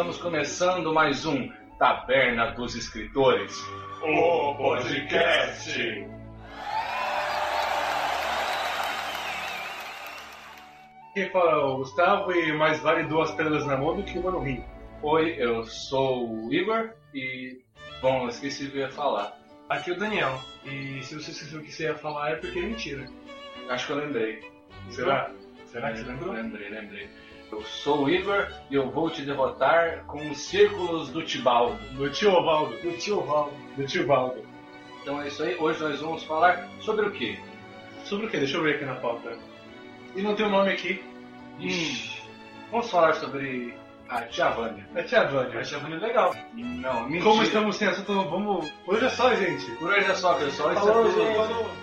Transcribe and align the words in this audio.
estamos 0.00 0.16
começando 0.16 0.94
mais 0.94 1.26
um 1.26 1.52
Taberna 1.78 2.52
dos 2.52 2.74
Escritores. 2.74 3.54
O 4.02 4.54
podcast. 4.54 6.08
Quem 11.12 11.28
fala 11.30 11.52
é 11.52 11.56
o 11.56 11.76
Gustavo 11.76 12.32
e 12.32 12.50
mais 12.54 12.80
vale 12.80 13.08
duas 13.08 13.30
pedras 13.32 13.66
na 13.66 13.76
mão 13.76 13.94
do 13.94 14.02
que 14.02 14.18
uma 14.18 14.30
no 14.30 14.40
rim. 14.40 14.64
Oi, 15.02 15.34
eu 15.38 15.66
sou 15.66 16.46
o 16.46 16.50
Igor 16.50 16.94
e. 17.12 17.60
Bom, 18.00 18.22
eu 18.22 18.28
esqueci 18.30 18.68
o 18.68 18.70
que 18.70 18.78
eu 18.78 18.82
ia 18.84 18.90
falar. 18.90 19.38
Aqui 19.68 19.90
é 19.90 19.92
o 19.92 19.98
Daniel. 19.98 20.40
E 20.64 21.02
se 21.02 21.14
você 21.14 21.30
esqueceu 21.30 21.60
o 21.60 21.62
que 21.62 21.70
você 21.70 21.82
ia 21.82 21.94
falar 21.94 22.30
é 22.30 22.36
porque 22.36 22.58
é 22.58 22.62
mentira. 22.62 23.06
Acho 23.68 23.86
que 23.86 23.92
eu 23.92 23.96
lembrei. 23.98 24.50
Será? 24.88 25.30
Será 25.66 25.92
que 25.92 25.98
você 25.98 26.04
lembrou? 26.04 26.32
Lembrei, 26.32 26.70
lembrei. 26.70 27.06
Eu 27.52 27.62
sou 27.64 28.04
o 28.04 28.10
Igor 28.10 28.48
e 28.70 28.74
eu 28.76 28.90
vou 28.90 29.10
te 29.10 29.22
derrotar 29.22 30.04
com 30.06 30.30
os 30.30 30.38
círculos 30.38 31.08
do 31.10 31.22
Tibaldo. 31.24 31.76
Do 31.94 32.08
tio 32.10 32.32
Ovaldo. 32.32 32.76
Do 32.78 32.92
tio 32.96 33.18
Ovaldo. 33.18 33.52
Do 33.76 33.86
tio 33.86 34.06
Valdo. 34.06 34.44
Então 35.02 35.20
é 35.20 35.28
isso 35.28 35.42
aí, 35.42 35.56
hoje 35.58 35.82
nós 35.82 36.00
vamos 36.00 36.22
falar 36.24 36.68
sobre 36.80 37.06
o 37.06 37.10
quê? 37.10 37.38
Sobre 38.04 38.26
o 38.26 38.30
que? 38.30 38.36
Deixa 38.36 38.56
eu 38.56 38.62
ver 38.62 38.76
aqui 38.76 38.84
na 38.84 38.94
pauta. 38.96 39.36
E 40.14 40.22
não 40.22 40.34
tem 40.34 40.46
o 40.46 40.50
nome 40.50 40.70
aqui. 40.70 41.02
Ixi, 41.58 42.22
vamos 42.70 42.90
falar 42.90 43.14
sobre 43.14 43.74
a 44.08 44.22
Tia 44.22 44.50
Vânia. 44.50 44.86
É 44.94 45.02
Tia 45.02 45.24
Vânia. 45.24 45.60
A 45.60 45.62
Tia 45.62 45.78
Vânia 45.78 45.96
é 45.96 46.00
legal. 46.00 46.34
Não, 46.54 47.04
mentira. 47.04 47.24
Como 47.24 47.42
estamos 47.42 47.76
sem 47.76 47.88
assunto, 47.88 48.12
vamos... 48.12 48.72
Hoje 48.86 49.04
é 49.04 49.08
só, 49.08 49.34
gente. 49.34 49.70
Por 49.72 49.90
hoje 49.90 50.10
é 50.10 50.14
só, 50.14 50.34
pessoal. 50.34 50.72
Isso 50.72 50.80
Falou, 50.80 51.06
é 51.06 51.12
tudo. 51.12 51.20
gente. 51.20 51.79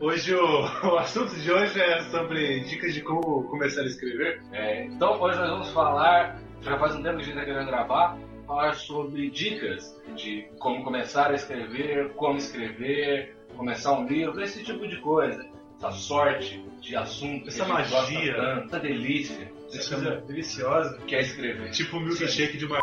Hoje 0.00 0.34
o, 0.34 0.62
o 0.92 0.98
assunto 0.98 1.34
de 1.36 1.50
hoje 1.52 1.80
é 1.80 2.00
sobre 2.04 2.60
dicas 2.60 2.94
de 2.94 3.02
como 3.02 3.44
começar 3.44 3.82
a 3.82 3.86
escrever. 3.86 4.42
É, 4.52 4.84
então 4.86 5.20
hoje 5.20 5.38
nós 5.38 5.50
vamos 5.50 5.70
falar, 5.70 6.40
já 6.62 6.78
faz 6.78 6.94
um 6.94 7.02
tempo 7.02 7.16
que 7.16 7.22
a 7.22 7.24
gente 7.24 7.34
está 7.38 7.44
querendo 7.44 7.66
gravar, 7.66 8.16
falar 8.46 8.74
sobre 8.74 9.30
dicas 9.30 10.00
de 10.16 10.46
como 10.58 10.82
começar 10.84 11.30
a 11.30 11.34
escrever, 11.34 12.10
como 12.14 12.36
escrever, 12.36 13.36
começar 13.56 13.92
um 13.92 14.06
livro, 14.06 14.40
esse 14.42 14.62
tipo 14.64 14.86
de 14.86 14.96
coisa. 14.98 15.48
Essa 15.78 15.92
sorte 15.92 16.62
de 16.80 16.94
assunto, 16.94 17.48
Essa 17.48 17.64
que 17.64 17.72
a 17.72 17.76
gente 17.82 17.90
gosta 17.90 18.12
magia. 18.12 18.34
tanto, 18.34 18.66
essa 18.66 18.80
delícia 18.80 19.52
Essa 19.72 19.94
coisa 19.94 20.16
deliciosa. 20.26 20.98
que 21.06 21.14
é 21.14 21.20
escrever. 21.22 21.70
Tipo 21.70 21.96
o 21.96 22.00
milkshake 22.00 22.58
de 22.58 22.66
uma. 22.66 22.80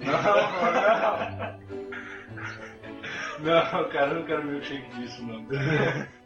Não, 0.00 0.12
não. 0.12 0.22
Não, 0.22 1.58
cara, 3.90 4.08
eu 4.08 4.14
não 4.14 4.24
quero 4.24 4.44
milkshake 4.44 4.90
disso, 4.96 5.24
não. 5.26 5.46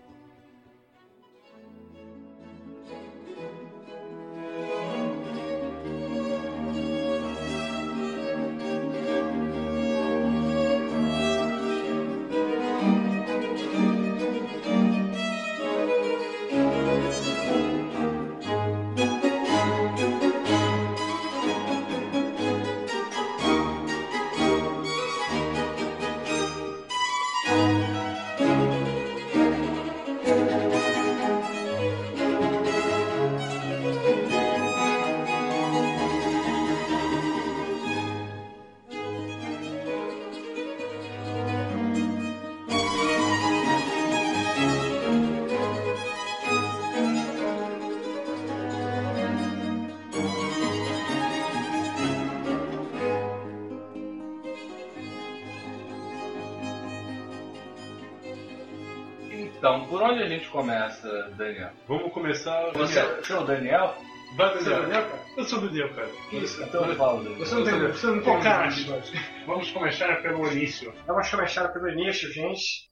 gente 60.37 60.49
começa, 60.49 61.31
Daniel? 61.37 61.71
Vamos 61.89 62.13
começar. 62.13 62.71
Você, 62.75 63.03
você 63.03 63.33
é 63.33 63.37
o 63.39 63.45
Daniel? 63.45 63.95
Vai, 64.37 64.53
Você 64.55 64.71
é 64.71 64.77
o 64.79 64.83
Daniel. 64.83 64.83
Daniel, 64.83 65.03
cara? 65.11 65.23
Eu 65.37 65.45
sou 65.45 65.59
o 65.59 65.63
Daniel, 65.63 65.95
cara. 65.95 66.09
Isso, 66.33 66.63
então 66.63 66.95
fala, 66.95 67.23
Daniel. 67.23 67.39
Você 67.39 67.55
não 67.55 67.65
tem, 67.65 67.79
você 67.79 68.07
não 68.07 68.21
tem 68.23 68.41
cara, 68.41 68.69
um- 68.69 69.47
Vamos 69.47 69.71
começar 69.71 70.23
pelo 70.23 70.53
início. 70.53 70.93
Vamos 71.07 71.31
começar 71.31 71.69
pelo 71.69 71.89
início, 71.89 72.33
gente. 72.33 72.91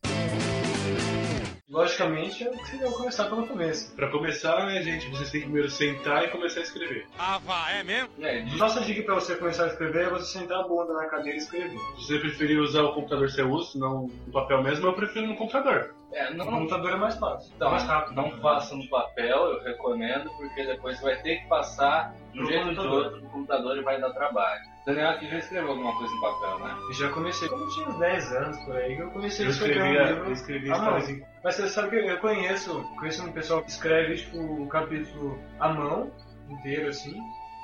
Logicamente, 1.69 2.45
eu 2.45 2.53
queria 2.53 2.89
começar 2.91 3.25
pelo 3.25 3.49
começo. 3.49 3.93
Pra 3.97 4.09
começar, 4.09 4.65
né, 4.67 4.81
gente, 4.81 5.09
vocês 5.09 5.29
têm 5.31 5.41
que 5.41 5.47
primeiro 5.47 5.69
sentar 5.69 6.23
e 6.25 6.29
começar 6.29 6.61
a 6.61 6.63
escrever. 6.63 7.05
E 8.17 8.25
aí, 8.25 8.45
diz- 8.45 8.57
Nossa 8.59 8.81
dica 8.81 9.03
pra 9.03 9.15
você 9.17 9.35
começar 9.35 9.65
a 9.65 9.67
escrever 9.69 10.05
é 10.07 10.11
você 10.11 10.39
sentar 10.39 10.61
a 10.61 10.69
bunda 10.69 10.93
na 10.93 11.07
cadeira 11.07 11.37
e 11.37 11.41
escrever. 11.41 11.77
Se 11.99 12.07
você 12.07 12.19
preferir 12.21 12.61
usar 12.61 12.83
o 12.83 12.93
computador 12.95 13.29
você 13.29 13.43
usa, 13.43 13.77
não 13.77 14.05
o 14.05 14.31
papel 14.31 14.63
mesmo, 14.63 14.87
eu 14.87 14.93
prefiro 14.93 15.27
no 15.27 15.35
computador. 15.37 15.93
É, 16.15 16.31
não, 16.35 16.45
No 16.47 16.51
computador 16.53 16.93
é 16.93 16.97
mais 16.97 17.17
fácil. 17.17 17.53
então, 17.57 17.71
mais 17.71 17.83
rápido. 17.85 18.15
não 18.17 18.31
faça 18.41 18.75
no 18.77 18.89
papel, 18.89 19.37
eu 19.53 19.63
recomendo, 19.65 20.31
porque 20.37 20.65
depois 20.65 20.99
você 20.99 21.05
vai 21.05 21.17
ter 21.23 21.37
que 21.43 21.49
passar 21.49 22.15
de 22.33 22.39
um 22.41 22.43
No 22.43 22.49
jeito 22.49 22.69
ou 22.69 22.75
de 22.75 22.87
outro 22.87 23.21
no 23.21 23.29
computador 23.31 23.77
e 23.77 23.83
vai 23.83 24.01
dar 24.01 24.11
trabalho. 24.11 24.63
Daniel 24.87 25.11
aqui 25.11 25.29
já 25.29 25.39
escreveu 25.39 25.71
alguma 25.71 25.97
coisa 25.97 26.15
em 26.15 26.21
papel, 26.21 26.59
né? 26.59 26.77
E 26.91 26.95
já 26.95 27.09
comecei. 27.11 27.49
Quando 27.49 27.63
eu 27.63 27.69
tinha 27.71 27.89
uns 27.89 27.99
10 27.99 28.33
anos 28.33 28.59
por 28.65 28.77
aí, 28.77 28.97
que 28.97 29.03
eu 29.03 29.11
comecei 29.11 29.47
Eu 29.47 29.49
a 29.49 29.53
escrever 29.53 29.77
escrevi, 29.77 29.97
um 29.99 30.01
eu 30.03 30.15
livro. 30.17 30.33
escrevi 30.33 30.71
Ah, 30.73 30.79
não. 30.79 30.99
em- 30.99 31.23
Mas 31.43 31.55
você 31.55 31.69
sabe 31.69 31.89
que 31.91 31.97
eu 32.07 32.19
conheço, 32.19 32.85
conheço 32.99 33.25
um 33.25 33.33
pessoal 33.33 33.63
que 33.63 33.71
escreve 33.71 34.17
tipo, 34.17 34.37
o 34.39 34.69
capítulo 34.69 35.39
à 35.59 35.69
mão, 35.73 36.11
inteiro 36.51 36.89
assim, 36.89 37.17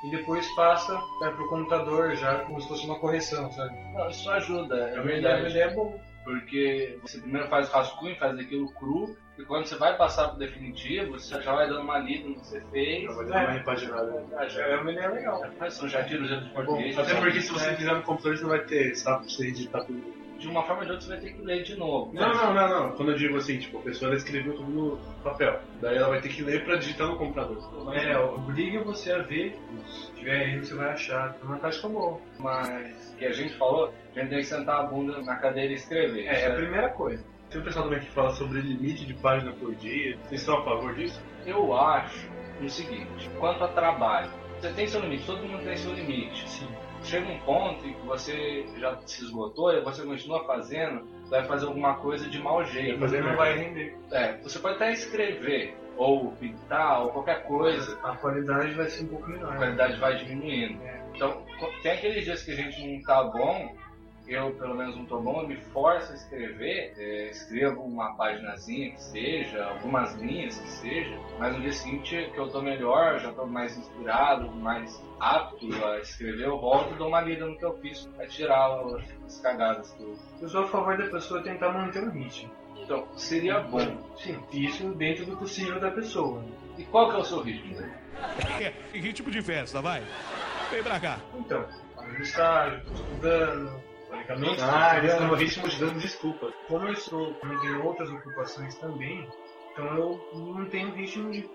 e 0.06 0.10
depois 0.16 0.46
passa 0.54 0.94
né, 1.20 1.30
pro 1.36 1.46
computador 1.50 2.16
já 2.16 2.38
como 2.44 2.58
se 2.60 2.68
fosse 2.68 2.86
uma 2.86 2.98
correção, 2.98 3.52
sabe? 3.52 3.74
Não, 3.92 4.08
isso 4.08 4.30
ajuda, 4.30 4.74
é 4.90 4.96
É 4.96 5.00
uma 5.02 5.12
ideia 5.12 5.70
boa. 5.74 5.92
Porque 6.24 6.98
você 7.02 7.18
primeiro 7.18 7.48
faz 7.48 7.68
o 7.68 7.72
rascunho, 7.72 8.14
faz 8.16 8.38
aquilo 8.38 8.70
cru, 8.72 9.16
e 9.38 9.42
quando 9.44 9.64
você 9.66 9.76
vai 9.76 9.96
passar 9.96 10.28
pro 10.28 10.38
definitivo, 10.38 11.12
você 11.12 11.40
já 11.40 11.52
vai 11.54 11.66
dando 11.66 11.80
uma 11.80 11.98
lida 11.98 12.28
no 12.28 12.34
que 12.34 12.46
você 12.46 12.60
fez. 12.70 13.04
Já 13.04 13.12
vai 13.12 13.26
dar 13.26 13.40
uma 13.44 13.50
repaginada. 13.52 14.24
Ah, 14.36 14.46
já- 14.46 14.62
É 14.66 14.76
uma 14.76 14.92
ideia 14.92 15.08
legal. 15.10 15.42
Mas 15.58 15.74
são 15.74 15.88
já 15.88 16.04
tira 16.04 16.22
os 16.22 16.30
erros 16.30 16.44
de 16.44 16.50
português. 16.50 16.98
Até 16.98 17.10
já- 17.14 17.20
porque 17.20 17.40
se 17.40 17.50
você 17.52 17.74
fizer 17.74 17.94
no 17.94 18.02
computador, 18.02 18.36
você 18.36 18.42
não 18.42 18.50
vai 18.50 18.64
ter 18.64 18.92
espaço 18.92 19.20
pra 19.20 19.28
você 19.28 19.48
editar 19.48 19.84
tudo. 19.84 20.19
De 20.40 20.48
uma 20.48 20.62
forma 20.62 20.80
ou 20.80 20.86
de 20.86 20.92
outra 20.92 21.06
você 21.06 21.12
vai 21.12 21.20
ter 21.20 21.32
que 21.34 21.42
ler 21.42 21.62
de 21.62 21.76
novo. 21.76 22.14
Não, 22.14 22.34
não, 22.34 22.54
não, 22.54 22.68
não. 22.68 22.96
Quando 22.96 23.12
eu 23.12 23.18
digo 23.18 23.36
assim, 23.36 23.58
tipo, 23.58 23.78
a 23.78 23.82
pessoa 23.82 24.14
escreveu 24.14 24.54
tudo 24.54 24.70
no 24.70 24.96
papel. 25.22 25.60
Daí 25.82 25.96
ela 25.96 26.08
vai 26.08 26.20
ter 26.20 26.30
que 26.30 26.42
ler 26.42 26.64
pra 26.64 26.76
digitar 26.76 27.06
no 27.06 27.18
computador. 27.18 27.58
É, 27.94 28.18
obriga 28.18 28.82
você 28.82 29.12
a 29.12 29.18
ver. 29.18 29.58
Se 29.86 30.12
tiver 30.14 30.46
aí, 30.46 30.58
você 30.58 30.74
vai 30.74 30.92
achar. 30.92 31.36
É 31.40 31.44
uma 31.44 31.58
tática 31.58 31.88
boa. 31.88 32.18
Mas 32.38 33.14
que 33.18 33.26
a 33.26 33.32
gente 33.32 33.54
falou, 33.56 33.92
a 34.16 34.18
gente 34.18 34.30
tem 34.30 34.38
que 34.38 34.46
sentar 34.46 34.80
a 34.80 34.82
bunda 34.84 35.20
na 35.22 35.36
cadeira 35.36 35.72
e 35.72 35.76
escrever. 35.76 36.26
É, 36.26 36.44
é 36.44 36.46
a 36.46 36.54
primeira 36.54 36.88
coisa. 36.88 37.22
Tem 37.50 37.60
um 37.60 37.64
pessoal 37.64 37.84
também 37.84 38.00
que 38.00 38.10
fala 38.10 38.30
sobre 38.30 38.60
limite 38.60 39.04
de 39.04 39.12
página 39.14 39.52
por 39.52 39.74
dia. 39.74 40.16
Vocês 40.24 40.40
estão 40.40 40.58
a 40.58 40.64
favor 40.64 40.94
disso? 40.94 41.20
Eu 41.44 41.76
acho 41.76 42.28
o 42.62 42.68
seguinte, 42.68 43.30
quanto 43.38 43.64
a 43.64 43.68
trabalho, 43.68 44.30
você 44.58 44.72
tem 44.72 44.86
seu 44.86 45.00
limite, 45.00 45.26
todo 45.26 45.46
mundo 45.46 45.64
tem 45.64 45.76
seu 45.76 45.92
limite. 45.92 46.48
Sim. 46.48 46.68
Chega 47.02 47.26
um 47.28 47.38
ponto 47.40 47.86
em 47.86 47.94
que 47.94 48.06
você 48.06 48.64
já 48.78 48.96
se 49.06 49.24
esgotou 49.24 49.72
e 49.72 49.80
você 49.80 50.02
continua 50.04 50.44
fazendo, 50.44 51.08
vai 51.28 51.44
fazer 51.46 51.66
alguma 51.66 51.94
coisa 51.94 52.28
de 52.28 52.38
mau 52.38 52.64
jeito. 52.64 52.98
fazer 53.00 53.22
não 53.22 53.36
vai 53.36 53.56
render. 53.56 53.96
É, 54.12 54.36
você 54.42 54.58
pode 54.58 54.76
até 54.76 54.92
escrever, 54.92 55.76
ou 55.96 56.32
pintar, 56.32 57.02
ou 57.02 57.10
qualquer 57.10 57.42
coisa, 57.44 57.98
A 58.02 58.16
qualidade 58.16 58.74
vai 58.74 58.88
ser 58.88 59.04
um 59.04 59.08
pouco 59.08 59.24
a 59.26 59.28
menor. 59.28 59.56
qualidade 59.56 59.98
vai 59.98 60.16
diminuindo. 60.16 60.82
É. 60.82 61.00
Então, 61.14 61.42
tem 61.82 61.92
aqueles 61.92 62.24
dias 62.24 62.42
que 62.42 62.52
a 62.52 62.56
gente 62.56 62.86
não 62.86 63.02
tá 63.02 63.24
bom, 63.24 63.74
eu 64.30 64.52
pelo 64.52 64.76
menos 64.76 64.96
não 64.96 65.04
tô 65.06 65.20
bom, 65.20 65.42
eu 65.42 65.48
me 65.48 65.56
forço 65.56 66.12
a 66.12 66.14
escrever, 66.14 66.94
é, 66.96 67.30
escrevo 67.30 67.82
uma 67.82 68.14
paginazinha 68.14 68.92
que 68.92 69.02
seja, 69.02 69.64
algumas 69.64 70.14
linhas 70.14 70.56
que 70.56 70.68
seja, 70.68 71.18
mas 71.38 71.54
no 71.54 71.60
dia 71.60 71.72
seguinte 71.72 72.30
que 72.32 72.38
eu 72.38 72.48
tô 72.48 72.62
melhor, 72.62 73.18
já 73.18 73.32
tô 73.32 73.44
mais 73.44 73.76
inspirado, 73.76 74.48
mais 74.52 75.02
apto 75.18 75.66
a 75.84 75.98
escrever, 75.98 76.46
eu 76.46 76.60
volto 76.60 76.94
e 76.94 76.98
dou 76.98 77.08
uma 77.08 77.20
lida 77.20 77.44
no 77.44 77.58
que 77.58 77.64
eu 77.64 77.76
fiz 77.78 78.06
pra 78.16 78.26
tirar 78.28 78.80
as 79.26 79.40
cagadas 79.40 79.90
que 79.92 80.02
eu... 80.02 80.16
Eu 80.40 80.48
sou 80.48 80.62
a 80.62 80.68
favor 80.68 80.96
da 80.96 81.08
pessoa 81.08 81.42
tentar 81.42 81.72
manter 81.72 82.04
um 82.04 82.10
ritmo. 82.10 82.50
Então, 82.76 83.06
seria 83.16 83.60
bom. 83.60 83.78
Sim, 84.16 84.42
isso 84.52 84.88
dentro 84.94 85.26
do 85.26 85.36
possível 85.36 85.78
da 85.80 85.90
pessoa. 85.90 86.44
E 86.78 86.84
qual 86.84 87.10
que 87.10 87.16
é 87.16 87.18
o 87.18 87.24
seu 87.24 87.40
ritmo? 87.40 87.76
É, 88.60 88.72
ritmo 88.92 89.30
de 89.30 89.42
festa, 89.42 89.82
vai. 89.82 90.02
Vem 90.70 90.82
pra 90.82 91.00
cá. 91.00 91.18
Então, 91.34 91.64
no 91.96 92.22
estágio, 92.22 92.80
tô 92.84 92.94
estudando, 92.94 93.89
teoricamente, 94.34 94.62
Ah, 94.62 95.04
estão 95.04 95.28
no 95.28 95.34
ritmo 95.34 95.68
de 95.68 95.80
dando 95.80 95.98
desculpa. 95.98 96.52
como 96.68 96.86
eu 96.86 96.96
sou, 96.96 97.34
como 97.34 97.52
eu 97.52 97.60
tenho 97.60 97.84
outras 97.84 98.10
ocupações 98.10 98.74
também, 98.76 99.26
então 99.72 99.86
eu 99.96 100.20
mantenho 100.54 100.90
o 100.90 100.94
ritmo 100.94 101.30
de, 101.30 101.48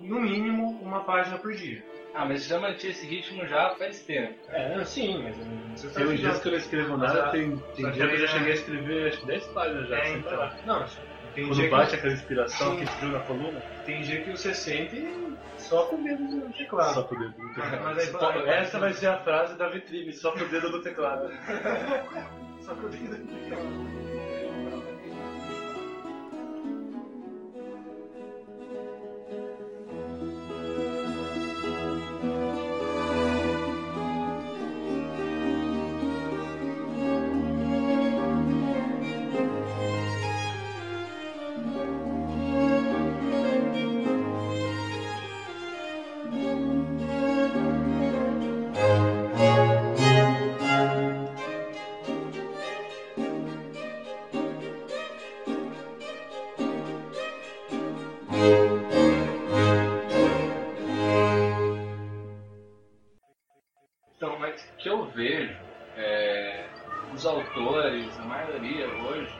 no 0.00 0.20
mínimo, 0.20 0.80
uma 0.82 1.04
página 1.04 1.38
por 1.38 1.52
dia. 1.52 1.82
Ah, 2.14 2.26
mas 2.26 2.44
já 2.46 2.60
mantinha 2.60 2.92
esse 2.92 3.06
ritmo 3.06 3.46
já 3.46 3.74
faz 3.76 4.02
tempo. 4.02 4.34
É, 4.48 4.84
sim, 4.84 5.22
mas 5.22 5.38
não 5.38 5.74
você 5.76 5.88
Tem 5.88 6.04
uns 6.06 6.20
dias 6.20 6.40
que 6.40 6.48
eu 6.48 6.52
não 6.52 6.58
escrevo 6.58 6.96
nada, 6.98 7.30
tem, 7.30 7.56
tem 7.74 7.90
dia 7.90 8.06
que 8.06 8.14
eu 8.14 8.18
já 8.18 8.26
que- 8.26 8.32
cheguei 8.32 8.52
a 8.52 8.54
escrever 8.54 9.08
acho 9.08 9.20
que 9.20 9.26
10 9.26 9.46
páginas 9.48 9.88
já. 9.88 9.96
É, 9.98 10.04
sem 10.04 10.18
então. 10.18 10.30
parar. 10.36 10.56
Não, 10.66 10.84
tem 11.34 11.46
Quando 11.48 11.54
dia, 11.60 11.70
bate 11.70 11.90
que, 11.90 11.96
aquela 11.96 12.12
inspiração 12.12 12.72
Sim. 12.72 12.76
que 12.80 12.86
frio 12.86 13.12
na 13.12 13.20
coluna, 13.20 13.62
tem 13.86 14.02
dia 14.02 14.22
que 14.22 14.30
você 14.30 14.52
sente 14.54 14.96
só 15.72 15.86
com 15.86 15.96
o 15.96 16.04
dedo 16.04 16.22
no 16.22 16.52
teclado. 16.52 16.94
só 16.94 17.02
com 17.04 17.14
o 17.14 17.18
dedo 17.18 17.34
no 17.38 17.48
teclado. 17.54 17.82
Mas 17.82 17.98
aí- 17.98 18.48
Essa 18.50 18.78
vai 18.78 18.92
ser 18.92 19.06
a 19.06 19.18
frase 19.20 19.54
da 19.56 19.68
vitrine, 19.68 20.12
só 20.12 20.32
com 20.32 20.40
o 20.40 20.48
dedo 20.48 20.70
no 20.70 20.82
teclado. 20.82 21.30
Só 22.62 22.74
com 22.76 22.86
o 22.86 22.88
dedo 22.90 23.18
no 23.18 23.26
teclado. 23.26 24.31
Vejo, 65.14 65.56
é, 65.96 66.66
os 67.12 67.26
autores, 67.26 68.18
a 68.18 68.24
maioria 68.24 68.86
hoje, 68.88 69.32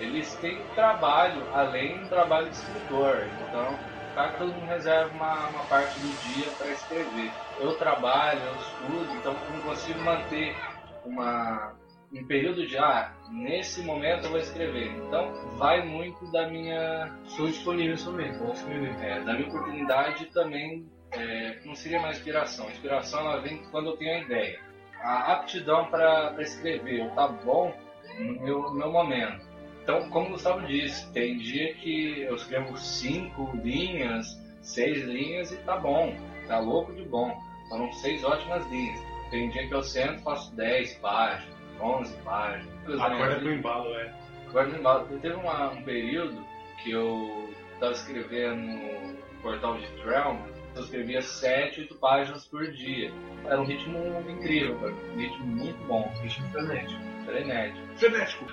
eles 0.00 0.34
têm 0.36 0.62
trabalho 0.74 1.42
além 1.54 2.02
do 2.02 2.08
trabalho 2.08 2.48
de 2.48 2.56
escritor. 2.56 3.26
Então, 3.48 3.78
cada 4.14 4.32
todo 4.38 4.52
mundo 4.52 4.66
reserva 4.66 5.14
uma, 5.14 5.48
uma 5.48 5.64
parte 5.64 5.98
do 6.00 6.34
dia 6.34 6.50
para 6.58 6.68
escrever. 6.68 7.30
Eu 7.60 7.76
trabalho, 7.76 8.40
eu 8.40 8.54
estudo, 8.54 9.16
então 9.18 9.32
eu 9.32 9.56
não 9.56 9.60
consigo 9.60 10.00
manter 10.00 10.56
uma, 11.04 11.74
um 12.12 12.24
período 12.24 12.66
de, 12.66 12.76
ah, 12.78 13.12
nesse 13.30 13.82
momento 13.82 14.24
eu 14.24 14.30
vou 14.30 14.38
escrever. 14.38 14.90
Então, 15.06 15.32
vai 15.56 15.84
muito 15.84 16.30
da 16.32 16.48
minha 16.48 17.12
Sou 17.26 17.46
disponível 17.46 17.96
somente, 17.96 18.38
vou 18.38 18.52
escrever. 18.52 18.94
é, 19.02 19.20
da 19.20 19.34
minha 19.34 19.48
oportunidade 19.48 20.26
também 20.26 20.88
é, 21.12 21.58
não 21.64 21.74
seria 21.74 22.00
mais 22.00 22.16
inspiração. 22.16 22.66
A 22.66 22.70
inspiração 22.70 23.20
ela 23.20 23.40
vem 23.40 23.58
quando 23.70 23.90
eu 23.90 23.96
tenho 23.96 24.16
a 24.16 24.20
ideia. 24.20 24.69
A 25.02 25.32
aptidão 25.32 25.86
para 25.86 26.34
escrever, 26.40 27.00
eu 27.00 27.10
tá 27.10 27.28
bom 27.28 27.74
no 28.18 28.40
meu, 28.42 28.62
no 28.62 28.74
meu 28.74 28.92
momento. 28.92 29.48
Então, 29.82 30.08
como 30.10 30.26
o 30.26 30.30
Gustavo 30.32 30.66
disse, 30.66 31.10
tem 31.12 31.38
dia 31.38 31.74
que 31.74 32.20
eu 32.20 32.34
escrevo 32.36 32.76
cinco 32.76 33.50
linhas, 33.62 34.38
seis 34.60 35.02
linhas 35.04 35.50
e 35.52 35.56
tá 35.58 35.76
bom, 35.76 36.14
tá 36.46 36.58
louco 36.58 36.92
de 36.92 37.02
bom. 37.02 37.36
Foram 37.68 37.90
seis 37.94 38.22
ótimas 38.22 38.66
linhas. 38.70 39.00
Tem 39.30 39.48
dia 39.48 39.66
que 39.66 39.74
eu 39.74 39.82
sento 39.82 40.20
e 40.20 40.22
faço 40.22 40.54
10 40.56 40.94
páginas, 40.94 41.56
11 41.80 42.16
páginas. 42.18 43.00
Acorda 43.00 43.36
com 43.40 43.46
o 43.46 43.52
embalo, 43.52 43.94
é. 43.94 44.12
Agora 44.48 44.66
me 44.66 44.78
embalo. 44.78 45.18
Teve 45.20 45.34
uma- 45.36 45.70
um 45.70 45.82
período 45.82 46.44
que 46.82 46.90
eu 46.90 47.48
estava 47.74 47.92
escrevendo 47.92 48.60
no 48.60 49.40
portal 49.40 49.78
de 49.78 49.86
Trelm, 50.02 50.36
eu 50.74 50.82
escrevia 50.82 51.22
7, 51.22 51.80
8 51.80 51.94
páginas 51.96 52.44
por 52.46 52.70
dia. 52.70 53.12
Era 53.44 53.60
um 53.60 53.64
ritmo 53.64 53.98
incrível, 54.28 54.78
cara. 54.78 54.92
um 54.92 55.16
ritmo 55.16 55.46
muito 55.46 55.78
bom, 55.86 56.10
Ritmo 56.22 56.48
frenético. 56.50 57.00
frenético. 57.26 57.86
Frenético. 57.96 58.44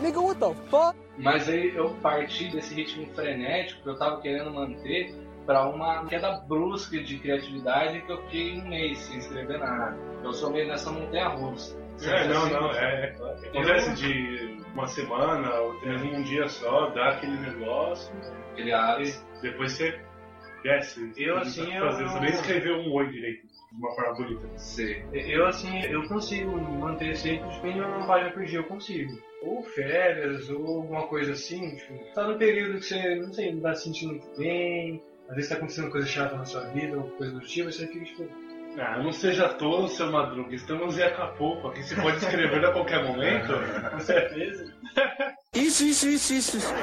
Nigga, 0.00 0.20
what 0.20 0.38
the 0.40 0.54
fuck? 0.70 0.96
Mas 1.18 1.48
aí 1.48 1.74
eu 1.74 1.90
parti 2.02 2.50
desse 2.50 2.74
ritmo 2.74 3.06
frenético 3.14 3.82
que 3.82 3.88
eu 3.88 3.92
estava 3.94 4.20
querendo 4.20 4.50
manter 4.52 5.14
para 5.46 5.68
uma 5.68 6.04
queda 6.06 6.38
brusca 6.48 6.98
de 7.02 7.18
criatividade 7.18 8.00
que 8.02 8.12
eu 8.12 8.18
fiquei 8.22 8.58
um 8.60 8.68
mês 8.68 8.98
sem 8.98 9.18
escrever 9.18 9.58
nada. 9.58 9.96
Eu 10.22 10.32
sou 10.32 10.50
meio 10.50 10.68
nessa 10.68 10.90
montanha 10.90 11.28
russa. 11.28 11.78
É, 12.02 12.28
não, 12.28 12.42
Assim, 12.44 12.52
não, 12.54 12.70
é. 12.72 13.16
Acontece 13.48 13.94
de 13.94 14.59
uma 14.74 14.86
semana 14.86 15.52
ou 15.60 15.72
até 15.78 15.86
mesmo 15.98 16.16
um 16.16 16.22
dia 16.22 16.48
só, 16.48 16.90
dá 16.90 17.10
aquele 17.10 17.36
negócio, 17.38 18.12
Aquele 18.52 18.72
ar. 18.72 19.00
e 19.02 19.12
depois 19.42 19.72
você 19.72 19.98
desce. 20.62 21.12
Eu, 21.16 21.38
assim, 21.38 21.72
eu- 21.74 21.84
fazendo- 21.86 22.08
Você 22.10 22.20
nem 22.20 22.30
escreveu 22.30 22.76
um 22.76 22.92
oi 22.92 23.08
direito, 23.08 23.46
de 23.46 23.78
uma 23.78 23.94
forma 23.94 24.14
bonita. 24.14 24.48
Sei. 24.58 25.04
Eu, 25.12 25.46
assim, 25.46 25.80
eu 25.86 26.06
consigo 26.08 26.52
manter 26.60 27.16
sempre 27.16 27.48
mínimo 27.62 27.86
uma 27.86 28.06
página 28.06 28.30
por 28.30 28.44
dia, 28.44 28.58
eu 28.58 28.64
consigo. 28.64 29.12
Ou 29.42 29.62
férias, 29.62 30.50
ou 30.50 30.66
alguma 30.82 31.06
coisa 31.06 31.32
assim, 31.32 31.76
tipo, 31.76 31.94
tá 32.14 32.26
no 32.26 32.36
período 32.36 32.78
que 32.78 32.84
você, 32.84 33.14
não 33.16 33.32
sei, 33.32 33.54
não 33.54 33.62
tá 33.62 33.74
se 33.74 33.84
sentindo 33.84 34.12
muito 34.12 34.36
bem, 34.38 35.02
às 35.30 35.34
vezes 35.36 35.48
tá 35.50 35.56
acontecendo 35.56 35.90
coisa 35.90 36.06
chata 36.06 36.36
na 36.36 36.44
sua 36.44 36.62
vida, 36.68 36.96
ou 36.98 37.04
coisa 37.12 37.32
do 37.32 37.40
tipo, 37.40 37.72
você 37.72 37.86
fica, 37.86 38.04
tipo, 38.04 38.28
Ah, 38.78 38.98
não 38.98 39.12
seja 39.12 39.48
tolo, 39.48 39.88
seu 39.88 40.10
Madruga. 40.10 40.54
Estamos 40.54 40.98
em 40.98 41.02
Acapulco, 41.02 41.68
aqui 41.68 41.82
você 41.82 41.96
pode 41.96 42.18
escrever 42.18 42.64
a 42.64 42.72
qualquer 42.72 43.04
momento. 43.04 43.52
com 43.90 44.00
certeza. 44.00 44.72
Isso, 45.54 45.84
isso, 45.84 46.08
isso, 46.08 46.34
isso. 46.34 46.74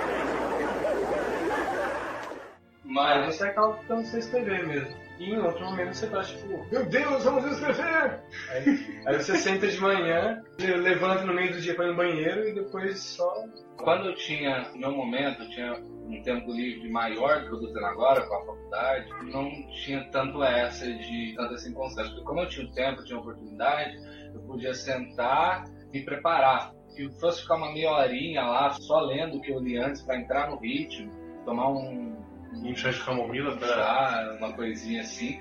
Mas 2.84 3.36
você 3.36 3.46
acaba 3.46 3.77
ficando 3.77 4.06
sem 4.06 4.20
escrever 4.20 4.67
mesmo. 4.67 5.08
E 5.20 5.32
em 5.32 5.39
outro 5.39 5.65
momento 5.65 5.96
você 5.96 6.08
tá 6.08 6.22
tipo, 6.22 6.67
meu 6.72 6.86
Deus, 6.86 7.24
vamos 7.24 7.46
escrever! 7.51 8.20
Aí, 8.50 9.01
aí 9.08 9.15
você 9.15 9.36
senta 9.38 9.67
de 9.67 9.79
manhã, 9.79 10.44
levanta 10.60 11.24
no 11.24 11.34
meio 11.34 11.53
do 11.53 11.62
dia 11.62 11.74
pra 11.74 11.86
ir 11.86 11.89
no 11.89 11.96
banheiro 11.96 12.48
e 12.48 12.53
depois 12.53 13.00
só. 13.00 13.34
quando 13.77 14.08
eu 14.08 14.15
tinha 14.15 14.70
meu 14.75 14.91
momento, 14.91 15.41
eu 15.41 15.50
tinha 15.50 15.84
um 16.07 16.21
tempo 16.23 16.51
livre 16.51 16.89
maior 16.89 17.43
que 17.43 17.49
eu 17.49 17.59
tendo 17.59 17.85
agora 17.85 18.25
com 18.25 18.35
a 18.35 18.45
faculdade, 18.45 19.09
não 19.31 19.49
tinha 19.83 20.03
tanto 20.11 20.41
essa 20.43 20.85
de 20.85 21.33
tanta 21.35 21.57
circunstância. 21.57 22.11
Porque 22.11 22.25
como 22.25 22.39
eu 22.41 22.49
tinha 22.49 22.65
o 22.65 22.71
tempo, 22.71 23.01
eu 23.01 23.05
tinha 23.05 23.17
a 23.17 23.21
oportunidade, 23.21 23.97
eu 24.33 24.41
podia 24.41 24.73
sentar 24.73 25.65
e 25.93 26.01
preparar. 26.01 26.73
Se 26.89 27.09
fosse 27.19 27.41
ficar 27.41 27.55
uma 27.55 27.71
meia 27.71 27.91
horinha 27.91 28.43
lá 28.43 28.71
só 28.71 29.01
lendo 29.01 29.37
o 29.37 29.41
que 29.41 29.51
eu 29.51 29.59
li 29.59 29.77
antes 29.77 30.01
para 30.01 30.17
entrar 30.17 30.49
no 30.49 30.57
ritmo, 30.57 31.11
tomar 31.45 31.69
um 31.69 32.17
Um 32.53 32.75
chá 32.75 32.89
de 32.89 33.03
camomila 33.03 33.59
chá, 33.59 34.35
uma 34.39 34.53
coisinha 34.53 35.01
assim, 35.01 35.39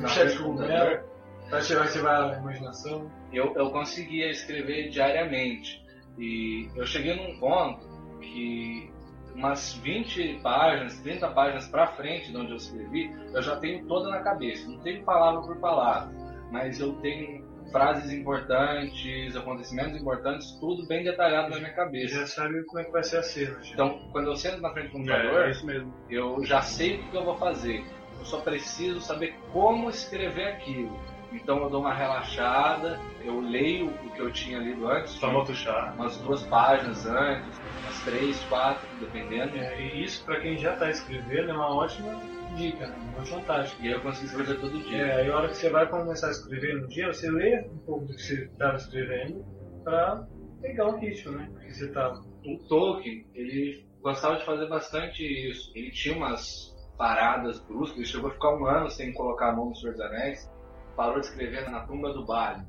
na 0.00 0.08
Chá 0.08 0.24
de 0.24 0.38
camomila. 0.38 1.04
Pra 1.48 1.60
tirar, 1.60 1.84
ativar 1.84 2.34
a 2.34 2.38
imaginação. 2.38 3.08
eu, 3.32 3.54
eu 3.54 3.70
conseguia 3.70 4.30
escrever 4.30 4.88
diariamente. 4.88 5.84
E 6.18 6.68
eu 6.74 6.84
cheguei 6.84 7.14
num 7.14 7.38
ponto 7.38 7.86
que 8.20 8.90
umas 9.36 9.74
20 9.74 10.40
páginas, 10.42 10.98
30 11.00 11.28
páginas 11.28 11.68
pra 11.68 11.86
frente 11.88 12.30
de 12.30 12.36
onde 12.36 12.50
eu 12.52 12.56
escrevi, 12.56 13.14
eu 13.32 13.42
já 13.42 13.56
tenho 13.56 13.84
toda 13.86 14.08
na 14.10 14.20
cabeça. 14.20 14.68
Não 14.68 14.78
tenho 14.80 15.04
palavra 15.04 15.42
por 15.42 15.56
palavra, 15.58 16.10
mas 16.50 16.80
eu 16.80 16.94
tenho 16.94 17.44
frases 17.70 18.12
importantes, 18.12 19.34
acontecimentos 19.36 20.00
importantes, 20.00 20.52
tudo 20.60 20.86
bem 20.86 21.02
detalhado 21.04 21.50
na 21.50 21.56
minha 21.58 21.72
cabeça. 21.74 22.20
Já 22.20 22.26
sabe 22.26 22.64
como 22.64 22.80
é 22.80 22.84
que 22.84 22.92
vai 22.92 23.02
ser 23.02 23.18
a 23.18 23.22
cena. 23.22 23.58
Então, 23.72 23.98
quando 24.12 24.28
eu 24.28 24.36
sento 24.36 24.60
na 24.62 24.70
frente 24.70 24.86
do 24.86 24.92
computador, 24.92 25.42
É, 25.42 25.46
é 25.46 25.50
isso 25.50 25.66
mesmo. 25.66 25.92
eu 26.08 26.44
já 26.44 26.62
sei 26.62 27.00
o 27.00 27.10
que 27.10 27.16
eu 27.16 27.24
vou 27.24 27.36
fazer. 27.36 27.84
Eu 28.18 28.24
só 28.24 28.40
preciso 28.40 29.00
saber 29.00 29.34
como 29.52 29.90
escrever 29.90 30.46
aquilo. 30.54 30.96
Então 31.36 31.62
eu 31.62 31.70
dou 31.70 31.80
uma 31.80 31.92
relaxada, 31.94 32.98
eu 33.22 33.40
leio 33.40 33.88
o 33.88 34.10
que 34.10 34.20
eu 34.20 34.32
tinha 34.32 34.58
lido 34.58 34.88
antes, 34.88 35.18
Toma 35.18 35.38
outro 35.38 35.54
chá. 35.54 35.92
umas 35.96 36.16
duas 36.18 36.42
páginas 36.44 37.06
antes, 37.06 37.60
umas 37.82 38.04
três, 38.04 38.42
quatro, 38.44 38.86
dependendo. 38.98 39.56
É, 39.56 39.80
e 39.80 40.04
isso, 40.04 40.24
pra 40.24 40.40
quem 40.40 40.56
já 40.56 40.74
tá 40.76 40.90
escrevendo, 40.90 41.50
é 41.50 41.52
uma 41.52 41.74
ótima 41.74 42.18
dica, 42.56 42.86
né? 42.86 42.96
uma 43.14 43.24
vantagem. 43.24 43.76
E 43.80 43.88
aí 43.88 43.92
eu 43.92 44.00
consigo 44.00 44.26
escrever 44.26 44.60
todo 44.60 44.78
dia. 44.84 45.02
É, 45.02 45.20
aí 45.20 45.30
a 45.30 45.36
hora 45.36 45.48
que 45.48 45.56
você 45.56 45.68
vai 45.68 45.86
começar 45.88 46.28
a 46.28 46.30
escrever 46.30 46.80
no 46.80 46.88
dia, 46.88 47.12
você 47.12 47.30
lê 47.30 47.60
um 47.70 47.78
pouco 47.78 48.06
do 48.06 48.14
que 48.14 48.22
você 48.22 48.44
estava 48.44 48.76
escrevendo 48.76 49.44
pra 49.84 50.26
pegar 50.62 50.88
o 50.88 50.98
ritmo, 50.98 51.32
né? 51.32 51.50
Que 51.60 51.72
você 51.74 51.92
tava. 51.92 52.24
O 52.44 52.58
Tolkien, 52.68 53.26
ele 53.34 53.86
gostava 54.00 54.36
de 54.36 54.44
fazer 54.44 54.66
bastante 54.68 55.22
isso. 55.22 55.70
Ele 55.74 55.90
tinha 55.90 56.16
umas 56.16 56.74
paradas 56.96 57.58
bruscas, 57.60 57.98
ele 57.98 58.06
chegou 58.06 58.30
a 58.30 58.32
ficar 58.32 58.56
um 58.56 58.66
ano 58.66 58.90
sem 58.90 59.12
colocar 59.12 59.50
a 59.50 59.52
mão 59.56 59.68
no 59.68 59.76
Senhor 59.76 59.92
dos 59.92 60.00
Anéis, 60.00 60.50
parou 60.96 61.20
de 61.20 61.26
escrever 61.26 61.70
na 61.70 61.80
tumba 61.80 62.12
do 62.12 62.24
Bali. 62.24 62.62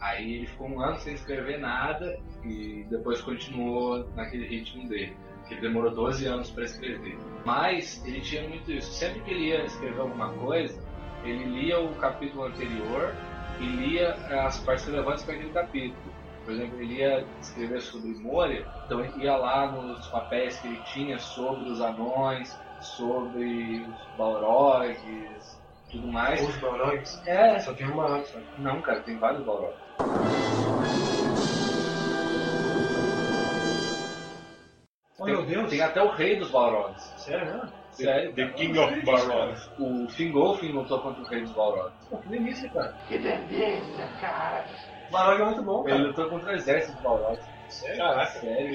Aí 0.00 0.34
ele 0.34 0.46
ficou 0.46 0.68
um 0.68 0.80
ano 0.80 0.98
sem 0.98 1.14
escrever 1.14 1.58
nada 1.58 2.18
e 2.44 2.84
depois 2.90 3.20
continuou 3.20 4.08
naquele 4.14 4.46
ritmo 4.46 4.88
dele, 4.88 5.16
que 5.46 5.54
ele 5.54 5.62
demorou 5.62 5.90
12 5.90 6.26
anos 6.26 6.50
para 6.50 6.64
escrever. 6.64 7.18
Mas 7.44 8.04
ele 8.06 8.20
tinha 8.20 8.48
muito 8.48 8.70
isso. 8.70 8.90
Sempre 8.92 9.20
que 9.20 9.30
ele 9.30 9.48
ia 9.48 9.64
escrever 9.64 10.00
alguma 10.00 10.32
coisa, 10.34 10.78
ele 11.24 11.44
lia 11.44 11.80
o 11.80 11.94
capítulo 11.96 12.44
anterior 12.44 13.14
e 13.60 13.64
lia 13.64 14.12
as 14.46 14.58
partes 14.60 14.84
relevantes 14.84 15.24
para 15.24 15.34
aquele 15.34 15.50
capítulo. 15.50 16.14
Por 16.44 16.52
exemplo, 16.52 16.78
ele 16.80 16.94
ia 16.94 17.26
escrever 17.40 17.80
sobre 17.80 18.10
Moria, 18.18 18.66
então 18.84 19.02
ele 19.02 19.24
ia 19.24 19.34
lá 19.34 19.72
nos 19.72 20.06
papéis 20.08 20.58
que 20.58 20.68
ele 20.68 20.82
tinha 20.92 21.18
sobre 21.18 21.70
os 21.70 21.80
anões, 21.80 22.54
sobre 22.80 23.86
os 23.88 24.18
Balrogs, 24.18 25.53
tudo 25.94 26.08
mais. 26.12 26.40
Os 26.48 26.56
Balrogs. 26.56 27.22
É, 27.26 27.58
Só 27.60 27.72
tem 27.72 27.86
um 27.88 27.96
Balrog 27.96 28.24
só. 28.26 28.38
não, 28.58 28.80
cara, 28.82 29.00
tem 29.00 29.16
vários 29.18 29.42
Balrogs. 29.44 29.76
Oh, 35.18 35.24
meu 35.24 35.44
Deus. 35.44 35.70
Tem 35.70 35.80
até 35.80 36.02
o 36.02 36.10
rei 36.10 36.36
dos 36.36 36.50
Balrogs. 36.50 37.02
Sério, 37.16 37.46
né? 37.46 37.68
Sério? 37.92 38.32
The 38.32 38.46
King 38.48 38.78
of 38.78 39.00
Balrogs. 39.02 39.70
O 39.78 40.08
Fingolfin 40.08 40.72
lutou 40.72 40.98
contra 41.00 41.22
o 41.22 41.26
rei 41.26 41.42
dos 41.42 41.52
Balrogs. 41.52 41.92
Pô, 42.10 42.16
que 42.18 42.28
delícia, 42.28 42.68
cara. 42.70 42.94
Que 43.08 43.18
delícia, 43.18 44.08
cara. 44.20 44.64
Balrog 45.12 45.40
é 45.40 45.44
muito 45.44 45.62
bom, 45.62 45.80
Ele 45.82 45.90
cara. 45.90 46.02
lutou 46.08 46.28
contra 46.30 46.52
o 46.52 46.54
exército 46.56 46.92
dos 46.94 47.02
Balrogs. 47.02 47.44
Sério? 47.68 47.98
Caraca. 47.98 48.40
Sério? 48.40 48.74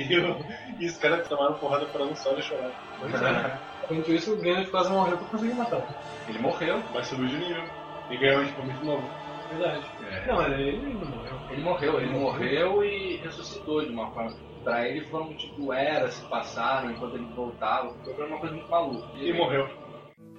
E, 0.79 0.83
e 0.83 0.85
os 0.87 0.97
caras 0.97 1.27
tomaram 1.27 1.55
porrada 1.55 1.85
pra 1.87 2.05
não 2.05 2.15
só 2.15 2.39
chorar. 2.41 2.71
Pois 2.99 3.13
é. 3.21 3.59
Enquanto 3.91 4.11
isso, 4.13 4.33
o 4.33 4.37
Gandalf 4.37 4.69
quase 4.69 4.89
morreu 4.91 5.17
pra 5.17 5.27
conseguir 5.27 5.53
matar. 5.55 5.81
Ele 6.29 6.39
morreu. 6.39 6.83
Mas 6.93 7.07
subiu 7.07 7.27
de 7.27 7.37
nível. 7.37 7.63
E 8.09 8.17
ganhou 8.17 8.41
um 8.41 8.43
equipamento 8.45 8.85
novo. 8.85 9.09
Verdade. 9.51 9.85
É. 10.11 10.27
Não, 10.27 10.43
ele, 10.45 10.63
ele 10.69 10.93
não 10.93 11.05
morreu. 11.05 11.39
Ele 11.51 11.61
morreu, 11.63 11.99
ele 12.01 12.09
morreu 12.11 12.83
e 12.83 13.15
ressuscitou 13.17 13.83
de 13.83 13.91
uma 13.91 14.11
forma. 14.11 14.35
Pra 14.63 14.87
ele 14.87 15.05
foram 15.05 15.33
tipo 15.35 15.71
eras 15.73 16.19
que 16.19 16.29
passaram 16.29 16.91
enquanto 16.91 17.15
ele 17.15 17.25
voltava. 17.35 17.93
Foi 18.03 18.27
uma 18.27 18.37
coisa 18.39 18.55
muito 18.55 18.69
maluca. 18.69 19.07
E 19.17 19.33
morreu. 19.33 19.67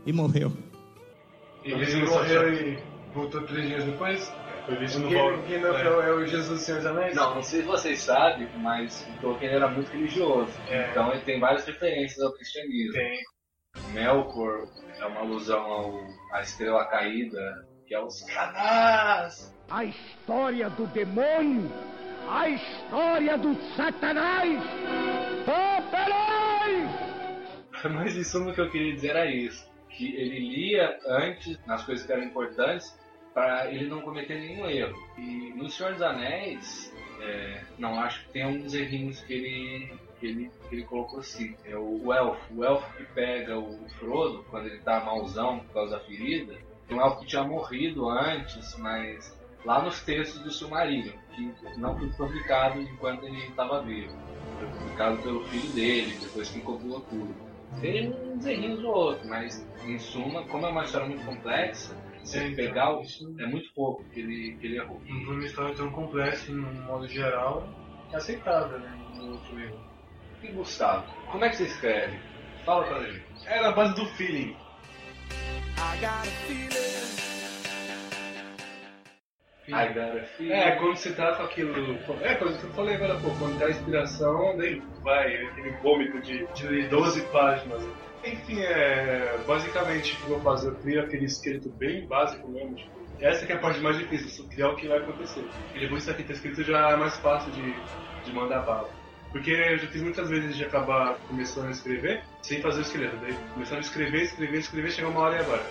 E 0.06 0.12
morreu. 0.12 0.52
E 1.64 1.72
Ele 1.72 1.82
ele 1.84 2.06
morreu 2.06 2.54
e 2.54 2.78
voltou 3.14 3.42
três 3.42 3.66
dias 3.68 3.84
depois. 3.84 4.32
Foi 4.66 4.76
visto 4.76 4.98
no 5.00 5.08
O 5.08 5.10
Val- 5.10 5.38
Gandalf 5.48 5.76
é. 5.78 5.82
é. 5.86 5.90
o- 5.90 6.00
é 6.02 6.12
o 6.12 6.26
Jesus 6.26 6.60
Senhor 6.62 6.78
dos 6.78 6.86
Anéis? 6.86 7.16
Não, 7.16 7.34
não 7.34 7.42
sei 7.42 7.60
se 7.62 7.66
vocês 7.66 7.98
sabem, 8.00 8.46
mas 8.58 9.06
o 9.16 9.20
Tolkien 9.20 9.50
era 9.52 9.68
muito 9.68 9.90
religioso. 9.90 10.52
É. 10.68 10.90
Então 10.90 11.10
ele 11.12 11.22
tem 11.22 11.40
várias 11.40 11.64
referências 11.66 12.20
ao 12.24 12.32
cristianismo. 12.32 12.92
Tem. 12.92 13.18
Melkor 13.92 14.66
é 15.00 15.06
uma 15.06 15.20
alusão 15.20 15.60
ao, 15.60 16.06
à 16.32 16.42
estrela 16.42 16.84
caída, 16.86 17.66
que 17.86 17.94
é 17.94 18.00
o 18.00 18.10
Satanás. 18.10 19.56
A 19.70 19.84
história 19.84 20.68
do 20.70 20.86
demônio. 20.88 21.70
A 22.28 22.48
história 22.48 23.38
do 23.38 23.54
Satanás. 23.76 24.62
Operai! 25.42 27.10
Mas 27.94 28.16
em 28.16 28.24
suma 28.24 28.50
o 28.50 28.54
que 28.54 28.60
eu 28.60 28.70
queria 28.70 28.94
dizer 28.94 29.10
era 29.10 29.30
isso. 29.30 29.68
Que 29.88 30.14
ele 30.14 30.38
lia 30.38 30.98
antes 31.06 31.58
nas 31.66 31.82
coisas 31.84 32.06
que 32.06 32.12
eram 32.12 32.24
importantes 32.24 32.96
para 33.34 33.70
ele 33.72 33.88
não 33.88 34.02
cometer 34.02 34.38
nenhum 34.38 34.68
erro. 34.68 34.98
E 35.16 35.52
no 35.56 35.68
Senhor 35.68 35.92
dos 35.92 36.02
Anéis, 36.02 36.94
é, 37.20 37.62
não 37.78 37.98
acho 37.98 38.24
que 38.24 38.32
tem 38.32 38.46
uns 38.46 38.74
errinhos 38.74 39.20
que 39.22 39.32
ele, 39.32 39.92
que 40.20 40.26
ele, 40.26 40.50
que 40.68 40.76
ele 40.76 40.84
colocou 40.84 41.20
assim. 41.20 41.56
É 41.64 41.76
o, 41.76 42.12
elfo. 42.12 42.54
O 42.54 42.64
elfo 42.64 42.96
que 42.96 43.04
pega 43.14 43.58
o 43.58 43.88
Frodo 43.98 44.44
quando 44.50 44.66
ele 44.66 44.78
tá 44.78 45.00
malzão 45.00 45.60
por 45.60 45.72
causa 45.72 45.96
da 45.96 46.04
ferida. 46.04 46.54
Tem 46.86 46.96
um 46.96 47.00
elfo 47.00 47.20
que 47.20 47.26
tinha 47.26 47.42
morrido 47.42 48.08
antes, 48.08 48.76
mas 48.78 49.36
lá 49.64 49.82
nos 49.82 50.02
textos 50.02 50.42
do 50.42 50.50
Silmarillion, 50.50 51.14
que 51.34 51.52
não 51.78 51.98
foi 51.98 52.08
publicado 52.10 52.80
enquanto 52.80 53.24
ele 53.24 53.38
estava 53.46 53.82
vivo. 53.82 54.14
Foi 54.58 54.68
publicado 54.68 55.22
pelo 55.22 55.44
filho 55.46 55.72
dele, 55.72 56.18
depois 56.20 56.50
que 56.50 56.60
compilou 56.60 57.00
tudo. 57.02 57.34
Tem 57.80 58.12
uns 58.12 58.44
errinhos 58.44 58.82
ou 58.82 58.92
outro, 58.92 59.28
mas 59.28 59.64
em 59.86 59.98
suma, 59.98 60.42
como 60.48 60.66
é 60.66 60.70
uma 60.70 60.82
história 60.84 61.06
muito 61.06 61.24
complexa, 61.24 61.96
se 62.24 62.38
É, 62.38 62.44
ele 62.44 62.52
então, 62.52 62.64
pegar, 62.64 62.98
é 63.38 63.46
muito 63.46 63.72
pouco 63.72 64.04
que 64.04 64.20
ele, 64.20 64.56
que 64.56 64.66
ele 64.66 64.76
errou. 64.78 65.00
Não 65.08 65.24
foi 65.24 65.34
uma 65.36 65.44
história 65.44 65.74
tão 65.74 65.90
complexa, 65.90 66.52
no 66.52 66.62
modo 66.82 67.06
geral, 67.08 67.66
é 68.12 68.16
aceitável, 68.16 68.78
né? 68.78 68.98
No 69.14 69.32
outro 69.32 69.58
erro. 69.60 69.89
E 70.42 70.48
Gustavo, 70.48 71.04
como 71.30 71.44
é 71.44 71.50
que 71.50 71.56
você 71.56 71.64
escreve? 71.64 72.18
Fala 72.64 72.84
pra 72.84 73.02
gente. 73.02 73.24
É 73.46 73.60
na 73.60 73.72
base 73.72 73.94
do 73.94 74.06
feeling. 74.14 74.56
I 79.68 79.92
got 79.92 80.18
a 80.18 80.24
feeling. 80.36 80.52
É, 80.52 80.76
quando 80.76 80.96
se 80.96 81.12
trata 81.12 81.44
aquilo. 81.44 81.98
É, 82.22 82.34
quando 82.34 82.54
eu 82.54 82.70
falei 82.72 82.96
agora, 82.96 83.20
pô, 83.20 83.30
quando 83.38 83.58
dá 83.58 83.70
inspiração, 83.70 84.56
daí 84.56 84.82
vai 85.02 85.46
aquele 85.46 85.70
vômito 85.78 86.20
de, 86.22 86.46
de 86.54 86.88
12 86.88 87.22
páginas. 87.26 87.82
Enfim, 88.24 88.60
é. 88.60 89.38
Basicamente, 89.46 90.14
o 90.14 90.16
que 90.16 90.22
eu 90.22 90.28
vou 90.30 90.40
fazer? 90.40 90.68
Eu 90.70 90.76
crio 90.76 91.02
aquele 91.02 91.26
esqueleto 91.26 91.68
bem 91.70 92.06
básico 92.06 92.48
mesmo. 92.48 92.74
Tipo, 92.74 93.00
essa 93.20 93.46
que 93.46 93.52
é 93.52 93.56
a 93.56 93.58
parte 93.58 93.80
mais 93.80 93.98
difícil, 93.98 94.28
só 94.30 94.48
criar 94.48 94.70
o 94.70 94.76
que 94.76 94.88
vai 94.88 94.98
acontecer. 94.98 95.44
E 95.74 95.80
depois 95.80 96.02
isso 96.02 96.10
aqui 96.10 96.24
tá 96.24 96.32
escrito 96.32 96.62
já 96.64 96.90
é 96.90 96.96
mais 96.96 97.16
fácil 97.18 97.52
de, 97.52 97.74
de 98.24 98.32
mandar 98.32 98.60
bala. 98.60 98.99
Porque 99.32 99.50
eu 99.52 99.78
já 99.78 99.86
fiz 99.88 100.02
muitas 100.02 100.28
vezes 100.28 100.56
de 100.56 100.64
acabar 100.64 101.14
começando 101.28 101.68
a 101.68 101.70
escrever 101.70 102.22
sem 102.42 102.60
fazer 102.60 102.80
o 102.80 102.82
esqueleto. 102.82 103.16
Daí 103.18 103.34
começava 103.54 103.78
a 103.78 103.80
escrever, 103.80 104.22
escrever, 104.22 104.58
escrever, 104.58 104.90
chegou 104.90 105.10
uma 105.12 105.20
hora 105.20 105.36
e 105.36 105.40
agora. 105.40 105.64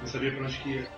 Não 0.00 0.06
sabia 0.06 0.30
pra 0.32 0.44
onde 0.44 0.58
que 0.58 0.70
ia. 0.70 0.88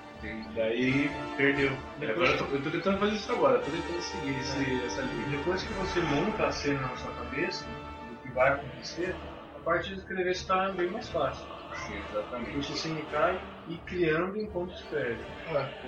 Daí 0.55 1.11
perdeu. 1.37 1.73
E 2.01 2.07
agora 2.07 2.31
eu 2.31 2.39
tô, 2.39 2.45
eu 2.47 2.63
tô 2.63 2.71
tentando 2.71 2.99
fazer 2.99 3.15
isso 3.15 3.33
agora, 3.33 3.59
tô 3.59 3.71
tentando 3.71 4.01
seguir 4.01 4.39
esse, 4.39 4.85
essa 4.87 5.03
E 5.03 5.07
linha. 5.07 5.39
depois 5.39 5.63
que 5.63 5.73
você 5.75 6.01
monta 6.01 6.47
a 6.47 6.53
cena 6.53 6.81
na 6.81 6.97
sua 6.97 7.13
cabeça, 7.13 7.65
do 8.09 8.17
que 8.23 8.29
vai 8.31 8.53
acontecer, 8.53 9.15
a 9.55 9.59
parte 9.61 9.91
de 9.91 10.01
escrever 10.01 10.37
torna 10.47 10.73
bem 10.73 10.91
mais 10.91 11.09
fácil. 11.09 11.45
Sim, 11.75 11.99
exatamente. 12.11 12.57
Você 12.57 12.73
se 12.77 13.03
cai 13.11 13.41
e 13.69 13.77
criando 13.79 14.41
enquanto 14.41 14.75
escreve. 14.75 15.19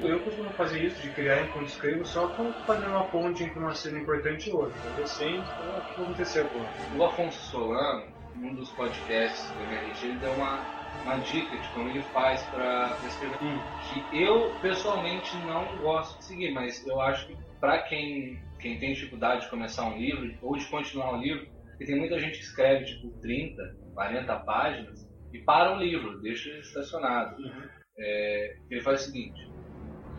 Eu 0.03 0.21
costumo 0.21 0.51
fazer 0.51 0.85
isso, 0.85 1.01
de 1.01 1.11
criar 1.11 1.45
enquanto 1.45 1.67
escrevo, 1.67 2.05
só 2.05 2.29
para 2.29 2.53
fazer 2.65 2.87
uma 2.87 3.05
ponte 3.05 3.45
entre 3.45 3.59
uma 3.59 3.75
cena 3.75 4.01
importante 4.01 4.51
e 4.51 4.53
outra. 4.53 4.77
Eu 4.85 4.95
descendo, 4.95 5.41
o 5.41 5.45
que 5.45 5.67
vai 5.67 5.79
acontecer 5.79 6.41
agora? 6.41 6.69
O 6.97 7.05
Afonso 7.05 7.39
Solano, 7.51 8.07
num 8.35 8.55
dos 8.55 8.71
podcasts 8.71 9.51
do 9.53 9.63
MRG, 9.63 10.07
ele 10.07 10.19
deu 10.19 10.33
uma, 10.33 10.65
uma 11.05 11.17
dica 11.19 11.57
de 11.57 11.69
como 11.69 11.89
ele 11.89 12.03
faz 12.03 12.43
para 12.45 12.99
escrever. 13.07 13.39
Que 13.39 14.23
eu, 14.23 14.51
pessoalmente, 14.61 15.37
não 15.39 15.77
gosto 15.79 16.19
de 16.19 16.25
seguir, 16.25 16.53
mas 16.53 16.85
eu 16.87 17.01
acho 17.01 17.27
que 17.27 17.37
para 17.61 17.83
quem, 17.83 18.41
quem 18.61 18.79
tem 18.79 18.93
dificuldade 18.93 19.43
de 19.43 19.51
começar 19.51 19.85
um 19.85 19.99
livro 19.99 20.33
ou 20.43 20.57
de 20.57 20.65
continuar 20.67 21.15
um 21.15 21.21
livro, 21.21 21.47
porque 21.71 21.85
tem 21.85 21.97
muita 21.97 22.19
gente 22.19 22.39
que 22.39 22.45
escreve 22.45 22.85
tipo 22.87 23.09
30, 23.21 23.77
40 23.95 24.37
páginas 24.41 25.08
e 25.33 25.39
para 25.39 25.75
o 25.75 25.79
livro, 25.79 26.21
deixa 26.21 26.51
estacionado. 26.59 27.37
É, 27.99 28.57
ele 28.71 28.81
faz 28.81 29.03
o 29.03 29.05
seguinte: 29.07 29.49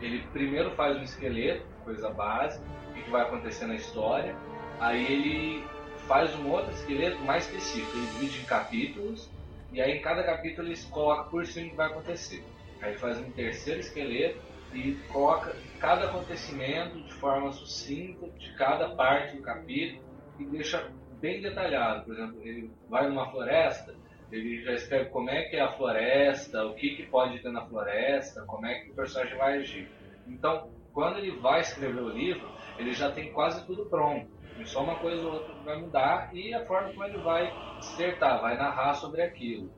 ele 0.00 0.22
primeiro 0.32 0.70
faz 0.72 0.96
um 0.96 1.02
esqueleto, 1.02 1.64
coisa 1.84 2.10
básica, 2.10 2.64
o 2.90 2.94
que 2.94 3.02
que 3.02 3.10
vai 3.10 3.22
acontecer 3.22 3.66
na 3.66 3.74
história, 3.74 4.36
aí 4.78 5.04
ele 5.04 5.64
faz 6.06 6.34
um 6.36 6.50
outro 6.50 6.72
esqueleto 6.72 7.18
mais 7.22 7.46
específico, 7.46 7.96
ele 7.96 8.06
divide 8.06 8.40
em 8.40 8.44
capítulos, 8.44 9.30
e 9.72 9.80
aí 9.80 9.98
em 9.98 10.02
cada 10.02 10.22
capítulo 10.24 10.68
ele 10.68 10.76
coloca 10.90 11.30
por 11.30 11.46
cima 11.46 11.66
o 11.66 11.70
que 11.70 11.76
vai 11.76 11.86
acontecer. 11.86 12.44
Aí 12.82 12.90
ele 12.90 12.98
faz 12.98 13.18
um 13.18 13.30
terceiro 13.30 13.80
esqueleto 13.80 14.40
e 14.74 14.94
coloca 15.08 15.54
cada 15.78 16.06
acontecimento 16.06 17.00
de 17.00 17.12
forma 17.14 17.52
sucinta 17.52 18.28
de 18.30 18.52
cada 18.56 18.90
parte 18.94 19.36
do 19.36 19.42
capítulo 19.42 20.04
e 20.38 20.44
deixa 20.46 20.90
bem 21.20 21.40
detalhado. 21.40 22.04
Por 22.04 22.14
exemplo, 22.14 22.40
ele 22.42 22.70
vai 22.88 23.08
numa 23.08 23.30
floresta, 23.30 23.94
ele 24.30 24.62
já 24.62 24.72
escreve 24.72 25.10
como 25.10 25.30
é 25.30 25.44
que 25.44 25.56
é 25.56 25.60
a 25.60 25.72
floresta, 25.72 26.64
o 26.66 26.74
que, 26.74 26.90
que 26.96 27.04
pode 27.04 27.40
ter 27.42 27.50
na 27.50 27.66
floresta, 27.66 28.44
como 28.46 28.66
é 28.66 28.80
que 28.80 28.90
o 28.90 28.94
personagem 28.94 29.36
vai 29.36 29.58
agir. 29.58 29.92
Então, 30.26 30.70
quando 30.92 31.18
ele 31.18 31.38
vai 31.40 31.60
escrever 31.60 32.00
o 32.00 32.08
livro, 32.08 32.52
ele 32.76 32.92
já 32.92 33.10
tem 33.12 33.32
quase 33.32 33.66
tudo 33.66 33.88
pronto. 33.88 34.30
E 34.56 34.66
só 34.66 34.82
uma 34.82 34.98
coisa 34.98 35.26
ou 35.26 35.32
outra 35.34 35.54
vai 35.64 35.80
mudar 35.80 36.30
e 36.34 36.52
a 36.54 36.64
forma 36.66 36.90
como 36.92 37.04
ele 37.04 37.18
vai 37.18 37.52
dissertar, 37.78 38.40
vai 38.40 38.56
narrar 38.56 38.94
sobre 38.94 39.22
aquilo. 39.22 39.72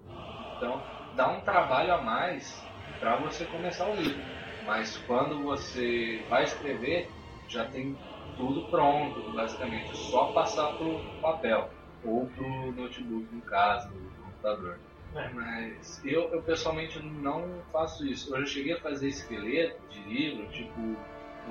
Então, 0.56 0.88
dá 1.10 1.28
um 1.30 1.42
trabalho 1.42 1.92
a 1.94 2.02
mais 2.02 2.70
para 2.98 3.16
você 3.16 3.46
começar 3.46 3.88
o 3.88 3.94
livro. 3.96 4.24
Mas 4.60 4.96
quando 4.98 5.42
você 5.42 6.24
vai 6.28 6.44
escrever, 6.44 7.14
já 7.46 7.68
tem 7.68 8.00
tudo 8.36 8.68
pronto, 8.70 9.30
basicamente. 9.32 9.90
É 9.90 9.94
só 9.94 10.32
passar 10.32 10.72
pro 10.74 11.10
papel 11.20 11.74
ou 12.02 12.30
pro 12.30 12.72
notebook, 12.72 13.32
no 13.34 13.42
caso, 13.42 14.11
computador. 14.42 14.78
É. 15.14 15.28
Mas 15.28 16.04
eu, 16.04 16.28
eu 16.32 16.42
pessoalmente 16.42 16.98
não 17.00 17.48
faço 17.72 18.06
isso. 18.06 18.34
Eu 18.34 18.40
já 18.40 18.46
cheguei 18.46 18.72
a 18.74 18.80
fazer 18.80 19.08
esqueleto 19.08 19.80
de 19.88 20.00
livro, 20.02 20.46
tipo 20.48 20.96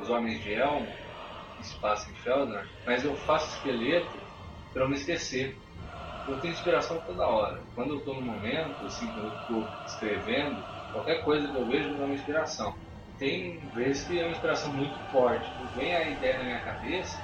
Os 0.02 0.10
Homens 0.10 0.44
de 0.44 0.54
Elmo, 0.54 0.88
passa 1.80 2.10
em 2.10 2.16
Feldor, 2.16 2.66
mas 2.86 3.06
eu 3.06 3.16
faço 3.16 3.56
esqueleto 3.56 4.18
para 4.74 4.84
eu 4.84 4.90
não 4.90 4.96
esquecer. 4.96 5.56
Eu 6.28 6.40
tenho 6.40 6.54
inspiração 6.54 7.00
toda 7.02 7.26
hora. 7.26 7.62
Quando 7.76 7.94
eu 7.94 7.98
estou 8.00 8.16
no 8.16 8.22
momento, 8.22 8.86
assim, 8.86 9.08
quando 9.08 9.28
eu 9.28 9.40
estou 9.42 9.68
escrevendo, 9.86 10.64
qualquer 10.92 11.24
coisa 11.24 11.48
que 11.48 11.56
eu 11.56 11.66
vejo 11.66 11.90
me 11.90 11.98
dá 11.98 12.06
uma 12.06 12.14
inspiração. 12.14 12.76
Tem 13.18 13.60
vezes 13.76 14.08
que 14.08 14.20
é 14.20 14.24
uma 14.24 14.32
inspiração 14.32 14.74
muito 14.74 14.98
forte. 15.12 15.52
Vem 15.76 15.96
a 15.96 16.10
ideia 16.10 16.38
na 16.40 16.44
minha 16.44 16.60
cabeça, 16.62 17.20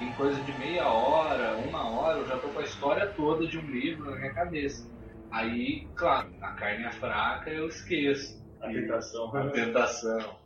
em 0.00 0.12
coisa 0.12 0.40
de 0.40 0.52
meia 0.56 0.88
hora, 0.88 1.56
uma 1.58 1.90
hora, 1.90 2.18
eu 2.18 2.28
já 2.28 2.36
estou 2.36 2.50
com 2.50 2.60
a 2.60 2.62
história 2.62 3.06
toda 3.08 3.46
de 3.46 3.58
um 3.58 3.66
livro 3.66 4.10
na 4.10 4.16
minha 4.16 4.32
cabeça. 4.32 4.88
Aí, 5.30 5.86
claro, 5.94 6.28
a 6.40 6.52
carne 6.52 6.84
é 6.84 6.92
fraca, 6.92 7.50
eu 7.50 7.68
esqueço. 7.68 8.40
A 8.60 8.68
tentação. 8.68 9.36
A 9.36 9.50
tentação. 9.50 10.38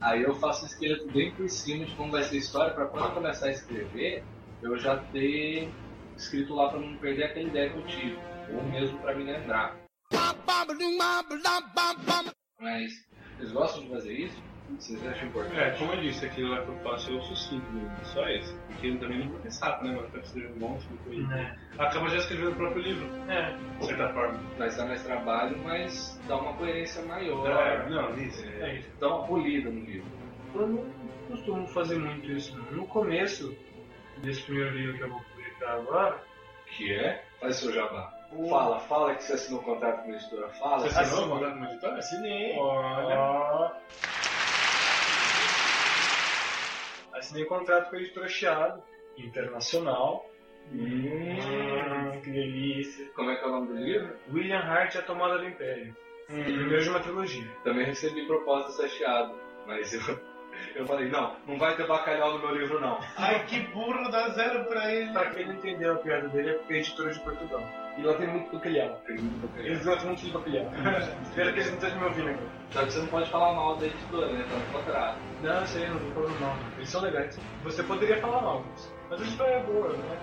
Aí 0.00 0.22
eu 0.22 0.34
faço 0.36 0.64
o 0.64 0.66
esqueleto 0.66 1.06
bem 1.12 1.32
por 1.34 1.48
cima 1.48 1.84
de 1.84 1.94
como 1.94 2.12
vai 2.12 2.22
ser 2.22 2.36
a 2.36 2.38
história, 2.38 2.74
para 2.74 2.86
quando 2.86 3.04
eu 3.04 3.10
começar 3.12 3.46
a 3.46 3.50
escrever, 3.50 4.24
eu 4.62 4.78
já 4.78 4.96
ter 4.96 5.70
escrito 6.16 6.54
lá 6.54 6.70
para 6.70 6.80
não 6.80 6.96
perder 6.96 7.24
aquela 7.24 7.48
ideia 7.48 7.70
que 7.70 7.76
eu 7.76 7.86
tive, 7.86 8.18
ou 8.54 8.62
mesmo 8.64 8.98
para 9.00 9.14
me 9.14 9.24
lembrar. 9.24 9.76
Mas 12.58 12.92
vocês 13.36 13.52
gostam 13.52 13.82
de 13.82 13.88
fazer 13.90 14.12
isso? 14.12 14.49
Vocês 14.78 15.06
acham 15.06 15.28
importante? 15.28 15.58
É, 15.60 15.70
como 15.72 15.92
eu 15.92 16.00
disse, 16.00 16.24
aquilo 16.26 16.50
lá 16.50 16.62
que 16.62 16.68
eu 16.68 16.76
faço 16.78 17.10
eu 17.12 17.20
sucinto 17.22 17.66
mesmo, 17.72 17.90
só 18.04 18.26
esse. 18.28 18.54
Porque 18.68 18.86
ele 18.86 18.98
também 18.98 19.26
não 19.26 19.38
é 19.44 19.50
saco, 19.50 19.84
né, 19.84 19.94
mano? 19.94 20.08
Pra 20.10 20.20
escrever 20.20 20.52
um 20.54 20.58
monte 20.58 20.86
de 20.88 20.96
coisa. 20.98 21.34
É. 21.34 21.56
Acaba 21.78 22.08
já 22.08 22.16
escrevendo 22.16 22.52
o 22.52 22.54
próprio 22.56 22.82
livro, 22.82 23.06
É. 23.30 23.56
de 23.78 23.86
certa 23.86 24.08
forma. 24.12 24.40
Vai 24.56 24.70
dar 24.70 24.86
mais 24.86 25.02
trabalho, 25.02 25.58
mas 25.64 26.20
dá 26.26 26.36
uma 26.36 26.54
coerência 26.54 27.02
maior. 27.02 27.46
É, 27.50 27.88
não, 27.90 28.16
isso. 28.18 28.44
É 28.46 28.76
isso. 28.76 28.88
Dá 29.00 29.08
uma 29.08 29.26
polida 29.26 29.70
no 29.70 29.80
livro. 29.80 30.06
Eu 30.54 30.66
não 30.66 30.84
costumo 31.28 31.66
fazer 31.68 31.98
muito 31.98 32.30
isso. 32.30 32.56
não. 32.56 32.64
No 32.72 32.86
começo 32.86 33.56
desse 34.18 34.42
primeiro 34.42 34.70
livro 34.76 34.96
que 34.96 35.02
eu 35.04 35.10
vou 35.10 35.20
publicar 35.20 35.72
agora, 35.74 36.22
Que 36.76 36.94
é? 36.94 37.24
Faz 37.40 37.56
seu 37.56 37.72
jabá. 37.72 38.12
Fala, 38.48 38.78
fala 38.80 39.14
que 39.16 39.24
você 39.24 39.32
assinou 39.32 39.60
um 39.60 39.64
contrato 39.64 40.04
com 40.04 40.12
a 40.12 40.14
editora. 40.14 40.48
Fala. 40.50 40.78
Você 40.88 40.98
assinou 41.00 41.26
o 41.26 41.30
contrato 41.30 41.52
com 41.54 41.58
uma 41.58 41.70
editora? 41.70 41.96
assinei. 41.98 42.56
Olha. 42.58 43.72
Assinei 47.20 47.44
contrato 47.44 47.90
com 47.90 47.96
a 47.96 47.98
editora 47.98 48.28
Chiado, 48.28 48.82
internacional. 49.18 50.26
Hum, 50.72 52.18
que 52.22 52.30
delícia. 52.30 53.06
como 53.14 53.30
é 53.30 53.36
que 53.36 53.44
é 53.44 53.48
o 53.48 53.50
nome 53.50 53.66
do 53.68 53.74
livro? 53.76 54.16
William 54.32 54.60
Hart 54.60 54.94
e 54.94 54.98
a 54.98 55.02
Tomada 55.02 55.36
do 55.38 55.44
Império. 55.44 55.94
Primeiro 56.26 56.82
de 56.82 56.88
uma 56.88 57.00
trilogia. 57.00 57.46
Também 57.62 57.84
recebi 57.84 58.24
proposta 58.26 58.70
sacheado, 58.72 59.34
mas 59.66 59.92
eu, 59.92 60.00
eu 60.74 60.86
falei, 60.86 61.10
não, 61.10 61.36
não 61.46 61.58
vai 61.58 61.76
ter 61.76 61.86
bacalhau 61.86 62.38
no 62.38 62.46
meu 62.46 62.54
livro 62.54 62.80
não. 62.80 62.98
Ai, 63.18 63.44
que 63.44 63.60
burro, 63.66 64.10
dá 64.10 64.30
zero 64.30 64.64
pra 64.64 64.90
ele. 64.94 65.12
Pra 65.12 65.30
quem 65.30 65.46
não 65.46 65.54
entendeu 65.56 65.92
a 65.92 65.96
piada 65.96 66.28
dele, 66.28 66.50
é 66.50 66.52
porque 66.54 66.72
é 66.72 66.76
editora 66.78 67.12
de 67.12 67.20
Portugal. 67.20 67.62
E 67.98 68.02
lá 68.02 68.14
tem 68.14 68.28
muito 68.28 68.52
bacalhau. 68.52 69.00
Tem 69.06 69.16
muito 69.18 69.46
bacalhau. 69.46 69.66
Eles 69.66 69.84
gostam 69.84 70.06
muito 70.06 70.22
de 70.24 70.30
bacalhau. 70.30 70.70
Espero 71.22 71.52
que 71.52 71.58
eles 71.58 71.66
não 71.68 71.74
estejam 71.74 71.98
me 71.98 72.04
ouvindo 72.06 72.28
agora. 72.30 72.46
Só 72.70 72.80
que 72.84 72.92
você 72.92 72.98
não 73.00 73.06
pode 73.08 73.30
falar 73.30 73.52
mal 73.54 73.76
da 73.76 73.86
editora, 73.86 74.26
né? 74.32 74.44
Tá 74.48 74.56
no 74.56 74.64
contrato. 74.84 75.18
Não, 75.42 75.60
eu 75.60 75.66
sei, 75.66 75.88
não 75.88 75.98
vou 75.98 76.10
falar 76.28 76.40
mal. 76.40 76.56
Eles 76.76 76.88
são 76.88 77.00
legais. 77.02 77.40
Você 77.64 77.82
poderia 77.82 78.16
falar 78.18 78.42
mal, 78.42 78.64
mas- 78.70 78.94
mas 79.10 79.20
a 79.20 79.24
história 79.24 79.54
é 79.54 79.62
boa, 79.64 79.88
né? 79.92 80.18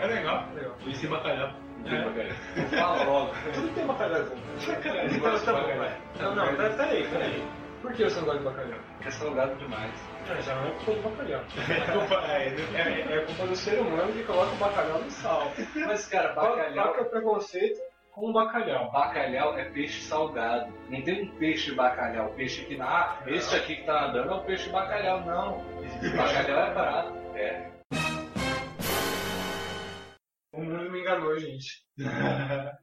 É 0.00 0.06
legal. 0.06 0.48
Legal. 0.54 0.76
E 0.86 0.90
esse 0.92 1.06
bacalhau. 1.08 1.52
Não 1.78 1.84
tem 1.84 1.94
É. 1.98 2.04
bacalhau. 2.04 2.32
Fala 2.70 3.04
logo. 3.04 3.32
Tudo 3.52 3.74
tem 3.74 3.86
bacalhau. 3.86 4.22
Então, 4.22 5.38
tá 5.40 5.52
bom, 5.52 5.76
vai. 5.76 5.96
Não, 6.20 6.34
não, 6.36 6.56
pera- 6.56 6.70
peraí, 6.70 7.06
peraí. 7.08 7.44
Por 7.82 7.92
que 7.94 8.04
você 8.04 8.20
não 8.20 8.26
gosta 8.26 8.38
de 8.38 8.44
bacalhau? 8.44 8.80
É 9.04 9.10
salgado 9.10 9.56
demais. 9.56 9.92
Ah, 10.30 10.40
já 10.40 10.54
não 10.54 10.68
é 10.68 10.70
culpa 10.70 10.92
do 10.92 11.02
bacalhau. 11.10 11.42
É, 12.28 12.46
É, 12.78 13.16
é 13.16 13.24
culpa 13.26 13.46
do 13.48 13.56
ser 13.56 13.80
humano 13.80 14.12
que 14.12 14.22
coloca 14.22 14.52
o 14.52 14.56
bacalhau 14.56 15.02
no 15.02 15.10
sal. 15.10 15.52
Mas, 15.74 16.06
cara, 16.06 16.32
bacalhau... 16.32 16.74
qual 16.74 16.94
que 16.94 17.00
é 17.00 17.02
o 17.02 17.10
preconceito 17.10 17.80
com 18.12 18.30
o 18.30 18.32
bacalhau? 18.32 18.92
Bacalhau 18.92 19.58
é 19.58 19.64
peixe 19.64 20.00
salgado. 20.02 20.72
Não 20.88 21.02
tem 21.02 21.24
um 21.24 21.36
peixe 21.38 21.74
bacalhau. 21.74 22.32
Peixe 22.34 22.64
que. 22.66 22.80
Ah, 22.80 23.20
esse 23.26 23.54
aqui 23.56 23.76
que 23.76 23.84
tá 23.84 24.02
nadando 24.02 24.30
é 24.30 24.34
o 24.36 24.44
peixe 24.44 24.70
bacalhau. 24.70 25.20
Não. 25.22 25.58
Bacalhau 26.16 26.60
é 26.60 26.74
barato. 26.74 27.12
É. 27.34 27.72
O 30.52 30.60
mundo 30.60 30.88
me 30.88 31.00
enganou, 31.00 31.36
gente. 31.36 31.82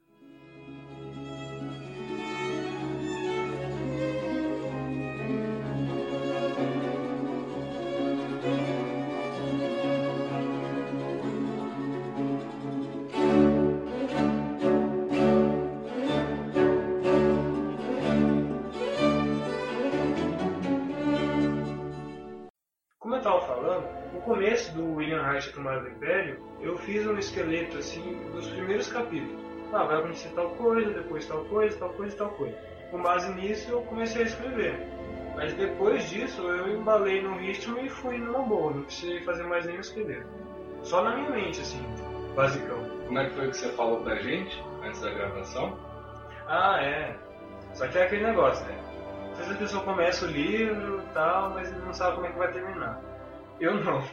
do 24.80 24.96
William 24.96 25.22
Reich, 25.22 25.50
a 25.50 25.54
Tomada 25.54 25.82
do 25.82 25.90
Império, 25.90 26.40
eu 26.62 26.78
fiz 26.78 27.06
um 27.06 27.18
esqueleto 27.18 27.78
assim 27.78 28.18
dos 28.32 28.48
primeiros 28.48 28.92
capítulos. 28.92 29.40
Ah, 29.74 29.84
vai 29.84 30.00
acontecer 30.00 30.30
tal 30.30 30.50
coisa, 30.52 30.90
depois 30.92 31.26
tal 31.28 31.46
coisa, 31.46 31.78
tal 31.78 31.90
coisa, 31.90 32.18
tal 32.18 32.30
coisa. 32.30 32.58
Com 32.90 33.02
base 33.02 33.32
nisso, 33.34 33.70
eu 33.70 33.82
comecei 33.84 34.24
a 34.24 34.26
escrever. 34.26 34.80
Mas 35.36 35.54
depois 35.54 36.10
disso, 36.10 36.42
eu 36.42 36.76
embalei 36.76 37.22
no 37.22 37.38
ritmo 37.38 37.78
e 37.80 37.90
fui 37.90 38.18
numa 38.18 38.40
boa, 38.40 38.74
não 38.74 38.84
precisei 38.84 39.22
fazer 39.24 39.44
mais 39.44 39.66
nenhum 39.66 39.80
esqueleto. 39.80 40.28
Só 40.82 41.04
na 41.04 41.16
minha 41.16 41.30
mente, 41.30 41.62
assim, 41.62 41.82
basicão. 42.36 42.84
Como 43.06 43.20
é 43.20 43.26
que 43.26 43.36
foi 43.36 43.50
que 43.50 43.58
você 43.58 43.70
falou 43.70 44.02
pra 44.02 44.16
gente 44.16 44.64
antes 44.84 45.02
da 45.02 45.12
gravação? 45.12 45.78
Ah, 46.48 46.82
é. 46.82 47.16
Só 47.74 47.88
que 47.88 47.98
é 47.98 48.04
aquele 48.04 48.26
negócio, 48.26 48.66
né? 48.66 48.76
Às 49.34 49.38
vezes 49.40 49.56
a 49.56 49.60
pessoa 49.60 49.84
começa 49.84 50.26
o 50.26 50.30
livro 50.30 51.02
e 51.02 51.14
tal, 51.14 51.52
mas 51.52 51.72
não 51.72 51.94
sabe 51.94 52.16
como 52.16 52.28
é 52.28 52.32
que 52.32 52.38
vai 52.38 52.52
terminar. 52.52 53.00
Eu 53.60 53.76
não. 53.84 54.04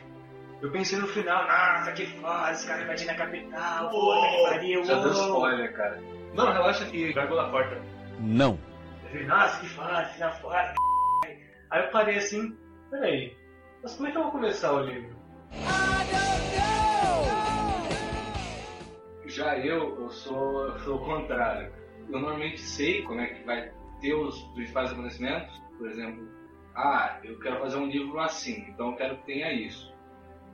Eu 0.62 0.70
pensei 0.70 0.98
no 0.98 1.06
final, 1.08 1.46
nossa, 1.46 1.92
que 1.92 2.06
foda, 2.06 2.50
esse 2.50 2.66
cara 2.66 2.86
vai 2.86 2.96
na 3.04 3.14
capital, 3.14 3.90
puta 3.90 4.28
que 4.28 4.42
pariu, 4.42 4.84
Já 4.84 4.94
deu 5.00 5.12
uou." 5.12 5.26
spoiler, 5.26 5.72
cara. 5.74 6.00
Não, 6.34 6.52
relaxa 6.52 6.86
que 6.86 7.12
vai 7.12 7.28
pela 7.28 7.50
porta. 7.50 7.82
Não. 8.20 8.58
Eu 9.04 9.10
falei, 9.10 9.26
nossa, 9.26 9.60
que 9.60 9.68
foda, 9.68 10.04
final 10.06 10.32
foda, 10.40 10.74
Aí 11.70 11.84
eu 11.84 11.90
parei 11.90 12.16
assim, 12.16 12.56
peraí, 12.90 13.36
mas 13.82 13.94
como 13.96 14.08
é 14.08 14.12
que 14.12 14.18
eu 14.18 14.22
vou 14.22 14.32
começar 14.32 14.72
o 14.72 14.80
livro? 14.84 15.16
Já 19.26 19.58
eu, 19.58 20.00
eu 20.00 20.10
sou, 20.10 20.68
eu 20.68 20.78
sou 20.78 20.96
o 20.96 21.04
contrário. 21.04 21.70
Eu 22.08 22.12
normalmente 22.12 22.60
sei 22.60 23.02
como 23.02 23.20
é 23.20 23.26
que 23.26 23.44
vai 23.44 23.70
ter 24.00 24.14
os 24.14 24.40
principais 24.54 24.92
acontecimentos. 24.92 25.60
Por 25.76 25.90
exemplo, 25.90 26.26
ah, 26.74 27.18
eu 27.24 27.38
quero 27.40 27.60
fazer 27.60 27.76
um 27.76 27.86
livro 27.86 28.18
assim, 28.20 28.64
então 28.68 28.90
eu 28.90 28.96
quero 28.96 29.16
que 29.18 29.26
tenha 29.26 29.52
isso. 29.52 29.95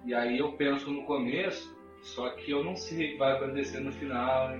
E 0.04 0.14
aí 0.14 0.38
eu 0.38 0.52
penso 0.52 0.90
no 0.90 1.04
começo, 1.04 1.76
só 2.02 2.30
que 2.30 2.50
eu 2.50 2.64
não 2.64 2.76
sei 2.76 3.06
o 3.06 3.12
que 3.12 3.18
vai 3.18 3.32
acontecer 3.32 3.80
no 3.80 3.92
final. 3.92 4.50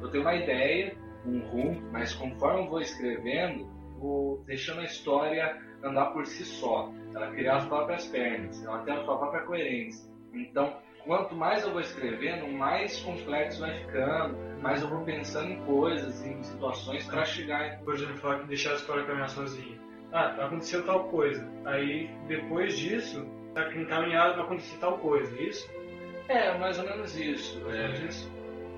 Eu 0.00 0.08
tenho 0.10 0.24
uma 0.24 0.34
ideia, 0.34 0.96
um 1.26 1.40
rumo, 1.40 1.82
mas 1.90 2.14
conforme 2.14 2.60
eu 2.60 2.68
vou 2.68 2.80
escrevendo, 2.80 3.66
vou 3.98 4.42
deixando 4.46 4.80
a 4.80 4.84
história 4.84 5.60
andar 5.82 6.06
por 6.06 6.26
si 6.26 6.44
só. 6.44 6.92
Ela 7.14 7.30
criar 7.32 7.56
as 7.56 7.66
próprias 7.66 8.06
pernas, 8.06 8.64
ela 8.64 8.78
tem 8.80 8.94
a 8.94 9.04
sua 9.04 9.18
própria 9.18 9.42
coerência. 9.42 10.10
Então, 10.32 10.76
quanto 11.04 11.34
mais 11.34 11.64
eu 11.64 11.72
vou 11.72 11.80
escrevendo, 11.80 12.48
mais 12.48 13.00
complexo 13.00 13.60
vai 13.60 13.74
ficando, 13.80 14.36
mais 14.60 14.82
eu 14.82 14.88
vou 14.88 15.04
pensando 15.04 15.50
em 15.50 15.64
coisas, 15.64 16.24
em 16.24 16.42
situações 16.42 17.04
para 17.06 17.24
chegar 17.24 17.78
Por 17.80 17.94
exemplo, 17.94 18.16
falar 18.18 18.40
que 18.40 18.46
deixar 18.46 18.72
a 18.72 18.74
história 18.74 19.04
caminhar 19.04 19.28
sozinha. 19.28 19.78
Ah, 20.12 20.28
aconteceu 20.44 20.84
tal 20.84 21.08
coisa. 21.08 21.48
Aí, 21.64 22.08
depois 22.28 22.78
disso, 22.78 23.26
tá 23.54 23.74
encaminhado 23.74 24.34
pra 24.34 24.44
acontecer 24.44 24.78
tal 24.78 24.98
coisa, 24.98 25.34
é 25.38 25.42
isso? 25.42 25.70
É, 26.28 26.56
mais 26.58 26.78
ou 26.78 26.84
menos 26.84 27.16
isso. 27.16 27.60
É, 27.70 27.88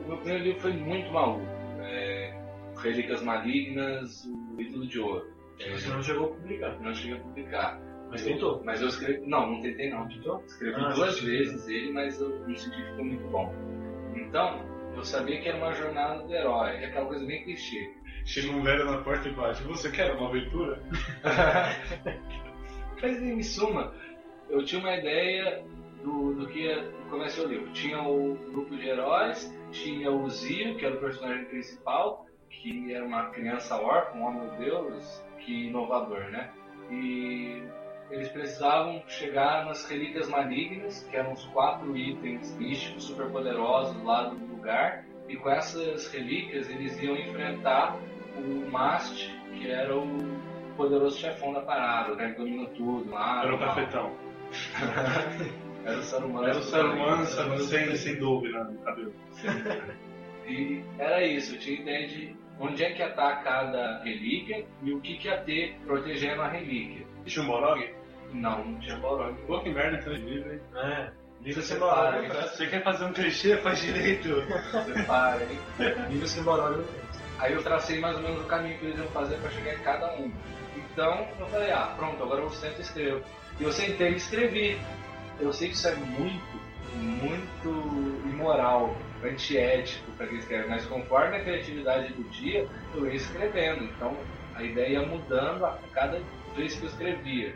o 0.05 0.09
meu 0.09 0.17
primeiro 0.19 0.45
livro 0.45 0.61
foi 0.61 0.73
muito 0.73 1.11
maluco. 1.13 1.47
É, 1.81 2.35
Relíquias 2.83 3.23
Malignas, 3.23 4.25
O 4.57 4.61
Ídolo 4.61 4.87
de 4.87 4.99
Ouro. 5.01 5.33
Você 5.71 5.89
não 5.89 6.03
chegou 6.03 6.27
a 6.27 6.29
publicar. 6.35 6.81
Não 6.81 6.95
cheguei 6.95 7.17
a 7.17 7.21
publicar. 7.21 7.81
Mas 8.11 8.25
tentou. 8.25 8.63
Mas 8.65 8.81
eu 8.81 8.89
escrevi. 8.89 9.27
Não, 9.27 9.53
não 9.53 9.63
tentei 9.63 9.91
não. 9.91 10.07
Tentou? 10.09 10.43
Escrevi 10.47 10.75
Ah, 10.81 10.89
duas 10.91 11.21
vezes 11.21 11.69
ele, 11.69 11.93
mas 11.93 12.21
eu 12.21 12.29
não 12.41 12.55
senti 12.57 12.77
que 12.77 12.91
ficou 12.91 13.05
muito 13.05 13.27
bom. 13.29 13.55
Então, 14.17 14.61
eu 14.97 15.05
sabia 15.05 15.41
que 15.41 15.49
era 15.49 15.59
uma 15.59 15.73
jornada 15.73 16.23
do 16.23 16.33
herói, 16.35 16.71
é 16.77 16.87
aquela 16.87 17.07
coisa 17.07 17.25
bem 17.25 17.45
clichê. 17.45 17.91
Chega 18.25 18.53
um 18.53 18.63
velho 18.63 18.85
na 18.85 18.99
porta 18.99 19.29
e 19.29 19.33
bate. 19.33 19.63
Você 19.65 19.91
quer 19.91 20.13
uma 20.15 20.29
aventura? 20.29 20.81
Mas 23.03 23.23
em 23.23 23.43
suma, 23.43 23.93
eu 24.55 24.65
tinha 24.65 24.81
uma 24.81 24.95
ideia 24.95 25.65
do, 26.03 26.35
do 26.35 26.47
que 26.47 26.61
ia 26.61 26.85
começar 27.11 27.43
o 27.43 27.49
livro. 27.49 27.73
Tinha 27.73 28.01
o 28.03 28.37
grupo 28.53 28.77
de 28.77 28.89
heróis, 28.89 29.53
tinha 29.73 30.11
o 30.11 30.29
Zio, 30.31 30.77
que 30.77 30.87
era 30.87 30.95
o 30.95 31.01
personagem 31.01 31.45
principal, 31.47 32.27
que 32.49 32.95
era 32.95 33.05
uma 33.05 33.31
criança 33.31 33.77
órfã, 33.77 34.17
oh 34.19 34.31
meu 34.31 34.51
Deus, 34.59 35.25
que 35.41 35.67
inovador, 35.67 36.31
né? 36.31 36.51
E 36.91 37.63
eles 38.11 38.29
precisavam 38.29 39.03
chegar 39.09 39.65
nas 39.65 39.89
relíquias 39.89 40.29
malignas, 40.29 41.03
que 41.11 41.17
eram 41.17 41.33
os 41.33 41.45
quatro 41.47 41.97
itens 41.97 42.55
místicos 42.57 43.05
super 43.05 43.29
poderosos 43.31 44.01
lá 44.05 44.25
do 44.25 44.37
lugar, 44.47 45.05
e 45.29 45.37
com 45.37 45.51
essas 45.51 46.07
relíquias 46.13 46.71
eles 46.71 47.01
iam 47.03 47.17
enfrentar 47.17 47.99
o 48.37 48.71
Mast, 48.71 49.35
que 49.55 49.69
era 49.69 49.97
o 49.97 50.07
poderoso 50.77 51.19
chefão 51.19 51.53
da 51.53 51.61
parada, 51.61 52.13
o 52.13 52.17
cara 52.17 52.31
que 52.31 52.39
domina 52.39 52.69
tudo 52.69 53.11
lá. 53.11 53.43
Era 53.45 53.55
o 53.55 53.59
cafetão. 53.59 54.13
Era 55.85 55.99
o 55.99 56.03
Saruman. 56.03 56.45
Era 56.49 56.59
o 56.59 56.63
ser 56.63 56.85
humano 56.85 57.27
sem, 57.65 57.97
sem 57.97 58.17
dúvida 58.17 58.65
no 58.65 58.79
cabelo. 58.79 59.13
E 60.47 60.83
era 60.99 61.25
isso, 61.27 61.55
eu 61.55 61.59
tinha 61.59 61.81
ideia 61.81 62.07
de 62.07 62.37
onde 62.61 62.85
é 62.85 62.93
que 62.93 63.01
ia 63.01 63.09
estar 63.09 63.43
cada 63.43 64.03
relíquia 64.03 64.67
e 64.83 64.93
o 64.93 65.01
que, 65.01 65.17
que 65.17 65.29
ia 65.29 65.39
ter 65.39 65.79
protegendo 65.87 66.43
a 66.43 66.49
relíquia. 66.49 67.07
Tinha 67.25 67.45
um 67.45 67.49
Morog? 67.49 67.95
Não, 68.33 68.65
não 68.65 68.81
tinha 68.81 68.97
Borog. 68.97 69.35
Pô, 69.47 69.61
que 69.61 69.71
merda 69.71 69.99
então 69.99 70.15
hein? 70.15 70.61
É. 70.75 71.11
Livro 71.43 71.63
Você 71.63 71.69
sem 71.69 71.79
para, 71.79 72.23
Borog. 72.23 72.49
Você 72.49 72.67
quer 72.67 72.83
fazer 72.83 73.05
um 73.05 73.13
clichê? 73.13 73.57
Faz 73.59 73.81
direito. 73.81 74.29
Prepara, 74.93 75.43
hein? 75.45 75.59
Livro 76.11 76.27
sem 76.27 76.43
Borog 76.43 76.77
não 76.77 76.85
tem. 76.85 77.04
Aí 77.39 77.53
eu 77.53 77.63
tracei 77.63 77.99
mais 78.01 78.17
ou 78.17 78.23
menos 78.23 78.41
o 78.41 78.47
caminho 78.47 78.79
que 78.79 78.87
eles 78.87 78.99
iam 78.99 79.09
fazer 79.09 79.37
para 79.37 79.51
chegar 79.51 79.75
em 79.75 79.83
cada 79.83 80.13
um. 80.15 80.33
Então 80.77 81.27
eu 81.39 81.47
falei, 81.47 81.71
ah, 81.71 81.93
pronto, 81.97 82.23
agora 82.23 82.43
eu 82.43 82.51
sento 82.51 82.79
e 82.79 82.83
escrevo. 82.83 83.25
E 83.59 83.63
eu 83.63 83.73
sentei 83.73 84.13
e 84.13 84.17
escrevi. 84.17 84.81
Eu 85.41 85.53
sei 85.53 85.69
que 85.69 85.75
isso 85.75 85.89
é 85.89 85.95
muito, 85.95 86.61
muito 86.95 88.29
imoral, 88.29 88.97
antiético 89.23 90.13
para 90.13 90.27
quem 90.27 90.39
escreve, 90.39 90.69
mas 90.69 90.87
conforme 90.87 91.37
a 91.37 91.43
criatividade 91.43 92.13
do 92.13 92.23
dia, 92.31 92.69
eu 92.95 93.07
ia 93.07 93.15
escrevendo. 93.15 93.85
Então 93.85 94.17
a 94.55 94.63
ideia 94.63 95.01
ia 95.01 95.07
mudando 95.07 95.65
a 95.65 95.79
cada 95.93 96.23
vez 96.55 96.75
que 96.75 96.85
eu 96.85 96.89
escrevia. 96.89 97.55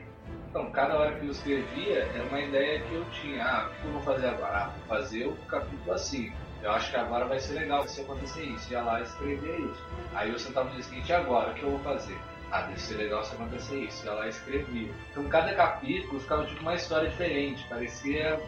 Então, 0.50 0.70
cada 0.72 0.98
hora 0.98 1.14
que 1.18 1.26
eu 1.26 1.30
escrevia 1.30 1.98
era 2.14 2.24
uma 2.24 2.40
ideia 2.40 2.80
que 2.80 2.94
eu 2.94 3.04
tinha. 3.10 3.44
Ah, 3.44 3.70
o 3.70 3.80
que 3.80 3.86
eu 3.86 3.92
vou 3.92 4.02
fazer 4.02 4.26
agora? 4.26 4.56
Ah, 4.56 4.74
vou 4.76 4.86
fazer 4.86 5.26
o 5.26 5.36
capítulo 5.46 5.92
assim. 5.92 6.32
Eu 6.62 6.72
acho 6.72 6.90
que 6.90 6.96
agora 6.96 7.24
vai 7.24 7.38
ser 7.38 7.54
legal 7.54 7.86
se 7.86 8.00
acontecer 8.00 8.42
isso. 8.42 8.72
Ia 8.72 8.82
lá 8.82 9.00
escrever 9.00 9.60
isso. 9.60 9.84
Aí 10.14 10.30
eu 10.30 10.38
sentava 10.38 10.68
no 10.68 10.74
dia 10.74 10.84
seguinte, 10.84 11.12
agora? 11.12 11.52
O 11.52 11.54
que 11.54 11.62
eu 11.62 11.70
vou 11.70 11.80
fazer? 11.80 12.16
Ah, 12.50 12.62
deve 12.62 12.80
ser 12.80 12.96
legal 12.96 13.24
se 13.24 13.34
acontecer 13.34 13.84
isso. 13.84 14.04
Ia 14.04 14.12
lá 14.12 14.26
e 14.26 14.30
escrevia. 14.30 14.92
Então, 15.10 15.28
cada 15.28 15.54
capítulo 15.54 16.20
ficava 16.20 16.44
tipo 16.46 16.60
uma 16.62 16.74
história 16.74 17.08
diferente. 17.08 17.64
Parecia 17.68 18.40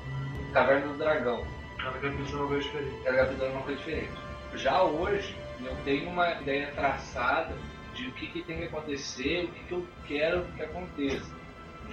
Caverna 0.52 0.88
do 0.88 0.98
Dragão. 0.98 1.46
Cada 1.78 1.98
capítulo 1.98 2.28
é 2.28 2.40
uma 2.40 2.48
coisa 2.48 2.62
diferente. 2.62 3.02
Cada 3.04 3.16
capítulo 3.18 3.44
era 3.44 3.52
uma 3.52 3.62
coisa 3.62 3.78
diferente. 3.78 4.12
Já 4.54 4.82
hoje, 4.82 5.36
eu 5.64 5.76
tenho 5.84 6.10
uma 6.10 6.32
ideia 6.40 6.72
traçada 6.72 7.54
de 7.94 8.08
o 8.08 8.12
que, 8.12 8.26
que 8.26 8.42
tem 8.42 8.58
que 8.58 8.64
acontecer, 8.64 9.44
o 9.44 9.48
que, 9.48 9.64
que 9.64 9.72
eu 9.72 9.86
quero 10.06 10.44
que 10.56 10.62
aconteça. 10.62 11.30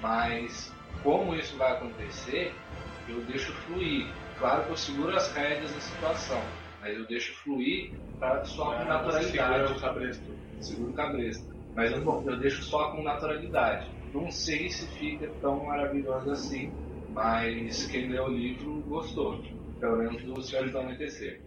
Mas 0.02 0.74
como 1.04 1.36
isso 1.36 1.56
vai 1.58 1.74
acontecer, 1.74 2.54
eu 3.08 3.22
deixo 3.22 3.54
fluir. 3.54 4.08
Claro 4.38 4.66
que 4.66 4.72
eu 4.72 4.78
seguro 4.78 5.16
as 5.16 5.32
rédeas 5.34 5.74
da 5.74 5.82
situação, 5.82 6.42
mas 6.80 6.96
eu 6.96 7.08
deixo 7.08 7.34
fluir 7.44 7.92
para 8.20 8.44
só 8.46 8.66
com 8.66 8.72
Segura 8.72 8.86
naturalidade. 8.86 9.74
o 9.74 9.82
cabresto. 9.82 10.38
Seguro 10.60 10.92
o 10.92 10.94
cabresto. 10.94 11.48
Mas 11.76 11.92
eu, 11.92 12.04
bom, 12.04 12.24
eu 12.28 12.40
deixo 12.40 12.64
só 12.64 12.92
com 12.92 13.04
naturalidade. 13.04 13.88
Não 14.14 14.32
sei 14.32 14.70
se 14.70 14.88
fica 14.88 15.28
tão 15.42 15.66
maravilhoso 15.66 16.32
assim, 16.32 16.72
mas 17.08 17.86
quem 17.88 18.10
leu 18.10 18.26
o 18.26 18.30
livro 18.30 18.82
gostou. 18.84 19.42
Pelo 19.80 19.98
menos 19.98 20.24
do 20.24 20.42
Senhores 20.42 20.72
do 20.72 20.80
Anoitecer. 20.80 21.42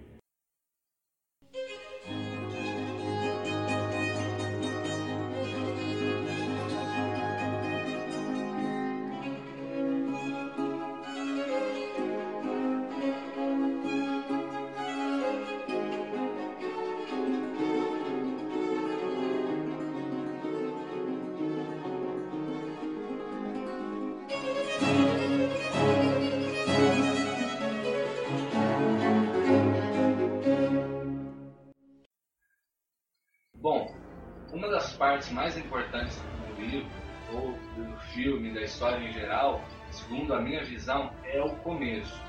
História 38.70 38.98
em 39.04 39.12
geral, 39.12 39.60
segundo 39.90 40.32
a 40.34 40.40
minha 40.40 40.64
visão, 40.64 41.10
é 41.24 41.40
o 41.42 41.50
começo. 41.56 42.20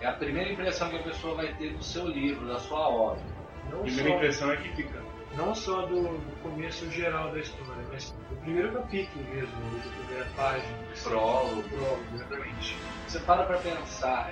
É 0.00 0.06
a 0.06 0.12
primeira 0.12 0.52
impressão 0.52 0.88
que 0.90 0.96
a 0.96 1.02
pessoa 1.02 1.34
vai 1.34 1.52
ter 1.54 1.72
do 1.72 1.82
seu 1.82 2.06
livro, 2.06 2.46
da 2.46 2.58
sua 2.58 2.88
obra. 2.88 3.22
Não 3.70 3.80
A 3.80 3.82
primeira 3.82 4.08
só, 4.10 4.16
impressão 4.16 4.52
é 4.52 4.56
que 4.58 4.68
fica. 4.76 5.02
não 5.36 5.54
só 5.54 5.86
do, 5.86 6.02
do 6.02 6.42
começo 6.42 6.88
geral 6.90 7.32
da 7.32 7.40
história, 7.40 7.82
mas 7.90 8.10
do 8.30 8.36
primeiro 8.36 8.72
capítulo 8.72 9.24
mesmo, 9.34 9.52
da 9.54 9.90
primeira 9.96 10.26
página. 10.36 10.78
Prólogo. 11.02 11.62
Prólogo, 11.68 12.04
exatamente. 12.14 12.76
Você 13.06 13.18
para 13.20 13.42
pra 13.44 13.58
pensar, 13.58 14.30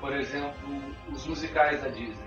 por 0.00 0.12
exemplo, 0.14 0.68
os 1.12 1.26
musicais 1.26 1.82
da 1.82 1.88
Disney. 1.88 2.26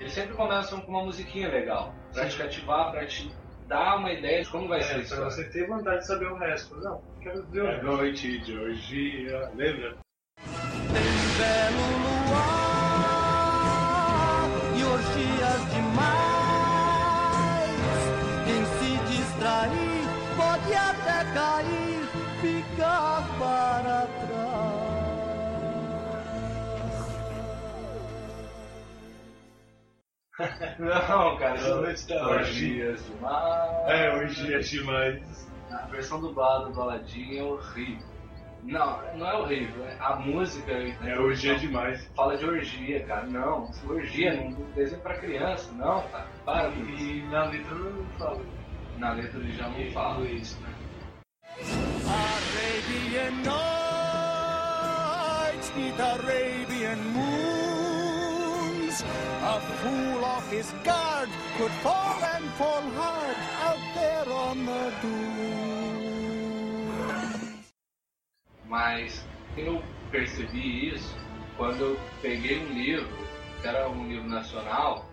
Eles 0.00 0.12
sempre 0.12 0.34
começam 0.34 0.80
com 0.80 0.90
uma 0.92 1.04
musiquinha 1.04 1.48
legal, 1.48 1.94
pra 2.12 2.26
te 2.28 2.36
cativar, 2.38 2.90
pra 2.90 3.06
te 3.06 3.30
dar 3.66 3.96
uma 3.96 4.12
ideia 4.12 4.42
de 4.42 4.48
como 4.50 4.66
vai 4.68 4.80
ser 4.82 4.90
É, 4.90 4.94
pra 4.94 5.02
história. 5.02 5.24
você 5.24 5.44
ter 5.50 5.66
vontade 5.68 5.98
de 6.00 6.06
saber 6.06 6.26
o 6.32 6.36
resto. 6.36 6.74
Não, 6.76 7.00
o 7.34 7.66
É 7.66 7.82
noite 7.82 8.38
de 8.38 8.58
orgia, 8.58 9.50
lembra? 9.54 9.98
belo 11.38 11.86
luar 12.02 12.88
e 14.76 14.84
orgias 14.84 15.60
demais. 15.74 16.88
Quem 18.46 18.62
se 18.78 18.90
distrair 19.12 20.04
pode 20.36 20.72
até 20.74 21.18
cair, 21.34 22.02
ficar 22.40 23.18
para 23.38 24.06
trás. 24.26 24.88
Não, 30.78 31.36
cara, 31.36 31.60
não 31.60 31.78
é 31.78 31.86
Noite 31.86 32.06
da 32.06 32.28
orgias 32.28 33.04
demais. 33.04 33.88
É, 33.88 34.10
orgia 34.14 34.60
demais. 34.60 35.48
A 35.70 35.86
versão 35.86 36.20
dublada 36.20 36.70
do 36.70 36.80
Aladdin 36.80 37.36
é 37.38 37.42
horrível. 37.42 38.06
Não, 38.62 39.00
não 39.16 39.26
é 39.26 39.34
horrível. 39.34 39.84
é- 39.84 39.96
A 40.00 40.16
música 40.16 40.72
É 40.72 41.18
orgia 41.18 41.54
demais. 41.56 42.04
fala 42.16 42.36
de 42.36 42.44
orgia, 42.44 43.04
cara. 43.06 43.26
Não, 43.26 43.70
orgia 43.88 44.34
não 44.34 44.50
desenho 44.74 45.00
pra 45.00 45.16
criança. 45.18 45.70
Não, 45.72 46.02
cara. 46.08 46.26
Para 46.44 46.70
com 46.72 46.80
isso. 46.90 47.04
E 47.04 47.22
na 47.28 47.44
letra 47.44 47.74
não 47.74 48.04
fala. 48.18 48.40
Na 48.98 49.12
letra 49.12 49.38
ele 49.38 49.52
já 49.52 49.68
não 49.68 49.90
fala. 49.92 50.26
isso, 50.26 50.60
né? 50.60 50.68
Arabian 52.08 53.30
nights 55.48 55.72
Arabian 56.00 56.96
A 59.04 59.60
fool 59.60 60.24
off 60.24 60.50
his 60.50 60.72
guard 60.84 61.28
could 61.56 61.72
fall 61.82 62.18
and 62.34 62.44
fall 62.58 62.82
hard 62.96 63.36
out 63.62 63.78
there 63.94 64.28
on 64.32 64.66
the 64.66 64.92
dunes. 65.02 66.38
Mas 68.66 69.24
eu 69.56 69.82
percebi 70.10 70.88
isso 70.94 71.16
quando 71.56 71.80
eu 71.80 72.00
peguei 72.22 72.58
um 72.60 72.72
livro, 72.72 73.08
que 73.60 73.68
era 73.68 73.88
um 73.88 74.06
livro 74.08 74.28
nacional, 74.28 75.06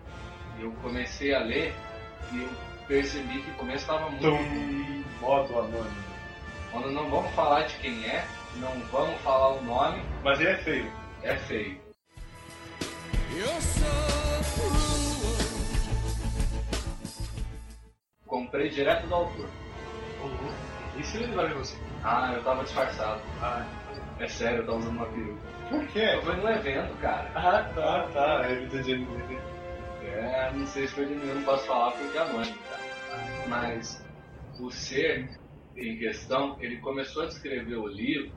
e 0.58 0.62
eu 0.62 0.72
comecei 0.82 1.34
a 1.34 1.40
ler, 1.40 1.74
e 2.32 2.42
eu 2.42 2.48
percebi 2.86 3.40
que 3.42 3.50
o 3.50 3.54
começo 3.54 3.78
estava 3.84 4.10
muito. 4.10 4.22
Tum, 4.22 5.04
modo 5.20 5.58
anônimo. 5.58 6.06
Quando 6.70 6.90
não 6.90 7.08
vamos 7.08 7.32
falar 7.34 7.62
de 7.62 7.74
quem 7.78 8.04
é, 8.04 8.24
não 8.56 8.72
vamos 8.92 9.18
falar 9.22 9.48
o 9.54 9.62
nome, 9.64 10.02
Mas 10.22 10.38
ele 10.40 10.50
é 10.50 10.56
feio. 10.58 10.92
é 11.22 11.36
feio. 11.36 11.85
Comprei 18.26 18.68
direto 18.70 19.06
do 19.06 19.14
autor. 19.14 19.48
Isso 20.98 21.16
ele 21.18 21.34
vai 21.34 21.48
ver 21.48 21.54
você. 21.54 21.76
Ah, 22.02 22.32
eu 22.34 22.42
tava 22.42 22.64
disfarçado. 22.64 23.20
Ah, 23.40 23.64
É 24.18 24.26
sério, 24.28 24.58
eu 24.58 24.66
tava 24.66 24.78
usando 24.78 24.96
uma 24.96 25.06
peruca. 25.06 25.40
Por 25.68 25.86
quê? 25.88 26.10
Eu 26.14 26.22
fui 26.22 26.36
num 26.36 26.48
evento, 26.48 26.94
cara. 27.00 27.30
ah 27.34 27.64
tá. 27.74 28.08
Tá. 28.12 28.44
É 28.46 28.54
de. 28.64 29.06
É, 30.06 30.52
não 30.54 30.66
sei 30.66 30.86
se 30.86 30.94
foi 30.94 31.06
de 31.06 31.14
mim, 31.14 31.28
eu 31.28 31.34
não 31.34 31.42
posso 31.42 31.66
falar 31.66 31.90
porque 31.92 32.16
é 32.16 32.20
anônimo, 32.20 32.56
tá? 32.70 32.78
Mas 33.48 34.04
o 34.58 34.70
ser 34.70 35.28
em 35.76 35.98
questão, 35.98 36.56
ele 36.60 36.78
começou 36.78 37.24
a 37.24 37.26
descrever 37.26 37.76
o 37.76 37.86
livro 37.86 38.32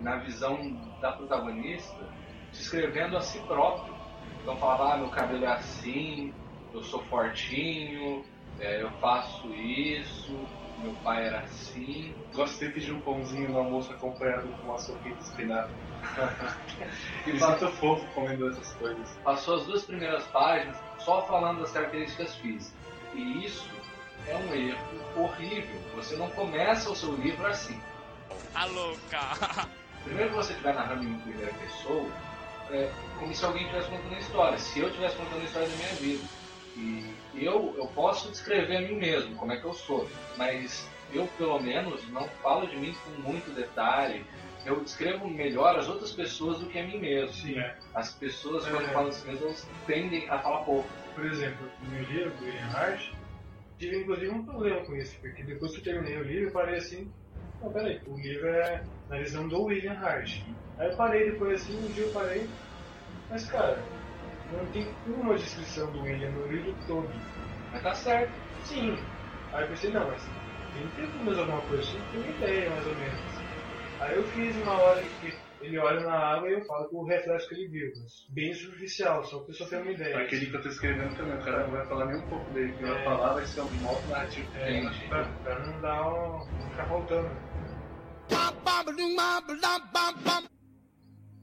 na 0.00 0.16
visão 0.16 0.72
da 1.00 1.12
protagonista, 1.12 2.08
descrevendo 2.50 3.16
a 3.16 3.20
si 3.20 3.38
próprio. 3.40 3.94
Então 4.46 4.56
falava, 4.58 4.94
ah, 4.94 4.96
meu 4.98 5.08
cabelo 5.08 5.44
é 5.44 5.48
assim, 5.48 6.32
eu 6.72 6.80
sou 6.84 7.02
fortinho, 7.06 8.24
é, 8.60 8.80
eu 8.80 8.88
faço 9.00 9.52
isso, 9.52 10.38
meu 10.78 10.92
pai 11.02 11.26
era 11.26 11.40
assim. 11.40 12.14
Gostei 12.32 12.68
de 12.68 12.74
pedir 12.74 12.92
um 12.92 13.00
pãozinho 13.00 13.48
no 13.48 13.58
almoço 13.58 13.92
acompanhado 13.92 14.46
com 14.46 14.68
uma 14.68 14.78
sopinha 14.78 15.16
de 15.16 15.22
espinafre. 15.24 15.74
E 17.26 17.40
sinto 17.40 17.68
fofo 17.72 18.06
comendo 18.14 18.48
essas 18.48 18.72
coisas. 18.74 19.18
passou 19.24 19.56
as 19.56 19.66
duas 19.66 19.84
primeiras 19.84 20.24
páginas 20.28 20.76
só 21.00 21.26
falando 21.26 21.62
das 21.62 21.72
características 21.72 22.36
físicas. 22.36 22.72
E 23.14 23.44
isso 23.44 23.68
é 24.28 24.36
um 24.36 24.54
erro 24.54 25.24
horrível. 25.24 25.80
Você 25.96 26.14
não 26.14 26.30
começa 26.30 26.88
o 26.88 26.94
seu 26.94 27.16
livro 27.16 27.44
assim. 27.48 27.80
A 28.54 28.64
louca. 28.66 29.66
Primeiro 30.04 30.30
que 30.30 30.36
você 30.36 30.52
estiver 30.52 30.72
narrando 30.72 31.02
em 31.02 31.18
primeira 31.18 31.52
pessoa, 31.54 32.08
é 32.70 32.90
como 33.18 33.34
se 33.34 33.44
alguém 33.44 33.62
estivesse 33.62 33.90
contando 33.90 34.14
a 34.14 34.18
história. 34.18 34.58
Se 34.58 34.80
eu 34.80 34.88
estivesse 34.88 35.16
contando 35.16 35.40
a 35.40 35.44
história 35.44 35.68
da 35.68 35.76
minha 35.76 35.94
vida. 35.94 36.24
E 36.76 37.14
eu, 37.34 37.74
eu 37.76 37.86
posso 37.88 38.30
descrever 38.30 38.76
a 38.76 38.80
mim 38.82 38.96
mesmo, 38.96 39.34
como 39.36 39.52
é 39.52 39.56
que 39.56 39.64
eu 39.64 39.72
sou. 39.72 40.08
Mas 40.36 40.86
eu, 41.12 41.26
pelo 41.38 41.58
menos, 41.60 42.06
não 42.10 42.28
falo 42.42 42.66
de 42.66 42.76
mim 42.76 42.94
com 43.04 43.22
muito 43.22 43.54
detalhe. 43.54 44.24
Eu 44.64 44.80
descrevo 44.80 45.28
melhor 45.28 45.78
as 45.78 45.88
outras 45.88 46.12
pessoas 46.12 46.58
do 46.58 46.66
que 46.66 46.78
a 46.78 46.84
mim 46.84 46.98
mesmo. 46.98 47.32
Sim. 47.32 47.56
As 47.94 48.12
pessoas, 48.14 48.66
É. 48.66 48.70
quando 48.70 48.92
falam 48.92 49.08
de 49.10 49.14
si 49.14 49.26
mesmas, 49.26 49.42
elas 49.44 49.68
tendem 49.86 50.28
a 50.28 50.38
falar 50.38 50.64
pouco. 50.64 50.88
Por 51.14 51.24
exemplo, 51.24 51.70
no 51.82 51.90
meu 51.90 52.02
livro, 52.02 52.30
do 52.32 52.44
William 52.44 52.66
Hart, 52.74 53.10
tive 53.78 54.00
inclusive 54.00 54.28
um 54.32 54.44
problema 54.44 54.84
com 54.84 54.94
isso, 54.96 55.16
porque 55.20 55.42
depois 55.44 55.72
que 55.72 55.78
eu 55.78 55.84
terminei 55.84 56.16
o 56.18 56.24
livro, 56.24 56.48
eu 56.48 56.50
parei 56.50 56.76
assim, 56.76 57.10
não, 57.62 57.72
peraí, 57.72 58.00
o 58.06 58.18
livro 58.18 58.48
é 58.48 58.82
na 59.08 59.18
visão 59.18 59.48
do 59.48 59.64
William 59.64 59.92
Hart. 59.94 60.30
Aí 60.78 60.90
eu 60.90 60.96
parei 60.96 61.30
depois 61.30 61.62
assim, 61.62 61.78
um 61.78 61.90
dia 61.90 62.04
eu 62.04 62.12
parei, 62.12 62.48
mas 63.28 63.46
cara, 63.50 63.86
não 64.50 64.66
tem 64.70 64.96
uma 65.06 65.36
descrição 65.36 65.90
do 65.92 66.02
William 66.02 66.30
no 66.32 66.46
livro 66.46 66.74
todo. 66.86 67.12
Mas 67.72 67.82
tá 67.82 67.94
certo. 67.94 68.38
Sim. 68.64 68.96
Aí 69.52 69.64
eu 69.64 69.68
pensei, 69.68 69.90
não, 69.90 70.08
mas 70.08 70.22
tem 70.72 70.88
que 70.88 70.96
ter 70.96 71.08
menos 71.14 71.38
alguma 71.38 71.62
coisa, 71.62 71.82
tem 72.10 72.20
uma 72.20 72.30
ideia 72.30 72.70
mais 72.70 72.86
ou 72.86 72.94
menos. 72.96 73.46
Aí 74.00 74.14
eu 74.16 74.24
fiz 74.26 74.56
uma 74.56 74.78
hora 74.78 75.02
que 75.08 75.30
ele 75.60 75.78
olha 75.78 76.00
na 76.00 76.12
água 76.18 76.50
e 76.50 76.52
eu 76.52 76.64
falo 76.66 76.88
com 76.90 76.98
o 76.98 77.06
reflexo 77.06 77.48
que 77.48 77.54
ele 77.54 77.68
viu, 77.68 77.92
mas 78.02 78.26
bem 78.28 78.52
superficial, 78.52 79.24
só 79.24 79.38
pra 79.38 79.46
pessoa 79.46 79.70
ter 79.70 79.76
uma 79.80 79.90
ideia. 79.90 80.18
Aquele 80.18 80.46
que 80.46 80.56
eu 80.56 80.62
tô 80.62 80.68
escrevendo 80.68 81.16
também, 81.16 81.34
o 81.38 81.42
cara 81.42 81.64
não 81.64 81.70
vai 81.70 81.86
falar 81.86 82.06
nem 82.06 82.16
um 82.16 82.28
pouco 82.28 82.52
dele. 82.52 82.72
O 82.72 82.76
que 82.76 82.82
vai 82.82 83.00
É. 83.00 83.04
falar 83.04 83.34
vai 83.34 83.46
ser 83.46 83.62
um 83.62 83.72
modo 83.80 84.06
narrativo. 84.08 84.50
É, 84.54 84.82
pra, 85.08 85.24
pra 85.42 85.66
não 85.66 85.80
dar 85.80 86.08
um. 86.08 86.38
não 86.58 86.70
ficar 86.70 86.86
faltando. 86.88 87.45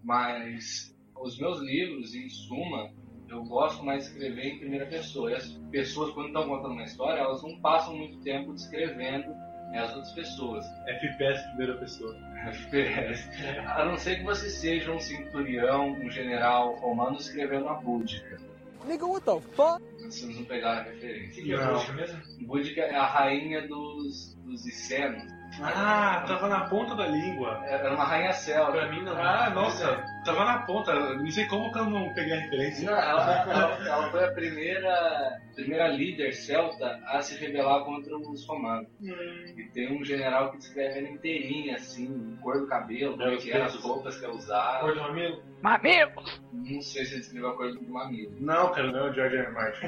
Mas 0.03 0.93
os 1.15 1.37
meus 1.39 1.59
livros, 1.59 2.13
em 2.13 2.29
suma, 2.29 2.91
eu 3.29 3.43
gosto 3.45 3.83
mais 3.83 4.03
de 4.03 4.09
escrever 4.11 4.45
em 4.45 4.59
primeira 4.59 4.85
pessoa. 4.85 5.31
E 5.31 5.35
as 5.35 5.47
pessoas, 5.71 6.13
quando 6.13 6.27
estão 6.27 6.47
contando 6.47 6.73
uma 6.73 6.83
história, 6.83 7.19
elas 7.21 7.41
não 7.41 7.59
passam 7.59 7.95
muito 7.95 8.19
tempo 8.19 8.53
descrevendo 8.53 9.29
né, 9.71 9.79
as 9.79 9.95
outras 9.95 10.13
pessoas. 10.13 10.65
FPS 10.87 11.41
primeira 11.49 11.77
pessoa. 11.77 12.15
FPS. 12.47 13.29
A 13.65 13.85
não 13.85 13.97
ser 13.97 14.17
que 14.17 14.23
você 14.23 14.49
seja 14.49 14.91
um 14.91 14.99
centurião, 14.99 15.93
um 15.93 16.09
general 16.11 16.75
romano 16.75 17.17
escrevendo 17.17 17.65
uma 17.65 17.75
búdica. 17.75 18.37
Nigga, 18.85 19.05
what 19.05 19.25
the 19.25 19.39
fuck? 19.53 19.81
Vocês 19.99 20.35
não 20.35 20.43
pegaram 20.43 20.81
a 20.81 20.83
referência. 20.83 21.41
que 21.41 21.53
é 21.53 21.55
a 21.55 21.93
mesmo? 21.93 22.21
Búdica 22.45 22.81
é 22.81 22.95
a 22.95 23.05
rainha 23.05 23.65
dos, 23.67 24.35
dos 24.43 24.65
Icenos. 24.65 25.23
Ah, 25.61 26.23
tava 26.27 26.47
na 26.49 26.61
ponta 26.65 26.95
da 26.95 27.05
língua. 27.07 27.61
Era 27.65 27.93
uma 27.93 28.03
rainha 28.03 28.33
celta. 28.33 28.71
Pra 28.71 28.87
mim 28.89 29.03
não. 29.03 29.13
Ah, 29.21 29.49
nossa, 29.51 30.03
tava 30.25 30.43
na 30.45 30.59
ponta. 30.63 30.93
Não 31.15 31.29
sei 31.29 31.45
como 31.45 31.71
que 31.71 31.77
eu 31.79 31.85
não 31.85 32.13
peguei 32.13 32.33
a 32.33 32.39
referência. 32.39 32.89
Não, 32.89 32.97
ela, 32.97 33.43
ela- 33.51 33.87
ela 33.87 34.11
foi 34.11 34.23
a 34.25 34.31
primeira, 34.31 35.39
primeira 35.55 35.87
líder 35.89 36.31
celta 36.33 36.99
a 37.05 37.21
se 37.21 37.37
rebelar 37.37 37.83
contra 37.83 38.17
os 38.17 38.45
romanos. 38.47 38.87
E 39.01 39.69
tem 39.73 39.95
um 39.95 40.03
general 40.03 40.51
que 40.51 40.57
descreve 40.57 40.99
ela 40.99 41.09
inteirinha, 41.09 41.75
assim, 41.75 42.37
cor 42.41 42.59
do 42.59 42.67
cabelo, 42.67 43.17
como 43.17 43.29
é 43.29 43.37
que 43.37 43.51
era, 43.51 43.65
as 43.65 43.75
roupas 43.75 44.17
que 44.17 44.25
ela 44.25 44.33
usava. 44.35 44.79
Cor 44.79 44.95
do 44.95 45.01
mamilo? 45.01 45.43
Não 46.51 46.81
sei 46.81 47.05
se 47.05 47.13
ele 47.13 47.21
descreveu 47.21 47.49
a 47.51 47.55
cor 47.55 47.71
do 47.71 47.81
mamilo. 47.89 48.33
Não, 48.39 48.71
cara, 48.71 48.91
não 48.91 49.07
é 49.07 49.09
o 49.11 49.13
George 49.13 49.37
R. 49.37 49.51
Martin. 49.51 49.85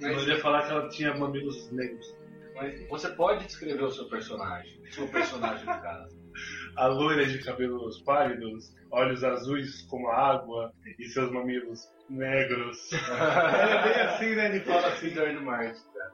Eu 0.00 0.14
Mas, 0.14 0.26
ia 0.28 0.38
falar 0.40 0.62
que 0.64 0.70
ela 0.72 0.88
tinha 0.88 1.12
mamilos 1.16 1.70
negros. 1.72 2.16
Mas 2.58 2.88
você 2.88 3.08
pode 3.10 3.44
descrever 3.44 3.82
o 3.84 3.90
seu 3.90 4.08
personagem. 4.08 4.80
O 4.82 4.92
seu 4.92 5.08
personagem, 5.08 5.64
no 5.64 5.80
caso. 5.80 6.18
A 6.76 6.86
loira 6.86 7.26
de 7.26 7.42
cabelos 7.42 8.00
pálidos, 8.02 8.72
olhos 8.92 9.24
azuis 9.24 9.82
como 9.82 10.08
a 10.08 10.16
água 10.32 10.72
e 10.98 11.04
seus 11.06 11.30
mamilos 11.32 11.80
negros. 12.08 12.92
é 12.92 13.82
bem 13.82 14.02
assim, 14.02 14.34
né? 14.34 14.46
Ele 14.46 14.60
fala 14.60 14.88
assim. 14.88 15.10
George 15.10 15.40
Martin, 15.40 15.82
cara. 15.92 16.12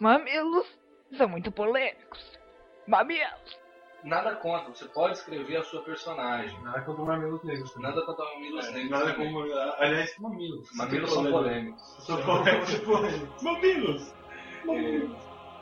Mamilos 0.00 0.66
são 1.16 1.28
muito 1.28 1.50
polêmicos. 1.50 2.38
Mamilos. 2.86 3.64
Nada 4.04 4.36
contra, 4.36 4.68
você 4.68 4.84
pode 4.88 5.16
escrever 5.16 5.56
a 5.56 5.62
sua 5.62 5.82
personagem. 5.82 6.62
Nada 6.62 6.82
contra 6.82 7.04
mamilos 7.04 7.42
negros. 7.42 7.74
Nada 7.78 8.04
contra 8.04 8.24
mamilos 8.34 8.70
negros. 8.72 8.90
Nada 8.90 9.12
também. 9.12 9.32
como. 9.32 9.52
Aliás, 9.78 10.18
mamilos. 10.18 10.68
Mamilos 10.76 11.12
são 11.12 11.24
polêmicos. 11.30 11.82
São 12.04 12.20
polêmicos. 12.84 13.42
Mamilos! 13.42 14.14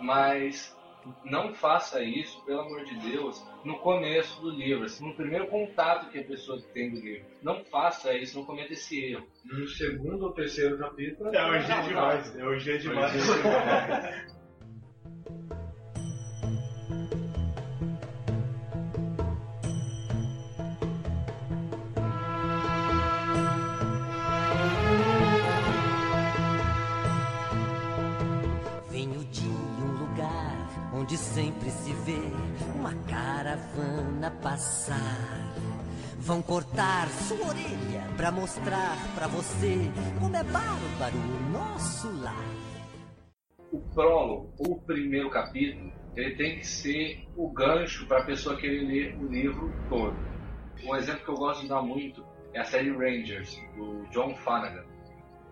Mas 0.02 0.76
não 1.24 1.52
faça 1.54 2.02
isso, 2.02 2.44
pelo 2.44 2.60
amor 2.60 2.84
de 2.84 2.94
Deus, 3.10 3.44
no 3.64 3.78
começo 3.78 4.40
do 4.40 4.50
livro, 4.50 4.84
assim, 4.84 5.06
no 5.06 5.14
primeiro 5.14 5.46
contato 5.48 6.10
que 6.10 6.18
a 6.18 6.24
pessoa 6.24 6.60
tem 6.72 6.90
do 6.90 7.00
livro. 7.00 7.24
Não 7.42 7.64
faça 7.64 8.14
isso, 8.14 8.38
não 8.38 8.44
cometa 8.44 8.72
esse 8.72 9.12
erro. 9.12 9.26
No 9.44 9.66
segundo 9.66 10.26
ou 10.26 10.32
terceiro 10.32 10.78
capítulo. 10.78 11.34
É 11.34 11.50
hoje 11.50 11.72
é 11.72 11.82
demais. 11.82 12.36
É 12.36 12.44
hoje 12.44 12.72
é 12.72 12.76
demais. 12.76 13.12
onde 31.12 31.18
sempre 31.18 31.70
se 31.70 31.92
vê 31.92 32.22
uma 32.74 32.94
caravana 33.04 34.30
passar. 34.42 35.52
Vão 36.16 36.40
cortar 36.40 37.06
sua 37.08 37.48
orelha 37.48 38.08
pra 38.16 38.30
mostrar 38.30 38.96
pra 39.14 39.26
você 39.26 39.76
como 40.18 40.34
é 40.34 40.42
bárbaro 40.42 41.18
o 41.18 41.50
nosso 41.52 42.10
lar. 42.22 42.34
O 43.70 43.78
prólogo, 43.94 44.54
o 44.58 44.80
primeiro 44.80 45.28
capítulo, 45.28 45.92
ele 46.16 46.34
tem 46.34 46.58
que 46.58 46.66
ser 46.66 47.28
o 47.36 47.50
gancho 47.50 48.06
para 48.06 48.22
a 48.22 48.24
pessoa 48.24 48.56
querer 48.56 48.80
ler 48.86 49.18
o 49.18 49.26
livro 49.26 49.70
todo. 49.90 50.16
Um 50.82 50.96
exemplo 50.96 51.24
que 51.24 51.30
eu 51.30 51.36
gosto 51.36 51.60
de 51.60 51.68
dar 51.68 51.82
muito 51.82 52.24
é 52.54 52.60
a 52.60 52.64
série 52.64 52.90
Rangers, 52.90 53.60
do 53.76 54.06
John 54.10 54.34
Flanagan. 54.36 54.86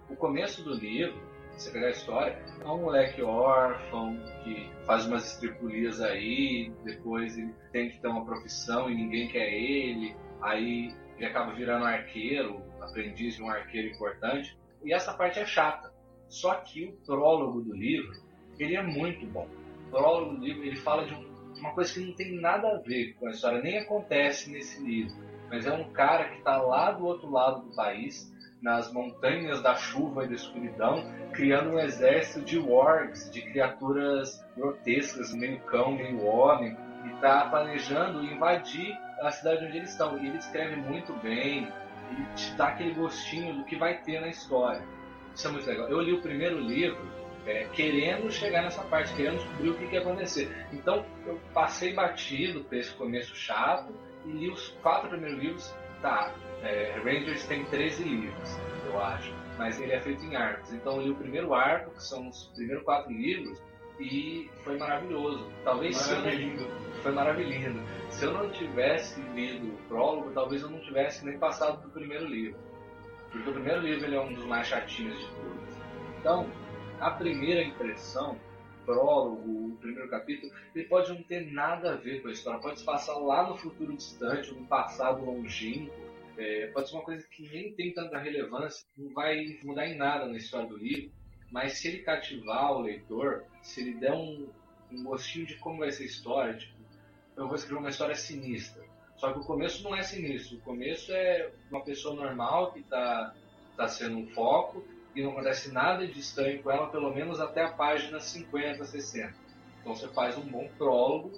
O 0.08 0.16
começo 0.16 0.64
do 0.64 0.72
livro, 0.72 1.20
você 1.60 1.70
pegar 1.70 1.88
a 1.88 1.90
história, 1.90 2.38
é 2.60 2.66
um 2.66 2.82
moleque 2.82 3.22
órfão 3.22 4.16
que 4.42 4.70
faz 4.86 5.06
umas 5.06 5.34
estripulias 5.34 6.00
aí, 6.00 6.72
depois 6.84 7.36
ele 7.36 7.54
tem 7.70 7.90
que 7.90 7.98
ter 8.00 8.08
uma 8.08 8.24
profissão 8.24 8.90
e 8.90 8.94
ninguém 8.94 9.28
quer 9.28 9.52
ele, 9.52 10.16
aí 10.40 10.94
ele 11.16 11.26
acaba 11.26 11.52
virando 11.52 11.84
arqueiro, 11.84 12.62
aprendiz 12.80 13.36
de 13.36 13.42
um 13.42 13.50
arqueiro 13.50 13.88
importante, 13.88 14.56
e 14.82 14.92
essa 14.92 15.12
parte 15.12 15.38
é 15.38 15.44
chata. 15.44 15.92
Só 16.28 16.54
que 16.54 16.86
o 16.86 16.92
prólogo 17.04 17.60
do 17.60 17.74
livro, 17.74 18.22
ele 18.58 18.76
é 18.76 18.82
muito 18.82 19.26
bom. 19.26 19.46
O 19.86 19.90
prólogo 19.90 20.36
do 20.36 20.44
livro, 20.44 20.64
ele 20.64 20.76
fala 20.76 21.04
de 21.04 21.12
um- 21.12 21.28
uma 21.58 21.74
coisa 21.74 21.92
que 21.92 22.00
não 22.00 22.14
tem 22.14 22.40
nada 22.40 22.68
a 22.68 22.78
ver 22.78 23.14
com 23.14 23.26
a 23.26 23.30
história, 23.30 23.60
nem 23.60 23.78
acontece 23.78 24.50
nesse 24.50 24.82
livro. 24.82 25.14
Mas 25.50 25.66
é 25.66 25.72
um 25.72 25.90
cara 25.92 26.28
que 26.30 26.38
está 26.38 26.56
lá 26.62 26.92
do 26.92 27.04
outro 27.04 27.28
lado 27.30 27.68
do 27.68 27.74
país, 27.74 28.32
nas 28.62 28.92
montanhas 28.92 29.62
da 29.62 29.74
chuva 29.74 30.24
e 30.24 30.28
da 30.28 30.34
escuridão, 30.34 31.04
criando 31.32 31.70
um 31.70 31.78
exército 31.78 32.44
de 32.44 32.58
wargs, 32.58 33.30
de 33.30 33.42
criaturas 33.42 34.44
grotescas, 34.56 35.34
meio 35.34 35.60
cão, 35.60 35.92
meio 35.92 36.24
homem, 36.24 36.76
e 37.04 37.14
está 37.14 37.46
planejando 37.46 38.22
invadir 38.22 38.96
a 39.22 39.30
cidade 39.30 39.64
onde 39.64 39.78
eles 39.78 39.90
estão. 39.90 40.18
E 40.18 40.26
ele 40.26 40.38
escreve 40.38 40.76
muito 40.76 41.12
bem, 41.14 41.68
ele 42.10 42.26
te 42.34 42.54
dá 42.54 42.68
aquele 42.68 42.94
gostinho 42.94 43.54
do 43.54 43.64
que 43.64 43.76
vai 43.76 43.98
ter 44.02 44.20
na 44.20 44.28
história. 44.28 44.82
Isso 45.34 45.48
é 45.48 45.50
muito 45.50 45.66
legal. 45.66 45.88
Eu 45.88 46.00
li 46.00 46.12
o 46.12 46.20
primeiro 46.20 46.58
livro 46.60 47.00
é, 47.46 47.64
querendo 47.72 48.30
chegar 48.30 48.62
nessa 48.62 48.82
parte, 48.82 49.14
querendo 49.14 49.38
descobrir 49.38 49.70
o 49.70 49.74
que, 49.74 49.86
que 49.86 49.94
ia 49.94 50.00
acontecer. 50.00 50.66
Então 50.72 51.04
eu 51.26 51.40
passei 51.54 51.94
batido 51.94 52.64
por 52.64 52.76
esse 52.76 52.92
começo 52.94 53.34
chato 53.34 53.94
e 54.26 54.30
li 54.30 54.50
os 54.50 54.68
quatro 54.82 55.08
primeiros 55.08 55.38
livros. 55.38 55.74
Tá, 56.02 56.32
é, 56.62 56.98
Rangers 57.04 57.46
tem 57.46 57.64
13 57.66 58.04
livros, 58.04 58.58
eu 58.86 59.00
acho, 59.00 59.34
mas 59.58 59.80
ele 59.80 59.92
é 59.92 60.00
feito 60.00 60.24
em 60.24 60.34
arcos. 60.34 60.72
Então 60.72 60.96
eu 60.96 61.02
li 61.02 61.10
o 61.10 61.16
primeiro 61.16 61.52
arco, 61.54 61.90
que 61.90 62.02
são 62.02 62.28
os 62.28 62.44
primeiros 62.54 62.84
quatro 62.84 63.12
livros, 63.12 63.60
e 64.00 64.50
foi 64.64 64.78
maravilhoso. 64.78 65.46
Talvez 65.62 65.96
se 65.96 66.12
eu 66.12 66.20
não... 66.20 67.02
foi 67.02 67.12
maravilhoso. 67.12 67.80
Se 68.08 68.24
eu 68.24 68.32
não 68.32 68.50
tivesse 68.50 69.20
lido 69.34 69.68
o 69.68 69.76
prólogo, 69.88 70.30
talvez 70.32 70.62
eu 70.62 70.70
não 70.70 70.80
tivesse 70.80 71.24
nem 71.24 71.38
passado 71.38 71.82
do 71.82 71.90
primeiro 71.90 72.24
livro. 72.24 72.58
Porque 73.30 73.48
o 73.48 73.52
primeiro 73.52 73.80
livro 73.82 74.06
ele 74.06 74.16
é 74.16 74.20
um 74.20 74.32
dos 74.32 74.44
mais 74.46 74.66
chatinhos 74.66 75.18
de 75.18 75.26
todos. 75.26 75.74
Então, 76.18 76.50
a 76.98 77.10
primeira 77.10 77.62
impressão, 77.62 78.36
prólogo, 78.90 79.68
o 79.68 79.76
primeiro 79.76 80.08
capítulo, 80.08 80.52
ele 80.74 80.84
pode 80.86 81.12
não 81.12 81.22
ter 81.22 81.52
nada 81.52 81.92
a 81.92 81.96
ver 81.96 82.20
com 82.20 82.28
a 82.28 82.32
história. 82.32 82.60
Pode 82.60 82.80
se 82.80 82.84
passar 82.84 83.16
lá 83.18 83.48
no 83.48 83.56
futuro 83.56 83.96
distante, 83.96 84.52
no 84.52 84.66
passado 84.66 85.24
longínquo. 85.24 85.94
É, 86.36 86.66
pode 86.68 86.88
ser 86.88 86.96
uma 86.96 87.04
coisa 87.04 87.24
que 87.28 87.48
nem 87.48 87.72
tem 87.72 87.92
tanta 87.92 88.18
relevância, 88.18 88.84
não 88.96 89.12
vai 89.12 89.58
mudar 89.62 89.86
em 89.86 89.96
nada 89.96 90.26
na 90.26 90.36
história 90.36 90.68
do 90.68 90.76
livro. 90.76 91.12
Mas 91.50 91.74
se 91.74 91.88
ele 91.88 91.98
cativar 91.98 92.72
o 92.72 92.82
leitor, 92.82 93.44
se 93.62 93.80
ele 93.80 93.94
der 93.94 94.12
um, 94.12 94.48
um 94.90 95.04
gostinho 95.04 95.46
de 95.46 95.56
como 95.56 95.78
vai 95.78 95.92
ser 95.92 96.04
a 96.04 96.06
história, 96.06 96.54
tipo, 96.54 96.74
eu 97.36 97.46
vou 97.46 97.56
escrever 97.56 97.78
uma 97.78 97.90
história 97.90 98.14
sinistra. 98.14 98.82
Só 99.16 99.32
que 99.32 99.38
o 99.38 99.44
começo 99.44 99.82
não 99.84 99.94
é 99.94 100.02
sinistro. 100.02 100.56
O 100.56 100.60
começo 100.60 101.12
é 101.12 101.50
uma 101.70 101.84
pessoa 101.84 102.14
normal 102.14 102.72
que 102.72 102.80
está 102.80 103.34
tá 103.76 103.86
sendo 103.86 104.18
um 104.18 104.26
foco 104.28 104.84
e 105.14 105.22
não 105.22 105.32
acontece 105.32 105.72
nada 105.72 106.06
de 106.06 106.20
estranho 106.20 106.62
com 106.62 106.70
ela, 106.70 106.88
pelo 106.88 107.12
menos 107.12 107.40
até 107.40 107.64
a 107.64 107.72
página 107.72 108.20
50, 108.20 108.84
60. 108.84 109.34
Então 109.80 109.94
você 109.94 110.08
faz 110.08 110.36
um 110.36 110.42
bom 110.42 110.68
prólogo, 110.78 111.32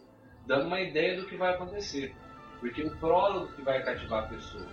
dando 0.47 0.67
uma 0.67 0.81
ideia 0.81 1.21
do 1.21 1.27
que 1.27 1.37
vai 1.37 1.55
acontecer. 1.55 2.15
Porque 2.61 2.83
o 2.83 2.97
prólogo 2.99 3.53
que 3.55 3.63
vai 3.63 3.83
cativar 3.83 4.25
a 4.25 4.29
pessoa. 4.29 4.67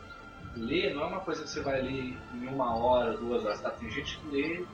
Ler 0.55 0.93
não 0.93 1.03
é 1.03 1.05
uma 1.07 1.19
coisa 1.21 1.43
que 1.43 1.49
você 1.49 1.61
vai 1.61 1.81
ler 1.81 2.17
em 2.33 2.47
uma 2.47 2.75
hora, 2.75 3.17
duas 3.17 3.45
horas. 3.45 3.61
Tá? 3.61 3.71
Tem 3.71 3.89
gente 3.89 4.19
que 4.19 4.27
lê 4.27 4.65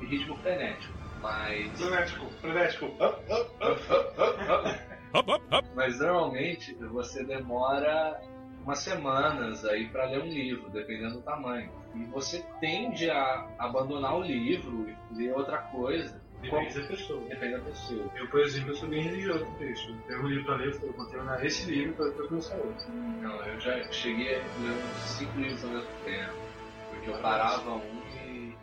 em 0.00 0.06
ritmo 0.06 0.36
frenético. 0.38 0.94
Mas. 1.20 1.80
Frenético, 1.80 2.26
frenético. 2.40 2.86
Up, 2.86 3.16
up, 3.32 3.50
up, 3.62 4.94
mas 5.76 6.00
normalmente 6.00 6.74
você 6.74 7.24
demora 7.24 8.20
umas 8.62 8.80
semanas 8.80 9.64
aí 9.64 9.88
para 9.88 10.06
ler 10.06 10.22
um 10.22 10.28
livro, 10.28 10.68
dependendo 10.70 11.14
do 11.14 11.22
tamanho. 11.22 11.70
E 11.94 12.04
você 12.06 12.44
tende 12.60 13.08
a 13.10 13.48
abandonar 13.58 14.16
o 14.16 14.22
livro 14.22 14.88
e 14.88 15.14
ler 15.14 15.32
outra 15.34 15.58
coisa. 15.58 16.22
Depende 16.42 16.80
da 16.80 16.86
pessoa. 16.88 17.20
Depende 17.28 17.56
da 17.56 17.64
pessoa. 17.64 18.10
Eu, 18.16 18.28
por 18.28 18.40
exemplo, 18.40 18.70
eu 18.70 18.76
sou 18.76 18.88
bem 18.88 19.02
religioso 19.02 19.46
com 19.46 19.64
isso. 19.64 19.90
Eu 19.90 19.96
pego 20.06 20.24
um 20.24 20.28
livro 20.28 20.44
pra 20.44 20.56
ler, 20.56 20.78
eu 20.82 20.92
vou 20.92 21.06
terminar 21.06 21.44
esse 21.44 21.70
livro 21.70 21.94
para 21.94 22.06
depois 22.06 22.28
começar 22.28 22.56
outro. 22.56 22.92
Não, 22.92 23.34
eu 23.46 23.60
já 23.60 23.92
cheguei 23.92 24.34
a 24.34 24.38
ler 24.38 24.72
uns 24.72 25.00
cinco 25.08 25.38
livros 25.38 25.64
ao 25.64 25.70
mesmo 25.70 25.88
tempo. 26.04 26.34
Porque 26.90 27.10
eu 27.10 27.18
parava 27.18 27.70
um 27.70 28.02
e 28.26 28.54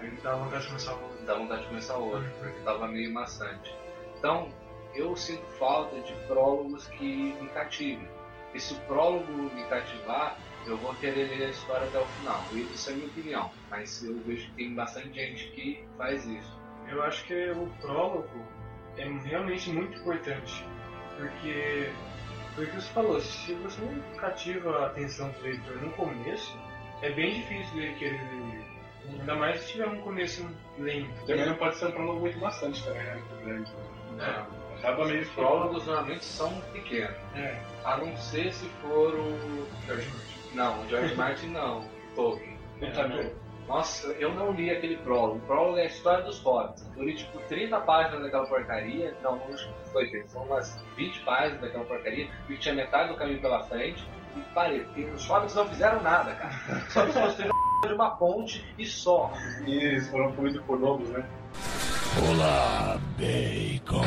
Aí 0.00 0.10
dá 0.22 0.34
vontade 0.34 0.62
de 0.62 0.68
começar 0.68 0.92
outro. 0.92 1.24
dá 1.26 1.34
vontade 1.34 1.62
de 1.62 1.68
começar 1.68 1.96
outro, 1.96 2.30
porque 2.38 2.60
tava 2.60 2.88
meio 2.88 3.12
maçante. 3.12 3.74
Então, 4.18 4.48
eu 4.94 5.14
sinto 5.14 5.44
falta 5.58 6.00
de 6.00 6.12
prólogos 6.26 6.86
que 6.88 7.34
me 7.40 7.48
cativem. 7.50 8.08
E 8.54 8.60
se 8.60 8.74
o 8.74 8.80
prólogo 8.80 9.32
me 9.32 9.62
cativar, 9.64 10.36
eu 10.66 10.76
vou 10.76 10.94
querer 10.94 11.28
ler 11.28 11.46
a 11.46 11.50
história 11.50 11.86
até 11.86 11.98
o 11.98 12.04
final. 12.06 12.44
E 12.52 12.60
Isso 12.62 12.90
é 12.90 12.92
minha 12.94 13.06
opinião, 13.06 13.50
mas 13.70 14.02
eu 14.04 14.18
vejo 14.26 14.46
que 14.46 14.52
tem 14.52 14.74
bastante 14.74 15.12
gente 15.12 15.48
que 15.52 15.84
faz 15.96 16.24
isso. 16.26 16.58
Eu 16.88 17.02
acho 17.02 17.24
que 17.24 17.50
o 17.52 17.66
prólogo 17.80 18.28
é 18.96 19.04
realmente 19.24 19.70
muito 19.70 19.98
importante. 19.98 20.64
Porque, 21.16 21.90
porque 22.54 22.70
você 22.72 22.92
falou, 22.92 23.20
se 23.20 23.52
você 23.54 23.80
não 23.82 24.00
cativa 24.18 24.70
a 24.78 24.86
atenção 24.86 25.30
do 25.30 25.40
leitor 25.42 25.76
no 25.82 25.90
começo, 25.92 26.58
é 27.02 27.10
bem 27.10 27.34
difícil 27.34 27.80
ele 27.80 27.94
querer 27.94 28.20
ler 28.22 28.40
o 28.40 28.46
livro. 28.46 28.70
Ainda 29.20 29.34
mais 29.34 29.60
se 29.60 29.72
tiver 29.72 29.88
um 29.88 30.00
começo 30.02 30.46
lento. 30.78 31.26
Também 31.26 31.46
não 31.46 31.54
pode 31.56 31.76
ser 31.76 31.86
um 31.86 31.92
prólogo 31.92 32.20
muito 32.20 32.38
bastante 32.38 32.82
também, 32.84 33.02
né? 33.02 33.14
Muito 33.14 33.44
grande. 33.44 33.72
né? 34.16 34.46
Acaba 34.78 35.04
meio 35.06 35.22
Os 35.22 35.28
prólogos 35.30 35.86
normalmente 35.86 36.24
são 36.24 36.58
pequenos. 36.72 37.16
É, 37.34 37.60
A 37.84 37.98
não 37.98 38.16
ser 38.16 38.52
se 38.52 38.66
for 38.80 39.14
o. 39.14 39.66
George 39.86 40.08
Martin. 40.08 40.29
Não, 40.54 40.82
o 40.82 40.88
George 40.88 41.14
Martin 41.14 41.48
não. 41.48 41.84
Tolkien. 42.14 42.58
Também. 42.94 43.32
Nossa, 43.68 44.08
eu 44.14 44.34
não 44.34 44.50
li 44.50 44.68
aquele 44.68 44.96
prólogo. 44.96 45.36
O 45.36 45.40
prólogo 45.42 45.78
é 45.78 45.82
a 45.82 45.86
história 45.86 46.24
dos 46.24 46.40
hobbits. 46.40 46.84
Eu 46.96 47.04
li 47.04 47.14
tipo 47.14 47.38
30 47.48 47.78
páginas 47.82 48.22
daquela 48.22 48.46
porcaria. 48.46 49.14
Não, 49.22 49.36
não 49.36 49.56
foi 49.92 50.08
30, 50.08 50.28
são 50.28 50.42
umas 50.42 50.76
20 50.96 51.20
páginas 51.20 51.60
daquela 51.60 51.84
porcaria. 51.84 52.28
E 52.48 52.56
tinha 52.56 52.74
metade 52.74 53.10
do 53.10 53.16
caminho 53.16 53.40
pela 53.40 53.62
frente. 53.64 54.04
E 54.36 54.40
parei, 54.54 54.80
porque 54.80 55.04
os 55.04 55.24
hobbits 55.26 55.54
não 55.54 55.68
fizeram 55.68 56.02
nada, 56.02 56.34
cara. 56.34 56.80
Só 56.88 57.06
que 57.06 57.12
construíram 57.12 57.54
de 57.86 57.94
uma 57.94 58.10
ponte 58.10 58.64
e 58.76 58.84
só. 58.84 59.30
E 59.64 59.72
eles 59.72 60.08
foram 60.08 60.32
comidos 60.32 60.60
por 60.64 60.80
lobos, 60.80 61.08
né? 61.10 61.24
Olá, 62.28 62.98
bacon. 63.16 64.04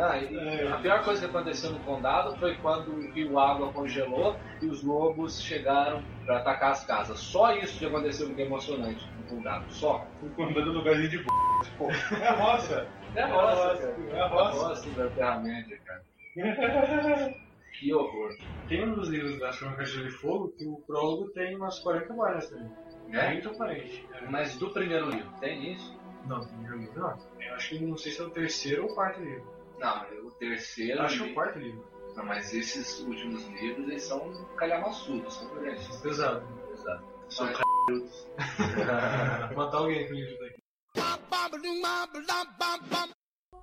Ah, 0.00 0.16
e 0.18 0.66
a 0.68 0.76
pior 0.78 1.02
coisa 1.04 1.20
que 1.20 1.26
aconteceu 1.36 1.70
no 1.72 1.80
condado 1.80 2.36
foi 2.38 2.54
quando 2.56 2.92
o 2.92 3.10
rio 3.12 3.38
água 3.38 3.72
congelou 3.72 4.36
e 4.62 4.66
os 4.66 4.82
lobos 4.82 5.40
chegaram 5.42 6.02
para 6.24 6.38
atacar 6.38 6.70
as 6.72 6.84
casas. 6.86 7.18
Só 7.18 7.54
isso 7.56 7.78
que 7.78 7.86
aconteceu 7.86 8.26
muito 8.26 8.40
emocionante 8.40 9.04
no 9.16 9.22
condado. 9.24 9.64
Só. 9.72 10.06
Andando 10.38 10.66
no 10.66 10.78
lugarzinho 10.78 11.08
de 11.08 11.18
b. 11.18 11.24
Tipo, 11.64 11.90
é 11.90 12.30
roça. 12.30 12.86
É 13.16 13.20
É 13.20 13.24
roça, 13.24 13.68
roça, 13.68 13.92
cara. 13.92 14.16
é 14.16 14.28
roça. 14.28 14.68
roça 14.68 14.90
da 14.90 15.10
Terra-média, 15.10 15.78
cara. 15.84 16.02
Que 17.78 17.94
horror. 17.94 18.36
Tem 18.68 18.88
um 18.88 18.94
dos 18.94 19.08
livros 19.08 19.38
da 19.38 19.50
Crônicas 19.50 19.90
de 19.90 19.94
Gelo 19.96 20.08
e 20.08 20.10
Fogo 20.10 20.48
que 20.58 20.66
o 20.66 20.76
prólogo 20.84 21.28
tem 21.28 21.54
umas 21.54 21.78
40 21.78 22.12
páginas 22.12 22.50
também. 22.50 22.70
É? 23.12 23.26
30 23.30 23.48
ou 23.50 23.54
40. 23.54 23.86
Mas 24.30 24.56
do 24.56 24.70
primeiro 24.70 25.08
livro, 25.10 25.30
tem 25.38 25.74
isso? 25.74 25.96
Não, 26.26 26.38
no 26.38 26.48
primeiro 26.48 26.78
livro 26.78 27.00
não. 27.00 27.16
Eu 27.40 27.54
acho 27.54 27.68
que 27.68 27.84
não 27.84 27.96
sei 27.96 28.10
se 28.10 28.20
é 28.20 28.24
o 28.24 28.30
terceiro 28.30 28.84
ou 28.84 28.90
o 28.90 28.94
quarto 28.94 29.20
livro. 29.20 29.57
Não, 29.78 30.26
o 30.26 30.30
terceiro. 30.32 30.98
Eu 30.98 31.04
acho 31.04 31.22
que 31.22 31.28
é 31.28 31.32
o 31.32 31.34
quarto 31.34 31.58
livro. 31.58 31.84
Não, 32.16 32.24
mas 32.24 32.52
esses 32.52 32.98
últimos 33.00 33.46
livros, 33.48 33.88
eles 33.88 34.02
são 34.02 34.32
calhamaçudos, 34.56 35.34
são 35.34 35.54
grandes. 35.54 35.96
Pesado. 35.98 36.46
Exato. 36.72 37.04
São 37.28 37.46
Mas- 37.46 38.28
Matar 39.56 39.78
alguém 39.78 40.06
com 40.06 40.14
o 40.14 40.16
livro 40.16 40.38
daqui. 40.40 40.58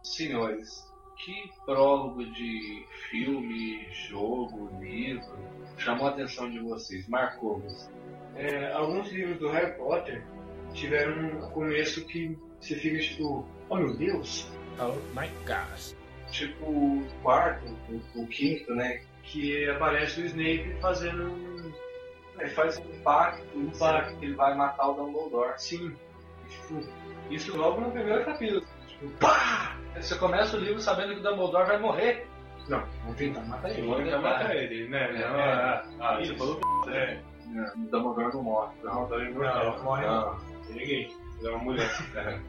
Senhores, 0.04 0.86
que 1.18 1.52
prólogo 1.66 2.24
de 2.26 2.86
filme, 3.10 3.86
jogo, 3.92 4.70
livro 4.80 5.36
chamou 5.78 6.08
a 6.08 6.12
atenção 6.12 6.50
de 6.50 6.60
vocês? 6.60 7.08
Marcou 7.10 7.60
vocês? 7.60 7.92
É, 8.36 8.72
alguns 8.72 9.12
livros 9.12 9.40
do 9.40 9.50
Harry 9.50 9.78
Potter 9.78 10.26
tiveram 10.74 11.40
um 11.40 11.52
começo 11.52 12.06
que 12.06 12.38
você 12.60 12.76
fica 12.76 13.00
tipo, 13.00 13.46
oh 13.70 13.76
meu 13.76 13.96
Deus, 13.98 14.48
Oh 14.78 14.94
my 15.18 15.30
gosh. 15.46 15.96
Tipo 16.32 16.66
o 16.66 17.08
quarto, 17.22 17.66
o, 17.90 18.22
o 18.22 18.28
quinto, 18.28 18.74
né? 18.76 19.02
que 19.26 19.68
aparece 19.70 20.22
o 20.22 20.26
Snape 20.26 20.76
fazendo 20.82 21.24
um. 21.32 21.74
Ele 22.40 22.50
faz 22.50 22.78
um 22.78 23.02
pacto, 23.02 23.44
um 23.58 23.70
pacto 23.72 24.18
que 24.18 24.26
ele 24.26 24.36
vai 24.36 24.54
matar 24.56 24.90
o 24.90 24.94
Dumbledore. 24.94 25.54
Sim, 25.58 25.96
tipo, 26.50 26.82
isso 27.30 27.58
logo 27.58 27.82
no 27.82 27.92
primeiro 27.92 28.26
capítulo. 28.26 28.62
Tipo, 28.88 29.10
Pá! 29.20 29.78
Você 29.96 30.16
começa 30.16 30.58
o 30.58 30.60
livro 30.60 30.82
sabendo 30.82 31.14
que 31.14 31.20
o 31.22 31.24
Dumbledore 31.24 31.68
vai 31.68 31.80
morrer. 31.80 32.28
não, 32.68 32.84
vamos 33.04 33.18
tentar 33.18 33.42
matar 33.42 33.72
ele. 33.72 33.88
Vou 33.88 33.96
tentar 33.96 34.20
matar 34.20 34.56
ele, 34.56 34.88
né? 34.90 35.10
É. 35.10 35.28
Não, 35.28 35.40
ah, 35.40 35.84
ah, 36.02 36.22
Isso. 36.22 36.34
você 36.34 36.38
falou 36.38 36.90
é. 36.94 37.22
Não, 37.48 37.64
o 37.64 37.90
Dumbledore 37.90 38.34
não 38.36 38.44
morre. 38.44 38.76
Não, 38.84 39.08
tá 39.08 39.18
Não, 39.18 39.24
lembrando. 39.24 39.84
morre 39.84 40.06
não. 40.06 40.34
Não. 40.34 41.25
É 41.46 41.50
gay. 41.50 41.52
É 41.52 41.56
uma 41.56 41.64
mulher. 41.64 41.90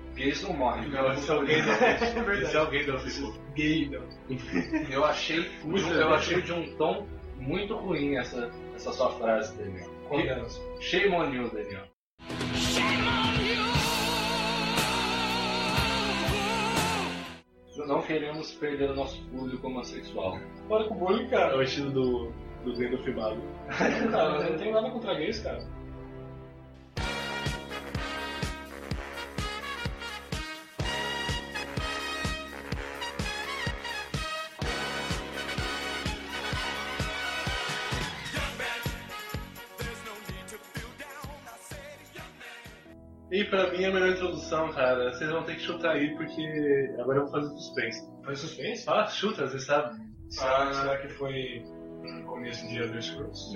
Porque 0.07 0.23
eles 0.23 0.43
não 0.43 0.53
morrem. 0.53 0.89
Não, 0.89 1.13
esse 1.13 1.31
é 1.31 1.35
alguém 1.35 1.65
da 1.65 1.93
Esse 2.43 2.57
é 2.57 2.59
alguém 2.59 2.87
da 2.87 2.99
Facebook. 2.99 3.39
Gay, 3.55 3.89
não. 3.91 4.03
Eu 4.91 5.05
achei, 5.05 5.51
eu 5.65 6.15
achei 6.15 6.43
de 6.43 6.53
um 6.53 6.77
tom 6.77 7.07
muito 7.39 7.75
ruim 7.77 8.17
essa, 8.17 8.51
essa 8.75 8.93
sua 8.93 9.11
frase, 9.13 9.57
Daniel. 9.57 9.91
Condenas. 10.09 10.61
Shame 10.81 11.15
on 11.15 11.33
you, 11.33 11.51
Daniel. 11.51 11.85
Não 17.87 18.03
queremos 18.03 18.53
perder 18.55 18.91
o 18.91 18.95
nosso 18.97 19.23
público 19.27 19.67
homossexual. 19.69 20.41
Para 20.69 20.89
com 20.89 20.95
o 20.95 20.99
bullying, 20.99 21.27
É 21.27 21.29
cara. 21.29 21.57
o 21.57 21.63
estilo 21.63 21.93
do, 21.93 22.33
do 22.65 22.75
Zendo 22.75 22.99
mas 22.99 24.03
eu 24.03 24.51
não 24.51 24.59
tenho 24.59 24.73
nada 24.73 24.91
contra 24.91 25.15
gays, 25.15 25.39
cara. 25.39 25.63
E 43.37 43.45
pra 43.45 43.71
mim 43.71 43.85
a 43.85 43.93
melhor 43.93 44.09
introdução, 44.09 44.73
cara, 44.73 45.13
vocês 45.13 45.31
vão 45.31 45.43
ter 45.43 45.57
que 45.57 45.61
chutar 45.61 45.91
aí 45.91 46.17
porque 46.17 46.95
agora 46.99 47.19
eu 47.19 47.25
vou 47.25 47.33
fazer 47.33 47.49
suspense. 47.51 48.11
Foi 48.25 48.35
suspense? 48.35 48.89
Ah, 48.89 49.07
chuta, 49.09 49.47
você 49.47 49.59
sabe. 49.59 49.95
Será, 50.31 50.73
será 50.73 50.97
que 50.97 51.09
foi 51.11 51.63
no 52.03 52.25
começo 52.25 52.67
de 52.67 52.79
Elder 52.79 53.03
Scrolls? 53.03 53.53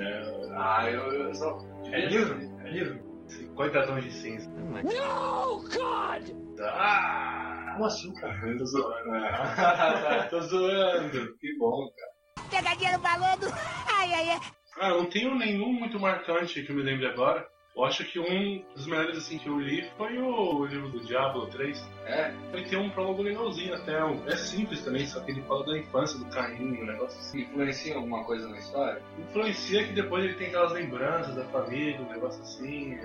Ah, 0.55 0.87
eu, 0.91 1.01
eu 1.11 1.35
só. 1.35 1.59
É 1.87 2.05
livro? 2.09 2.39
É 2.63 2.71
livro? 2.71 3.25
50 3.27 3.87
tons 3.87 4.05
de 4.05 4.13
cinza. 4.13 4.51
No, 4.51 5.63
God! 5.63 6.61
Ah! 6.61 7.71
Como 7.73 7.87
assim, 7.87 8.13
cara? 8.17 8.59
Tô 8.59 8.67
zoando. 8.67 9.11
Tô 10.29 10.41
zoando. 10.43 11.39
Que 11.39 11.57
bom, 11.57 11.91
cara. 11.97 12.51
Pegadinha 12.51 12.93
no 12.93 12.99
balão 12.99 13.39
do... 13.39 13.47
Ai, 13.97 14.13
ai, 14.13 14.29
ai. 14.29 14.41
Ah, 14.79 14.91
não 14.91 15.07
tenho 15.07 15.35
nenhum 15.37 15.73
muito 15.73 15.99
marcante 15.99 16.63
que 16.63 16.71
eu 16.71 16.77
me 16.77 16.83
lembre 16.83 17.07
agora. 17.07 17.49
Eu 17.77 17.85
acho 17.85 18.05
que 18.05 18.19
um 18.19 18.63
dos 18.75 18.87
melhores 18.87 19.17
assim 19.17 19.39
que 19.39 19.49
eu 19.49 19.59
li 19.59 19.89
foi 19.97 20.19
o 20.19 20.67
livro 20.67 20.89
do 20.89 21.01
Diablo 21.01 21.47
3. 21.47 21.81
É, 22.05 22.35
Ele 22.53 22.65
tem 22.69 22.79
um 22.79 22.91
prólogo 22.91 23.23
legalzinho 23.23 23.73
até. 23.75 24.05
um- 24.05 24.27
É 24.27 24.37
simples 24.37 24.85
também, 24.85 25.07
só 25.07 25.21
que 25.21 25.31
ele 25.31 25.41
fala 25.43 25.65
da 25.65 25.79
infância 25.79 26.19
do 26.19 26.25
Caim, 26.27 26.81
um 26.83 26.85
negócio 26.85 27.19
assim. 27.21 27.43
influencia 27.43 27.95
alguma 27.95 28.25
coisa 28.25 28.49
na 28.49 28.59
história? 28.59 29.01
Influencia 29.19 29.85
que 29.87 29.93
depois 29.93 30.25
ele 30.25 30.35
tem 30.35 30.49
aquelas 30.49 30.73
lembranças 30.73 31.35
da 31.37 31.45
família, 31.45 32.01
um 32.01 32.11
negócio 32.13 32.43
assim, 32.43 32.99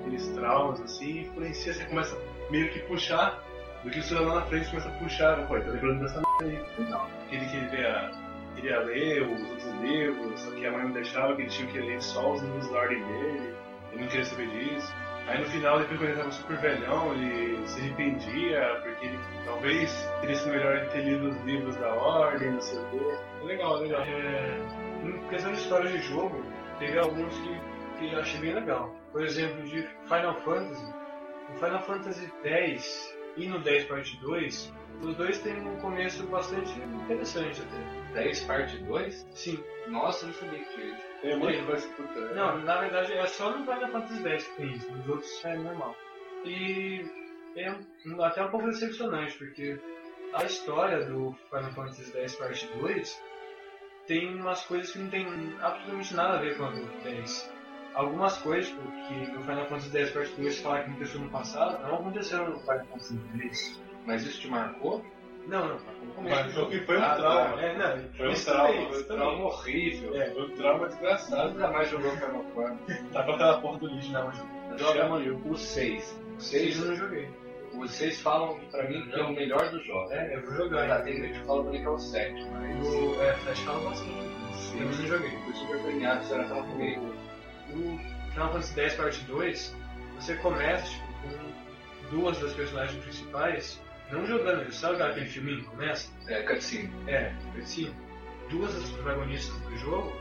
aqueles 0.00 0.28
traumas 0.28 0.80
assim, 0.80 1.22
influencia, 1.22 1.74
você 1.74 1.84
começa 1.86 2.16
meio 2.48 2.72
que 2.72 2.78
puxar, 2.80 3.42
do 3.82 3.90
que 3.90 4.00
você 4.00 4.14
lá 4.14 4.36
na 4.36 4.42
frente 4.42 4.70
começa 4.70 4.88
a 4.88 4.92
puxar, 4.92 5.46
pô, 5.48 5.58
tá 5.58 5.66
lembrando 5.68 6.00
dessa 6.00 6.22
merda 6.40 6.56
aí. 6.78 6.88
Não. 6.88 7.06
Que 7.28 7.34
ele 7.36 7.46
queria, 7.46 8.10
queria 8.54 8.78
ler 8.80 9.22
os 9.22 9.42
outros 9.50 9.74
livros, 9.82 10.40
só 10.40 10.50
que 10.52 10.64
a 10.64 10.70
mãe 10.70 10.84
não 10.84 10.92
deixava, 10.92 11.34
que 11.34 11.42
ele 11.42 11.50
tinha 11.50 11.66
que 11.70 11.80
ler 11.80 12.00
só 12.00 12.32
os 12.32 12.40
livros 12.40 12.70
da 12.70 12.78
ordem 12.78 13.04
dele, 13.04 13.54
ele 13.92 14.02
não 14.02 14.08
queria 14.08 14.24
saber 14.24 14.48
disso. 14.48 14.94
Aí 15.26 15.38
no 15.38 15.46
final, 15.46 15.78
depois 15.78 15.98
quando 16.00 16.10
ele 16.10 16.18
tava 16.18 16.32
super 16.32 16.56
velhão, 16.58 17.12
ele 17.14 17.66
se 17.66 17.80
arrependia, 17.80 18.80
porque 18.82 19.06
ele 19.06 19.18
talvez 19.44 20.10
teria 20.20 20.34
sido 20.34 20.50
melhor 20.50 20.76
ele 20.76 20.86
ter 20.86 21.04
lido 21.04 21.28
os 21.28 21.40
livros 21.42 21.76
da 21.76 21.94
ordem, 21.94 22.50
não 22.50 22.60
sei 22.60 22.78
o 22.78 22.90
quê. 22.90 23.44
Legal, 23.44 23.76
legal. 23.76 24.02
É, 24.02 24.58
em 25.04 25.28
questão 25.28 25.52
de 25.52 25.58
história 25.58 25.90
de 25.90 25.98
jogo, 26.02 26.44
teve 26.78 26.98
alguns 26.98 27.32
que, 27.38 27.60
que 27.98 28.12
eu 28.12 28.20
achei 28.20 28.40
bem 28.40 28.54
legal. 28.54 28.94
Por 29.12 29.22
exemplo, 29.22 29.62
de 29.62 29.82
Final 30.08 30.40
Fantasy. 30.40 30.94
No 31.50 31.54
Final 31.56 31.82
Fantasy 31.82 32.32
X 32.44 33.16
e 33.36 33.46
no 33.46 33.58
10 33.60 33.84
Parte 33.84 34.16
2, 34.20 34.72
os 35.02 35.16
dois 35.16 35.38
têm 35.40 35.60
um 35.60 35.76
começo 35.80 36.26
bastante 36.26 36.72
interessante 36.80 37.62
até. 37.62 38.22
10 38.22 38.44
parte 38.44 38.78
2? 38.78 39.26
Sim. 39.32 39.62
Nossa, 39.88 40.24
eu 40.24 40.28
não 40.28 40.34
sabia 40.34 40.58
que 40.58 40.74
tinha 40.74 40.86
isso. 40.86 41.11
É 41.22 41.36
muito. 41.36 42.34
Não, 42.34 42.58
na 42.58 42.80
verdade 42.80 43.12
é 43.12 43.26
só 43.26 43.56
no 43.56 43.64
Final 43.64 43.90
Fantasy 43.90 44.28
X 44.28 44.48
que 44.48 44.56
tem 44.56 44.72
isso, 44.72 44.92
nos 44.92 45.08
outros 45.08 45.44
é 45.44 45.56
normal. 45.56 45.96
E 46.44 47.04
é 47.56 47.74
até 48.20 48.44
um 48.44 48.50
pouco 48.50 48.66
decepcionante, 48.66 49.36
porque 49.38 49.78
a 50.34 50.44
história 50.44 51.04
do 51.04 51.36
Final 51.50 51.72
Fantasy 51.72 52.12
X 52.16 52.34
Parte 52.36 52.66
2 52.78 53.22
tem 54.06 54.34
umas 54.34 54.64
coisas 54.64 54.90
que 54.92 54.98
não 54.98 55.10
tem 55.10 55.26
absolutamente 55.60 56.14
nada 56.14 56.38
a 56.38 56.40
ver 56.40 56.56
com 56.56 56.64
a 56.64 56.70
do 56.70 56.84
10. 57.04 57.52
Algumas 57.94 58.38
coisas, 58.38 58.70
tipo, 58.70 58.82
que 59.06 59.14
no 59.32 59.42
Final 59.42 59.66
Fantasy 59.66 59.98
X 59.98 60.10
Parte 60.10 60.40
2 60.40 60.60
fala 60.60 60.82
que 60.82 60.90
aconteceu 60.90 61.20
no 61.20 61.30
passado, 61.30 61.82
não 61.86 61.94
aconteceram 61.96 62.50
no 62.50 62.60
Final 62.60 62.86
Fantasy 62.86 63.20
X. 63.42 63.80
Mas 64.06 64.24
isso 64.24 64.40
te 64.40 64.48
marcou? 64.48 65.04
Não, 65.46 65.66
não, 65.68 65.74
no 65.76 66.12
começo 66.14 66.36
Mas 66.36 66.46
do 66.46 66.52
jogo. 66.52 66.66
o 66.66 66.70
que 66.70 66.80
foi 66.86 66.98
um 66.98 67.02
Ah, 67.02 67.14
trauma. 67.16 67.60
É, 67.62 67.76
não, 67.76 68.12
Foi 68.16 68.28
um 68.30 68.34
trauma, 68.34 68.88
foi 68.90 69.00
um. 69.00 69.04
Trauma 69.04 69.44
horrível. 69.44 70.20
É, 70.22 70.30
foi 70.30 70.42
um 70.42 70.56
trauma 70.56 70.88
desgraçado. 70.88 71.50
Nunca 71.52 71.68
mais 71.68 71.90
jogou 71.90 72.10
Final 72.12 72.44
Fantasy. 72.54 73.04
Tá 73.12 73.22
com 73.24 73.32
aquela 73.32 73.60
porra 73.60 73.78
do 73.78 73.86
lixo 73.88 74.12
na 74.12 74.22
mão. 74.24 74.32
Joga 74.78 75.06
o 75.12 75.18
6. 75.18 75.42
O 75.48 75.56
Seis 75.56 76.16
6, 76.38 76.78
eu 76.80 76.84
não 76.86 76.96
joguei. 76.96 77.28
vocês 77.74 78.20
falam 78.20 78.58
pra 78.70 78.84
mim 78.88 79.04
que 79.06 79.18
é 79.18 79.22
o 79.22 79.32
melhor 79.32 79.68
dos 79.70 79.84
jogos. 79.84 80.12
É, 80.12 80.36
eu 80.36 80.42
vou 80.42 80.54
jogar. 80.54 80.88
Tá, 80.88 81.00
tem 81.02 81.16
gente 81.16 81.38
que 81.40 81.46
fala 81.46 81.62
pra 81.62 81.72
mim 81.72 81.80
que 81.80 81.86
é 81.86 81.90
o 81.90 81.98
7, 81.98 82.44
mas. 82.52 82.86
O, 82.86 83.22
é, 83.22 83.32
Flash 83.34 83.58
fala 83.60 83.90
bastante. 83.90 84.32
Eu 84.78 84.86
não 84.86 84.92
joguei. 84.92 85.30
Fui 85.30 85.54
super 85.54 85.78
premiado, 85.82 86.24
será 86.24 86.44
que 86.44 86.52
ela 86.52 86.62
comigo? 86.62 87.14
No 87.70 87.98
Final 88.32 88.48
Fantasy 88.52 88.80
X 88.80 88.94
Parte 88.94 89.24
2, 89.24 89.76
você 90.16 90.34
começa 90.36 90.86
tipo, 90.88 91.06
com 91.22 92.16
duas 92.16 92.38
das 92.38 92.52
personagens 92.54 93.02
principais 93.02 93.80
não 94.12 94.26
jogando 94.26 94.62
eles. 94.62 94.76
Sabe 94.76 95.02
aquele 95.02 95.26
filminho 95.26 95.60
que 95.60 95.70
começa? 95.70 96.12
É, 96.28 96.42
cutscene. 96.42 96.92
É, 97.08 97.32
sim. 97.62 97.92
Duas 98.50 98.74
das 98.74 98.90
protagonistas 98.90 99.56
do 99.60 99.76
jogo 99.78 100.12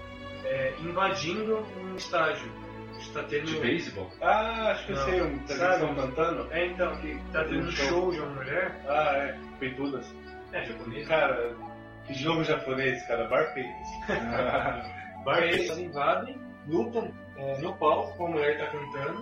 é, 0.46 0.74
invadindo 0.80 1.66
um 1.80 1.96
estádio. 1.96 2.50
Está 3.00 3.24
tendo. 3.24 3.46
De 3.46 3.60
beisebol? 3.60 4.12
Ah, 4.22 4.72
acho 4.72 4.86
que 4.86 4.92
eu 4.92 4.96
Não. 4.96 5.06
sei, 5.06 5.22
um 5.22 5.40
tá 5.40 5.56
Sabe? 5.56 5.74
estão 5.74 5.96
cantando. 5.96 6.54
É, 6.54 6.68
então, 6.68 6.96
que 6.98 7.20
tá 7.32 7.44
tendo 7.46 7.68
um 7.68 7.72
show 7.72 8.12
de 8.12 8.20
uma 8.20 8.30
mulher. 8.36 8.80
Ah, 8.88 9.12
é, 9.16 9.38
peitudas. 9.60 10.14
É, 10.54 10.64
japonês. 10.66 11.08
Cara, 11.08 11.56
que 12.06 12.14
jogo 12.14 12.44
japonês, 12.44 13.04
cara, 13.08 13.28
Barpeitos. 13.28 13.88
Aí 15.28 15.50
eles 15.50 15.78
invadem, 15.78 16.40
lutam 16.68 17.12
é, 17.38 17.58
no 17.60 17.76
palco 17.78 18.16
com 18.18 18.28
a 18.28 18.30
mulher 18.32 18.58
que 18.58 18.66
tá 18.66 18.72
cantando. 18.72 19.22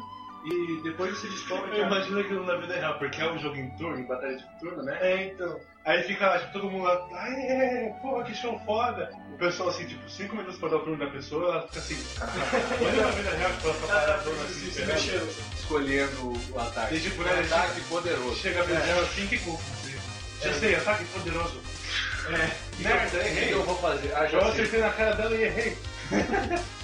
E 0.51 0.81
depois 0.83 1.17
você 1.17 1.27
descobre 1.27 1.71
que. 1.71 1.77
Eu 1.79 1.85
imagino 1.85 2.19
aquilo 2.19 2.45
na 2.45 2.55
vida 2.55 2.75
real, 2.75 2.97
porque 2.97 3.21
é 3.21 3.31
um 3.31 3.37
jogo 3.37 3.55
em 3.55 3.69
turno, 3.77 3.99
em 3.99 4.03
batalha 4.07 4.35
de 4.37 4.59
turno, 4.59 4.81
né? 4.83 4.97
É, 5.01 5.25
então. 5.27 5.59
Aí 5.85 6.03
fica 6.03 6.27
lá, 6.27 6.39
tipo, 6.39 6.53
todo 6.53 6.69
mundo 6.69 6.83
lá, 6.83 7.07
ai, 7.13 7.93
porra, 8.01 8.23
que 8.23 8.35
show 8.35 8.59
foda. 8.65 9.11
O 9.33 9.37
pessoal, 9.37 9.69
assim, 9.69 9.85
tipo, 9.85 10.07
5 10.09 10.35
minutos 10.35 10.59
pra 10.59 10.69
dar 10.69 10.75
o 10.77 10.79
turno 10.81 10.97
da 10.97 11.07
pessoa, 11.11 11.51
ela 11.51 11.67
fica 11.67 11.79
assim, 11.79 11.95
imagina 12.81 13.05
na 13.05 13.11
vida 13.11 13.29
real, 13.31 13.51
tipo, 13.53 13.91
ela 13.91 14.17
turno 14.19 14.41
assim, 14.43 14.71
se 14.71 14.85
mexendo. 14.85 15.53
Escolhendo 15.55 16.33
o 16.53 16.59
ataque. 16.59 16.95
E 16.95 16.99
tipo, 16.99 17.21
Um 17.21 17.25
né, 17.25 17.41
ataque 17.45 17.81
poderoso. 17.81 18.35
Chega 18.35 18.61
a 18.61 18.65
dela 18.65 19.01
assim, 19.01 19.27
que 19.27 19.37
que 19.37 19.51
fazer? 19.57 19.99
Já 20.41 20.53
sei, 20.53 20.75
ataque 20.75 21.05
poderoso. 21.05 21.59
É. 22.29 22.83
Merda, 22.83 23.17
O 23.17 23.21
que 23.21 23.27
errei. 23.27 23.53
eu 23.53 23.63
vou 23.63 23.75
fazer? 23.77 24.13
Ah, 24.15 24.29
Eu 24.31 24.41
acertei 24.41 24.79
na 24.81 24.91
cara 24.91 25.15
dela 25.15 25.33
e 25.35 25.43
errei. 25.45 25.75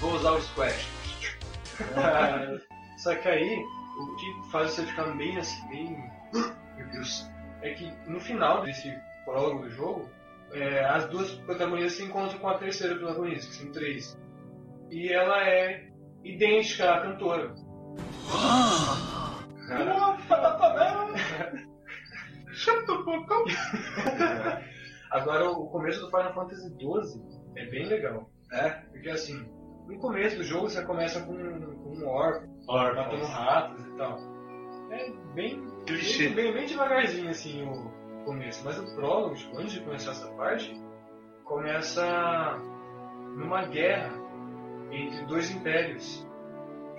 Vou 0.00 0.14
usar 0.14 0.32
o 0.32 0.42
squash. 0.42 0.88
Só 2.96 3.14
que 3.14 3.28
aí, 3.28 3.64
o 3.98 4.16
que 4.16 4.50
faz 4.50 4.72
você 4.72 4.84
ficar 4.86 5.16
bem 5.16 5.38
assim, 5.38 5.68
bem. 5.68 6.10
Meu 6.76 6.88
Deus. 6.90 7.30
É 7.62 7.72
que 7.74 7.90
no 8.06 8.20
final 8.20 8.62
desse 8.62 8.94
prólogo 9.24 9.62
do 9.62 9.70
jogo, 9.70 10.08
é, 10.52 10.84
as 10.84 11.08
duas 11.08 11.32
protagonistas 11.32 11.94
se 11.94 12.04
encontram 12.04 12.38
com 12.38 12.48
a 12.48 12.58
terceira 12.58 12.96
protagonista, 12.96 13.48
que 13.48 13.54
são 13.54 13.72
três. 13.72 14.16
E 14.90 15.12
ela 15.12 15.48
é 15.48 15.88
idêntica 16.22 16.92
à 16.92 17.00
cantora. 17.00 17.54
Agora, 25.10 25.50
o 25.50 25.66
começo 25.68 26.00
do 26.00 26.10
Final 26.10 26.34
Fantasy 26.34 26.68
XII 26.68 27.22
é 27.56 27.66
bem 27.66 27.86
legal. 27.86 28.30
É? 28.52 28.70
Porque 28.70 29.10
assim, 29.10 29.44
no 29.86 29.98
começo 29.98 30.36
do 30.36 30.44
jogo 30.44 30.68
você 30.68 30.84
começa 30.84 31.20
com, 31.22 31.34
com 31.34 31.96
um 31.96 32.08
órfão 32.08 32.55
matando 32.66 33.22
Órfãos. 33.22 33.28
ratos 33.30 33.86
e 33.86 33.90
tal. 33.96 34.18
É 34.90 35.10
bem, 35.34 35.66
bem, 35.84 36.34
bem, 36.34 36.52
bem 36.52 36.66
devagarzinho 36.66 37.30
assim 37.30 37.62
o 37.64 38.24
começo. 38.24 38.64
Mas 38.64 38.78
o 38.78 38.94
prólogo, 38.94 39.34
tipo, 39.34 39.56
antes 39.58 39.74
de 39.74 39.80
começar 39.80 40.10
essa 40.12 40.28
parte, 40.34 40.74
começa 41.44 42.56
numa 43.36 43.66
guerra 43.66 44.12
entre 44.90 45.24
dois 45.26 45.50
impérios. 45.50 46.26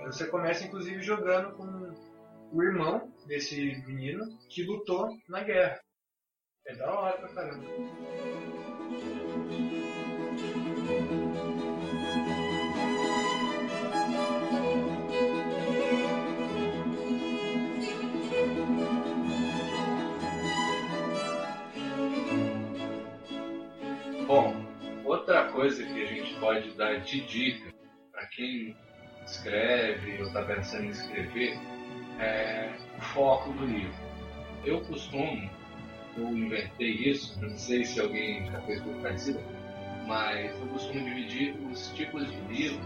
Você 0.06 0.26
começa 0.26 0.64
inclusive 0.64 1.02
jogando 1.02 1.54
com 1.56 1.94
o 2.52 2.62
irmão 2.62 3.12
desse 3.26 3.82
menino 3.86 4.24
que 4.48 4.62
lutou 4.64 5.08
na 5.28 5.42
guerra. 5.42 5.80
É 6.66 6.74
da 6.76 6.92
hora 6.92 7.18
pra 7.18 7.28
caramba. 7.34 7.64
Outra 25.28 25.44
coisa 25.52 25.84
que 25.84 26.02
a 26.02 26.06
gente 26.06 26.34
pode 26.40 26.70
dar 26.70 27.00
de 27.00 27.20
dica 27.20 27.70
para 28.10 28.26
quem 28.28 28.74
escreve 29.26 30.22
ou 30.22 30.28
está 30.28 30.42
pensando 30.42 30.84
em 30.84 30.88
escrever 30.88 31.58
é 32.18 32.72
o 32.96 33.00
foco 33.02 33.52
do 33.52 33.66
livro. 33.66 33.94
Eu 34.64 34.80
costumo, 34.80 35.50
eu 36.16 36.28
inventei 36.28 37.10
isso, 37.10 37.38
não 37.42 37.50
sei 37.58 37.84
se 37.84 38.00
alguém 38.00 38.50
já 38.50 38.58
fez 38.62 38.80
coisa 38.80 39.00
parecida, 39.02 39.40
mas 40.06 40.58
eu 40.60 40.66
costumo 40.68 41.04
dividir 41.04 41.54
os 41.70 41.88
tipos 41.88 42.26
de 42.30 42.40
livro, 42.50 42.80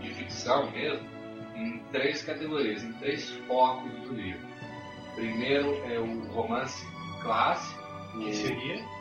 de 0.00 0.14
ficção 0.14 0.70
mesmo, 0.70 1.06
em 1.54 1.78
três 1.92 2.22
categorias, 2.22 2.82
em 2.82 2.92
três 2.94 3.28
focos 3.46 3.92
do 4.00 4.14
livro. 4.14 4.40
Primeiro 5.14 5.74
é 5.84 6.00
o 6.00 6.24
romance 6.32 6.86
clássico, 7.20 7.82
Que 8.18 8.34
seria? 8.34 8.91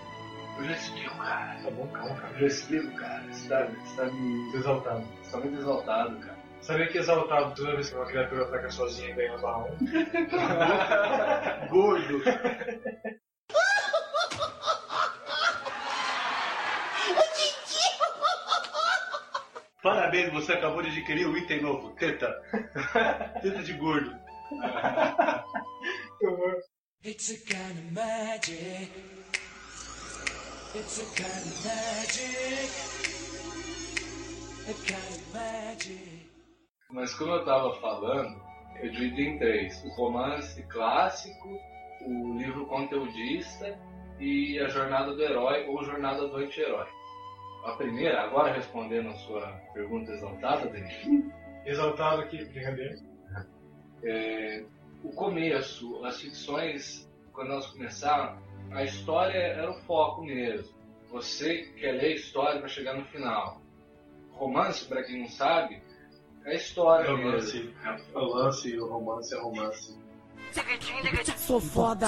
Eu 0.62 0.68
já 0.70 0.74
explico, 0.74 1.18
cara. 1.18 1.59
Tá 1.64 1.70
bom, 1.72 1.88
calma, 1.88 2.16
cara. 2.16 2.34
Eu 2.34 2.39
já 2.41 2.45
explico, 2.47 2.95
cara. 2.95 3.24
Você 3.32 3.49
tá, 3.49 3.66
você 3.66 3.95
tá 3.95 4.05
me 4.05 4.55
Exaltado. 4.55 5.07
você 5.22 5.32
tá 5.32 5.38
muito 5.39 5.57
exaltado, 5.59 6.20
cara. 6.20 6.41
Sabia 6.62 6.88
que 6.88 6.97
exaltado 6.99 7.55
toda 7.55 7.76
vez 7.76 7.89
que 7.89 7.95
uma 7.95 8.05
criatura 8.05 8.43
ataca 8.43 8.70
sozinha 8.70 9.09
e 9.09 9.14
ganha 9.14 9.36
barra 9.39 9.66
1? 11.66 11.70
Gordo. 11.70 12.22
Parabéns, 19.82 20.32
você 20.32 20.53
acabou 20.53 20.82
de 20.84 20.89
adquirir 20.89 21.28
um 21.28 21.36
item 21.36 21.62
novo. 21.62 21.91
Teta. 21.95 22.32
Teta 23.41 23.64
de 23.64 23.74
gordo. 23.74 24.16
It's 27.03 27.32
a 27.32 27.38
kind 27.51 27.80
of 27.80 27.91
magic. 27.93 28.53
It's 28.53 28.62
a 28.62 28.64
kind 28.68 28.78
of 28.78 28.84
magic. 28.91 29.01
A 29.12 29.41
kind 29.41 29.49
of 29.49 30.30
magic. 30.30 30.61
Mas 36.89 37.13
como 37.15 37.34
eu 37.34 37.43
tava 37.43 37.76
falando, 37.82 38.41
eu 38.82 38.89
divido 38.89 39.19
em 39.19 39.38
três: 39.38 39.84
o 39.84 39.89
romance 39.89 40.63
clássico, 40.63 41.59
o 42.05 42.38
livro 42.38 42.65
conteudista 42.67 43.78
e 44.17 44.59
a 44.59 44.69
jornada 44.69 45.13
do 45.13 45.22
herói 45.22 45.67
ou 45.67 45.84
jornada 45.84 46.26
do 46.26 46.38
anti-herói. 46.38 46.88
A 47.65 47.74
primeira, 47.74 48.22
agora 48.22 48.53
respondendo 48.53 49.09
a 49.09 49.15
sua 49.15 49.47
pergunta 49.74 50.13
exaltada, 50.13 50.69
Denis, 50.69 51.26
Exaltado 51.65 52.22
aqui, 52.22 52.45
brincadeira. 52.45 52.95
é, 54.03 54.63
o 55.03 55.09
começo, 55.09 56.03
as 56.05 56.22
ficções, 56.22 57.11
quando 57.34 57.51
elas 57.51 57.67
começaram, 57.67 58.41
a 58.74 58.84
história 58.84 59.38
era 59.38 59.69
o 59.69 59.82
foco 59.82 60.24
mesmo. 60.24 60.74
Você 61.11 61.63
quer 61.78 61.93
ler 61.93 62.13
a 62.13 62.15
história 62.15 62.59
para 62.59 62.69
chegar 62.69 62.93
no 62.95 63.05
final. 63.05 63.61
Romance, 64.32 64.86
para 64.86 65.03
quem 65.03 65.22
não 65.22 65.30
sabe, 65.30 65.82
é 66.45 66.51
a 66.51 66.55
história 66.55 67.11
Romance. 67.11 67.57
mesmo. 67.57 67.74
É 67.84 68.17
o 68.17 68.26
lance, 68.26 68.80
o 68.80 68.88
romance 68.88 69.36
é 69.36 69.41
romance. 69.41 69.99
Sou 71.38 71.59
foda. 71.59 72.07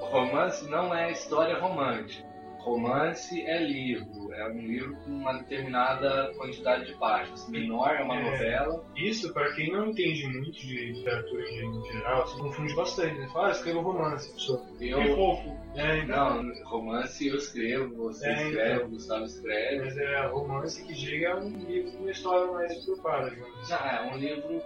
Romance 0.00 0.68
não 0.68 0.94
é 0.94 1.12
história 1.12 1.58
romântica. 1.58 2.35
Romance 2.66 3.40
é 3.46 3.58
livro, 3.62 4.32
é 4.34 4.48
um 4.48 4.58
livro 4.60 4.96
com 4.96 5.10
uma 5.12 5.32
determinada 5.34 6.32
quantidade 6.36 6.86
de 6.86 6.94
páginas. 6.98 7.48
Menor 7.48 7.90
é 7.94 8.02
uma 8.02 8.16
É. 8.18 8.24
novela. 8.30 8.84
Isso, 8.96 9.32
pra 9.32 9.52
quem 9.54 9.70
não 9.70 9.86
entende 9.86 10.26
muito 10.26 10.50
de 10.58 10.92
literatura 10.92 11.42
em 11.48 11.84
geral, 11.92 12.26
se 12.26 12.36
confunde 12.40 12.74
bastante. 12.74 13.14
Né? 13.20 13.28
Fala, 13.32 13.48
ah, 13.48 13.50
escreva 13.52 13.80
romance, 13.80 14.32
pessoa. 14.32 14.66
Eu, 14.80 14.98
Que 15.00 15.14
fofo. 15.14 15.56
É, 15.76 15.98
então, 15.98 16.42
não, 16.42 16.64
romance 16.64 17.24
eu 17.28 17.36
escrevo, 17.36 17.94
você 17.96 18.28
É, 18.28 18.32
escreve, 18.48 18.74
então. 18.78 18.90
Gustavo 18.90 19.24
escreve. 19.26 19.84
mas 19.84 19.96
é 19.96 20.26
romance 20.26 20.84
que 20.84 20.94
chega 20.94 21.34
a 21.34 21.36
um 21.36 21.48
livro 21.50 21.92
com 21.92 21.98
uma 21.98 22.10
história 22.10 22.52
mais 22.52 22.72
estruturada, 22.72 23.30
digamos 23.30 23.60
assim. 23.60 23.72
Não, 23.74 23.90
é 23.90 24.12
um 24.12 24.18
livro. 24.18 24.62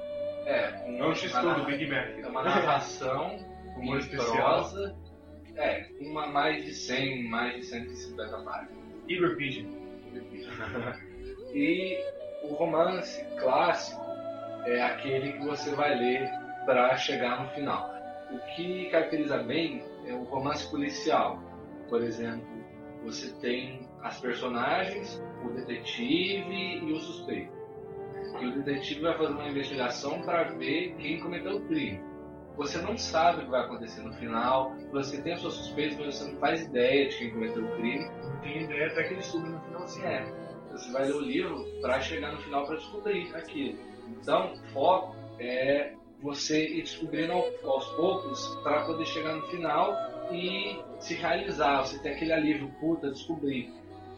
É, 0.46 0.84
um, 0.88 1.04
É 1.04 1.06
um 1.06 1.14
X-Tudo, 1.14 1.64
Big 1.66 1.86
Mac. 1.86 2.18
É 2.18 2.26
uma 2.26 2.42
narração 2.42 3.36
especial. 3.98 4.36
prosa. 4.36 4.96
É, 5.60 5.84
uma 6.00 6.26
mais 6.26 6.64
de 6.64 6.72
100, 6.72 7.28
mais 7.28 7.56
de 7.56 7.66
150 7.66 8.38
páginas. 8.38 8.70
Igor 9.06 9.36
Pigeon. 9.36 9.68
e 11.52 11.98
o 12.44 12.54
romance 12.54 13.22
clássico 13.38 14.00
é 14.64 14.80
aquele 14.80 15.34
que 15.34 15.44
você 15.44 15.74
vai 15.74 15.94
ler 15.98 16.30
para 16.64 16.96
chegar 16.96 17.42
no 17.42 17.50
final. 17.50 17.90
O 18.32 18.38
que 18.54 18.88
caracteriza 18.88 19.42
bem 19.42 19.84
é 20.06 20.14
o 20.14 20.22
romance 20.22 20.66
policial. 20.70 21.38
Por 21.90 22.02
exemplo, 22.02 22.48
você 23.04 23.30
tem 23.40 23.86
as 24.02 24.18
personagens, 24.18 25.22
o 25.44 25.50
detetive 25.50 26.78
e 26.86 26.90
o 26.90 27.00
suspeito. 27.00 27.52
E 28.40 28.46
o 28.46 28.62
detetive 28.62 29.02
vai 29.02 29.18
fazer 29.18 29.32
uma 29.32 29.48
investigação 29.48 30.22
para 30.22 30.44
ver 30.44 30.94
quem 30.96 31.20
cometeu 31.20 31.56
o 31.56 31.66
crime. 31.66 32.09
Você 32.56 32.78
não 32.78 32.96
sabe 32.98 33.40
o 33.40 33.44
que 33.44 33.50
vai 33.50 33.62
acontecer 33.62 34.02
no 34.02 34.12
final, 34.14 34.74
você 34.92 35.20
tem 35.22 35.32
as 35.32 35.40
suas 35.40 35.54
suspeitas, 35.54 35.96
mas 35.98 36.14
você 36.16 36.30
não 36.30 36.38
faz 36.38 36.62
ideia 36.62 37.08
de 37.08 37.16
quem 37.16 37.30
cometeu 37.30 37.64
o 37.64 37.76
crime. 37.76 38.10
Tem 38.42 38.62
ideia 38.64 38.86
até 38.88 39.02
que 39.04 39.08
ele 39.14 39.20
descobre 39.20 39.50
no 39.50 39.60
finalzinho. 39.60 40.06
É, 40.06 40.32
você 40.70 40.92
vai 40.92 41.06
ler 41.06 41.14
o 41.14 41.20
livro 41.20 41.64
para 41.80 42.00
chegar 42.00 42.32
no 42.32 42.38
final 42.42 42.66
para 42.66 42.76
descobrir 42.76 43.34
aquilo. 43.34 43.78
Então, 44.08 44.52
o 44.52 44.56
foco 44.72 45.16
é 45.38 45.94
você 46.20 46.66
ir 46.68 46.82
descobrindo 46.82 47.32
ao- 47.32 47.48
aos 47.64 47.86
poucos 47.92 48.46
para 48.62 48.84
poder 48.84 49.06
chegar 49.06 49.34
no 49.36 49.46
final 49.46 49.96
e 50.30 50.78
se 50.98 51.14
realizar. 51.14 51.80
Você 51.82 51.98
tem 52.00 52.12
aquele 52.12 52.32
alívio, 52.32 52.70
puta, 52.78 53.10
descobrir. 53.10 53.72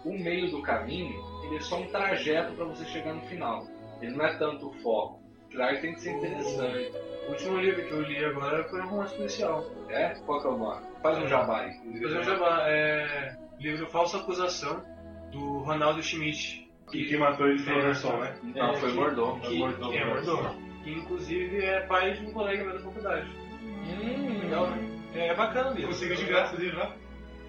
O 0.04 0.10
meio 0.18 0.50
do 0.50 0.60
caminho, 0.62 1.14
ele 1.44 1.56
é 1.56 1.60
só 1.60 1.78
um 1.78 1.86
trajeto 1.86 2.54
para 2.54 2.64
você 2.64 2.84
chegar 2.86 3.14
no 3.14 3.22
final. 3.22 3.66
Ele 4.00 4.16
não 4.16 4.24
é 4.24 4.36
tanto 4.36 4.68
o 4.68 4.72
foco. 4.80 5.21
Claro 5.54 5.74
que 5.76 5.82
tem 5.82 5.94
que 5.94 6.00
ser 6.00 6.10
interessante. 6.12 6.92
O 7.26 7.30
último 7.30 7.58
livro 7.60 7.82
que 7.84 7.90
eu 7.92 8.00
li 8.02 8.24
agora 8.24 8.64
foi 8.64 8.80
um 8.80 8.88
romance 8.88 9.14
policial. 9.14 9.64
É? 9.88 10.08
Qual 10.26 10.40
que 10.40 10.46
é 10.46 10.50
o 10.50 10.58
nome? 10.58 10.82
Faz 11.02 11.18
um 11.18 11.26
jabá 11.28 11.60
aí. 11.62 11.72
Fazer 12.02 12.18
um 12.18 12.22
jabá. 12.24 12.64
É. 12.68 13.36
Livro 13.60 13.86
Falsa 13.88 14.16
Acusação, 14.18 14.82
do 15.30 15.58
Ronaldo 15.58 16.02
Schmidt. 16.02 16.68
E 16.92 17.04
quem 17.06 17.18
matou 17.18 17.46
ele 17.48 17.58
foi 17.60 17.72
o 17.74 17.78
Anderson, 17.78 18.16
né? 18.18 18.34
Não, 18.42 18.74
foi 18.74 18.90
que- 18.90 18.96
Mordomo. 18.96 19.40
Que, 19.40 19.58
Mordomo, 19.58 19.92
que 19.92 19.98
é 19.98 20.04
Mordomo. 20.04 20.42
Mordomo. 20.42 20.82
Que 20.82 20.90
inclusive 20.92 21.64
é 21.64 21.80
pai 21.86 22.12
de 22.12 22.26
um 22.26 22.32
colega 22.32 22.64
meu 22.64 22.74
da 22.74 22.80
faculdade. 22.80 23.30
Hum, 23.62 24.40
Legal, 24.42 24.66
né? 24.70 24.88
É, 25.14 25.28
é 25.28 25.34
bacana 25.34 25.70
mesmo. 25.70 25.86
Conseguiu 25.88 26.16
de 26.16 26.24
graça 26.26 26.56
dele 26.56 26.72
lá? 26.72 26.94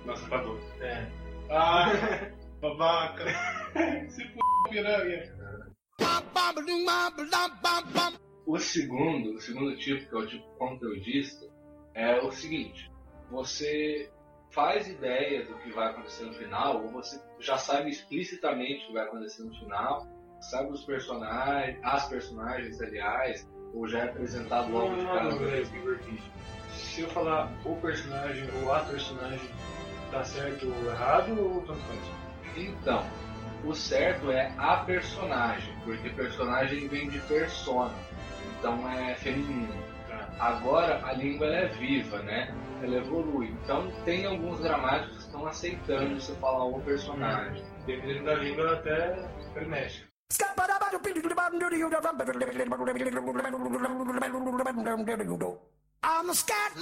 Nossa, 0.06 0.30
pagou. 0.30 0.60
É. 0.82 1.06
Ah, 1.50 1.88
babaca. 2.62 3.26
Se 4.10 4.22
f*** 4.24 4.38
piranha. 4.70 5.24
O 8.46 8.60
segundo, 8.60 9.36
o 9.36 9.42
segundo 9.42 9.76
tipo, 9.78 10.08
que 10.10 10.16
é 10.16 10.18
o 10.18 10.28
tipo 10.28 10.46
conteudista, 10.58 11.46
é 11.94 12.20
o 12.22 12.32
seguinte: 12.32 12.92
você 13.30 14.12
faz 14.52 14.88
ideia 14.88 15.46
do 15.46 15.56
que 15.56 15.72
vai 15.72 15.90
acontecer 15.90 16.26
no 16.26 16.34
final, 16.34 16.84
ou 16.84 16.92
você 16.92 17.20
já 17.40 17.58
sabe 17.58 17.90
explicitamente 17.90 18.84
o 18.84 18.88
que 18.88 18.94
vai 18.94 19.04
acontecer 19.04 19.44
no 19.44 19.54
final, 19.56 20.08
sabe 20.42 20.72
os 20.72 20.84
personagens, 20.84 21.80
as 21.84 22.08
personagens, 22.08 22.82
aliás, 22.82 23.50
ou 23.74 23.88
já 23.88 24.00
é 24.00 24.04
apresentado 24.04 24.72
logo 24.72 24.96
de 24.96 25.06
cara. 25.06 25.30
Se 26.72 27.02
eu 27.02 27.10
falar 27.10 27.52
o 27.66 27.76
personagem 27.78 28.48
ou 28.62 28.72
a 28.72 28.82
personagem, 28.82 29.50
tá 30.12 30.24
certo 30.24 30.68
ou 30.68 30.92
errado 30.92 31.40
ou 31.40 31.62
tanto 31.62 31.80
faz? 31.80 32.58
Então, 32.58 33.04
o 33.64 33.74
certo 33.74 34.32
é 34.32 34.52
a 34.58 34.78
personagem, 34.78 35.74
porque 35.84 36.10
personagem 36.10 36.88
vem 36.88 37.10
de 37.10 37.20
persona, 37.22 37.94
então 38.60 38.90
é 38.90 39.16
feminino. 39.16 39.74
Agora 40.40 41.00
a 41.06 41.14
língua 41.14 41.48
ela 41.48 41.56
é 41.58 41.68
viva, 41.68 42.20
né? 42.24 42.54
Ela 42.82 42.98
evolui. 42.98 43.56
Então 43.64 43.92
tem 44.04 44.26
alguns 44.26 44.60
gramáticos 44.60 45.18
que 45.18 45.24
estão 45.24 45.46
aceitando 45.46 46.20
você 46.20 46.34
falar 46.36 46.66
o 46.66 46.82
personagem. 46.82 47.64
Dependendo 47.86 48.26
da 48.26 48.36
língua, 48.36 48.64
ela 48.64 48.74
até 48.74 49.30
permite. 49.54 50.08
I'm 56.06 56.30
a 56.30 56.34
scat 56.34 56.74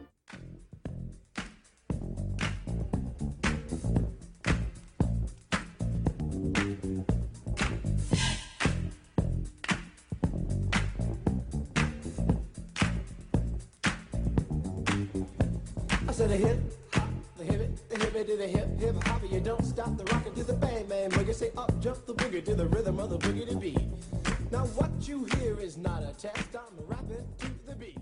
to 18.30 18.36
the 18.36 18.46
hip 18.46 18.68
hip. 18.78 18.94
You 19.32 19.40
don't 19.40 19.64
stop 19.64 19.96
the 19.96 20.04
rocket 20.12 20.36
to 20.36 20.44
the 20.44 20.52
bang 20.52 20.86
bang 20.88 21.10
boogie. 21.10 21.34
Say 21.34 21.50
up 21.56 21.72
jump 21.80 22.06
the 22.06 22.14
boogie 22.14 22.44
to 22.44 22.54
the 22.54 22.66
rhythm 22.66 23.00
of 23.00 23.10
the 23.10 23.18
boogie 23.18 23.48
to 23.48 23.56
beat. 23.56 23.88
Now 24.52 24.66
what 24.78 24.92
you 25.08 25.26
hear 25.34 25.58
is 25.58 25.76
not 25.76 26.02
a 26.02 26.12
test. 26.14 26.54
I'm 26.54 26.74
rapping 26.86 27.26
to 27.38 27.48
the 27.66 27.74
beat. 27.74 27.98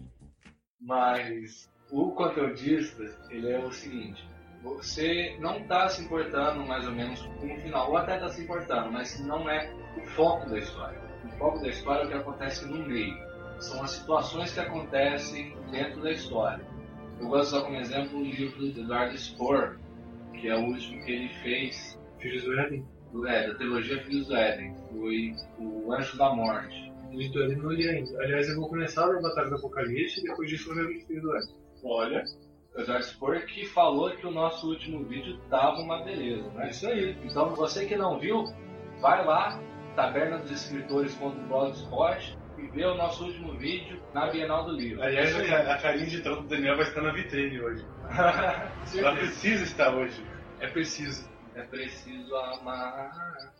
Mas 0.81 1.70
o 1.91 2.11
conteudista, 2.12 3.05
ele 3.31 3.51
é 3.51 3.59
o 3.59 3.72
seguinte. 3.72 4.22
Você 4.62 5.37
não 5.41 5.61
está 5.61 5.89
se 5.89 6.03
importando 6.03 6.66
mais 6.66 6.87
ou 6.87 6.93
menos 6.93 7.22
com 7.22 7.47
o 7.47 7.61
final, 7.62 7.91
ou 7.91 7.97
até 7.97 8.16
está 8.16 8.29
se 8.29 8.43
importando, 8.43 8.93
mas 8.93 9.18
não 9.20 9.49
é 9.49 9.72
o 9.97 10.07
foco 10.09 10.51
da 10.51 10.59
história. 10.59 11.01
O 11.24 11.39
foco 11.39 11.61
da 11.61 11.68
história 11.68 12.03
é 12.03 12.07
o 12.07 12.09
que 12.09 12.14
acontece 12.14 12.66
no 12.66 12.87
meio. 12.87 13.16
São 13.61 13.83
as 13.83 13.93
situações 13.93 14.53
que 14.53 14.61
acontecem 14.61 15.57
dentro 15.70 16.03
da 16.03 16.12
história. 16.12 16.64
Eu 17.18 17.29
gosto 17.29 17.51
de 17.51 17.57
usar 17.57 17.64
como 17.64 17.76
exemplo 17.76 18.18
o 18.18 18.22
livro 18.22 18.59
do 18.59 18.81
Eduardo 18.81 19.16
Spohr, 19.16 19.76
que 20.41 20.49
é 20.49 20.57
o 20.57 20.64
último 20.64 21.05
que 21.05 21.12
ele 21.12 21.28
fez, 21.43 22.01
Filhos 22.18 22.45
do 22.45 22.59
Éden? 22.59 22.84
do, 23.12 23.26
é, 23.26 23.49
da 23.49 23.55
trilogia 23.55 24.03
Filhos 24.05 24.28
do 24.28 24.36
Éden. 24.36 24.74
Foi 24.91 25.34
o 25.59 25.93
Anjo 25.93 26.16
da 26.16 26.32
Morte. 26.34 26.91
Editor, 27.12 27.51
eu 27.51 27.59
não 27.59 27.72
li 27.72 27.86
ainda. 27.89 28.22
Aliás, 28.22 28.49
eu 28.49 28.55
vou 28.57 28.68
começar 28.68 29.05
a 29.05 29.20
Batalha 29.20 29.49
do 29.49 29.57
Apocalipse 29.57 30.20
e 30.20 30.24
depois 30.24 30.49
disso 30.51 30.70
eu 30.70 30.74
vou 30.74 30.84
ver 30.84 30.91
o 30.91 30.93
Espírito 30.93 31.22
do 31.22 31.30
Oeste. 31.32 31.55
Olha, 31.82 32.22
o 32.74 32.80
Eduardo 32.80 33.05
Spor 33.05 33.41
que 33.47 33.64
falou 33.66 34.11
que 34.11 34.26
o 34.26 34.30
nosso 34.30 34.68
último 34.68 35.03
vídeo 35.05 35.39
tava 35.49 35.80
uma 35.80 36.03
beleza, 36.03 36.51
né? 36.51 36.68
Isso 36.70 36.86
aí. 36.86 37.16
Então, 37.24 37.55
você 37.55 37.86
que 37.86 37.97
não 37.97 38.18
viu, 38.18 38.45
vai 39.01 39.24
lá, 39.24 39.59
tabernadoescritores.blogspot 39.97 42.38
e 42.59 42.67
vê 42.69 42.85
o 42.85 42.95
nosso 42.95 43.25
último 43.25 43.57
vídeo 43.57 44.01
na 44.13 44.31
Bienal 44.31 44.65
do 44.65 44.73
Livro. 44.73 45.03
Aliás, 45.03 45.35
a, 45.51 45.79
carinha 45.79 46.07
de 46.07 46.21
trono 46.21 46.43
do 46.43 46.49
Daniel 46.49 46.77
vai 46.77 46.87
estar 46.87 47.03
na 47.03 47.13
vitrine 47.13 47.61
hoje. 47.61 47.85
Ela 48.99 49.17
precisa 49.17 49.65
estar 49.65 49.95
hoje. 49.95 50.25
É 50.61 50.67
preciso. 50.67 51.29
É 51.55 51.63
preciso 51.63 52.37
amar. 52.37 53.55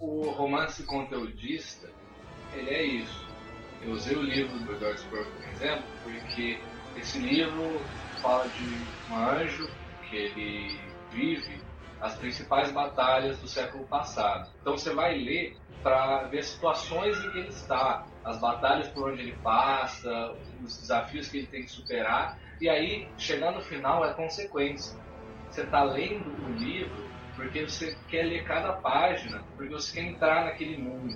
O 0.00 0.30
romance 0.30 0.82
conteudista, 0.84 1.88
ele 2.54 2.70
é 2.70 2.82
isso. 2.82 3.28
Eu 3.82 3.92
usei 3.92 4.16
o 4.16 4.22
livro 4.22 4.58
do 4.60 4.72
Edward 4.72 4.98
Spur 4.98 5.24
como 5.24 5.52
exemplo, 5.52 5.84
porque 6.02 6.58
esse 6.96 7.18
livro 7.18 7.80
fala 8.20 8.48
de 8.48 9.12
um 9.12 9.16
anjo 9.16 9.68
que 10.08 10.16
ele 10.16 10.80
vive 11.10 11.62
as 12.00 12.16
principais 12.16 12.72
batalhas 12.72 13.38
do 13.38 13.46
século 13.46 13.86
passado. 13.86 14.50
Então 14.60 14.76
você 14.76 14.92
vai 14.94 15.18
ler 15.18 15.56
para 15.82 16.24
ver 16.24 16.40
as 16.40 16.46
situações 16.46 17.16
em 17.18 17.30
que 17.30 17.38
ele 17.38 17.48
está, 17.48 18.06
as 18.24 18.38
batalhas 18.38 18.88
por 18.88 19.10
onde 19.10 19.22
ele 19.22 19.36
passa, 19.42 20.34
os 20.62 20.78
desafios 20.78 21.28
que 21.28 21.38
ele 21.38 21.46
tem 21.46 21.62
que 21.62 21.70
superar, 21.70 22.38
e 22.60 22.68
aí 22.68 23.08
chegar 23.16 23.52
no 23.52 23.62
final 23.62 24.04
é 24.04 24.12
consequência. 24.14 24.98
Você 25.50 25.62
está 25.62 25.82
lendo 25.82 26.30
o 26.30 26.52
livro 26.52 27.09
porque 27.40 27.66
você 27.66 27.96
quer 28.08 28.24
ler 28.26 28.44
cada 28.44 28.74
página, 28.74 29.42
porque 29.56 29.72
você 29.72 29.94
quer 29.94 30.06
entrar 30.06 30.44
naquele 30.44 30.76
mundo. 30.82 31.10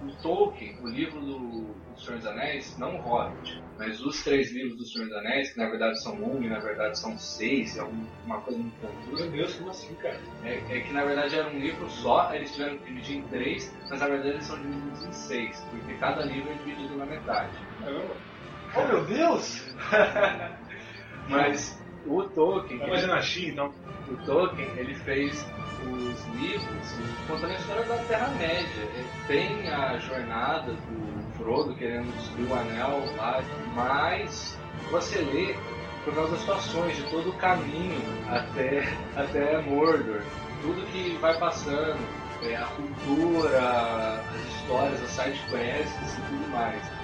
O 0.00 0.22
Tolkien, 0.22 0.72
o 0.82 0.88
livro 0.88 1.20
do, 1.20 1.74
do 1.88 1.98
Senhor 2.00 2.18
dos 2.18 2.26
Anéis, 2.26 2.76
não 2.78 2.96
o 2.96 3.00
Hobbit, 3.00 3.50
mas 3.76 4.00
os 4.00 4.22
três 4.22 4.52
livros 4.52 4.76
do 4.76 4.86
Senhor 4.86 5.08
dos 5.08 5.16
Anéis, 5.16 5.52
que 5.52 5.58
na 5.58 5.68
verdade 5.68 6.00
são 6.02 6.14
um 6.14 6.42
e 6.42 6.48
na 6.48 6.58
verdade 6.60 6.98
são 7.00 7.16
seis, 7.18 7.76
é 7.76 7.82
um- 7.82 8.06
uma 8.24 8.40
coisa 8.40 8.58
muito 8.60 8.76
confusa. 8.80 9.24
Meu 9.24 9.32
Deus, 9.32 9.54
como 9.56 9.70
assim, 9.70 9.94
cara? 9.96 10.20
É, 10.44 10.54
é 10.54 10.80
que 10.80 10.92
na 10.92 11.04
verdade 11.04 11.34
era 11.36 11.48
um 11.48 11.58
livro 11.58 11.88
só, 11.90 12.32
eles 12.32 12.52
tiveram 12.52 12.78
que 12.78 12.84
dividir 12.86 13.16
em 13.18 13.28
três, 13.28 13.72
mas 13.90 14.00
na 14.00 14.06
verdade 14.08 14.34
eles 14.34 14.46
são 14.46 14.56
divididos 14.60 15.04
em 15.04 15.12
seis, 15.12 15.60
porque 15.70 15.94
cada 15.94 16.24
livro 16.24 16.50
é 16.50 16.54
dividido 16.54 16.96
na 16.96 17.06
metade. 17.06 17.58
Oh 18.76 18.86
meu 18.86 19.04
Deus! 19.04 19.64
Mas 21.28 21.76
o 22.06 22.22
Tolkien. 22.24 22.78
Vai 22.78 22.90
fazer 22.90 23.06
na 23.06 23.20
China, 23.20 23.52
então. 23.52 23.74
O 24.08 24.16
Tolkien, 24.24 24.66
ele 24.78 24.94
fez 24.94 25.44
os 25.86 26.26
livros 26.40 26.94
contando 27.26 27.52
a 27.52 27.54
história 27.54 27.84
da 27.84 27.96
Terra-média. 28.04 28.88
Tem 29.26 29.68
a 29.68 29.98
jornada 29.98 30.72
do 30.72 31.36
Frodo 31.36 31.74
querendo 31.74 32.14
destruir 32.16 32.50
o 32.50 32.54
anel 32.54 33.04
lá, 33.16 33.42
mas 33.74 34.58
você 34.90 35.18
lê 35.18 35.54
por 36.04 36.14
causa 36.14 36.30
das 36.32 36.40
situações, 36.40 36.96
de 36.96 37.02
todo 37.10 37.30
o 37.30 37.32
caminho 37.34 38.00
até, 38.28 38.88
até 39.16 39.60
Mordor. 39.62 40.22
Tudo 40.62 40.84
que 40.90 41.16
vai 41.20 41.38
passando, 41.38 41.98
é, 42.42 42.56
a 42.56 42.66
cultura, 42.66 44.22
as 44.30 44.54
histórias, 44.54 45.02
as 45.02 45.10
side 45.10 45.40
quests 45.50 46.18
e 46.18 46.20
tudo 46.22 46.48
mais. 46.50 46.97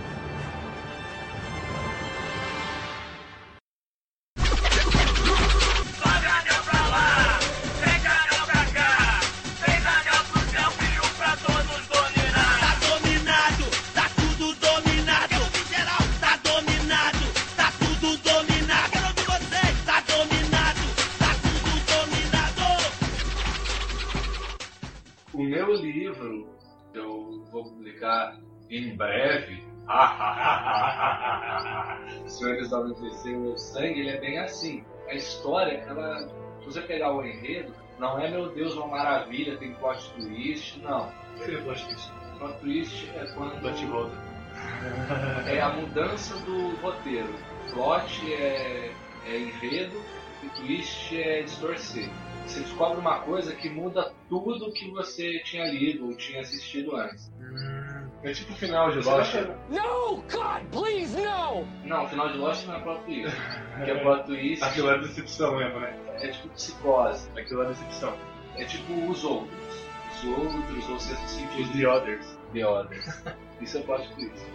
Vou 27.64 27.72
publicar 27.72 28.38
em 28.70 28.96
breve. 28.96 29.64
Senhores 32.26 32.70
da 32.70 32.80
UNCC, 32.80 33.34
o 33.34 33.40
meu 33.40 33.58
sangue, 33.58 34.00
ele 34.00 34.10
é 34.10 34.20
bem 34.20 34.38
assim. 34.38 34.84
A 35.08 35.14
história, 35.14 35.84
ela, 35.86 36.28
se 36.60 36.66
você 36.66 36.80
pegar 36.82 37.12
o 37.12 37.24
enredo, 37.24 37.74
não 37.98 38.18
é 38.18 38.30
meu 38.30 38.50
Deus, 38.50 38.74
uma 38.74 38.86
maravilha, 38.88 39.56
tem 39.58 39.74
plot 39.74 40.10
twist, 40.14 40.80
não. 40.80 41.08
O 41.36 41.44
que 41.44 41.54
é 41.54 41.60
plot 41.60 41.84
twist? 41.84 42.12
Plot 42.38 42.58
twist 42.60 43.10
é 43.14 43.26
quando. 43.34 43.60
Plot 43.60 43.86
volta. 43.86 44.16
É 45.46 45.60
a 45.60 45.68
mudança 45.70 46.36
do 46.44 46.76
roteiro. 46.76 47.34
Plot 47.72 48.32
é, 48.32 48.92
é 49.26 49.38
enredo 49.38 50.00
e 50.42 50.48
twist 50.50 51.20
é 51.20 51.42
distorcer. 51.42 52.08
Você 52.46 52.60
descobre 52.60 52.98
uma 52.98 53.20
coisa 53.20 53.54
que 53.54 53.68
muda 53.68 54.12
tudo 54.28 54.72
que 54.72 54.90
você 54.90 55.40
tinha 55.40 55.64
lido 55.66 56.06
ou 56.06 56.16
tinha 56.16 56.40
assistido 56.40 56.94
antes. 56.96 57.32
É 58.22 58.32
tipo 58.32 58.52
o 58.52 58.56
final 58.56 58.90
de 58.90 59.00
Lost. 59.00 59.34
No, 59.68 60.16
God, 60.30 60.62
please, 60.70 61.16
no! 61.16 61.66
Não, 61.84 62.04
o 62.04 62.08
final 62.08 62.28
de 62.30 62.38
Lost 62.38 62.66
não 62.66 62.76
é 62.76 62.80
plot 62.80 63.04
twist. 63.04 63.36
Porque 63.76 63.90
é 63.90 63.94
plot 64.02 64.24
twist 64.24 64.64
Aquilo 64.64 64.90
é 64.90 64.98
decepção 64.98 65.56
mesmo, 65.56 65.80
né? 65.80 65.94
é 66.20 66.28
tipo 66.28 66.48
psicose. 66.48 67.28
Aquilo 67.36 67.62
é 67.62 67.66
decepção. 67.68 68.16
É 68.56 68.64
tipo 68.64 68.92
os 69.10 69.24
outros. 69.24 69.84
Os 70.16 70.24
outros, 70.24 70.88
ou 70.90 70.98
sexto 70.98 71.26
sentido. 71.28 71.62
Os 71.62 71.68
The 71.70 71.88
Others. 71.88 72.38
The 72.52 72.66
Others. 72.66 73.24
Isso 73.60 73.78
é 73.78 73.80
plot 73.82 74.14
twist. 74.14 74.46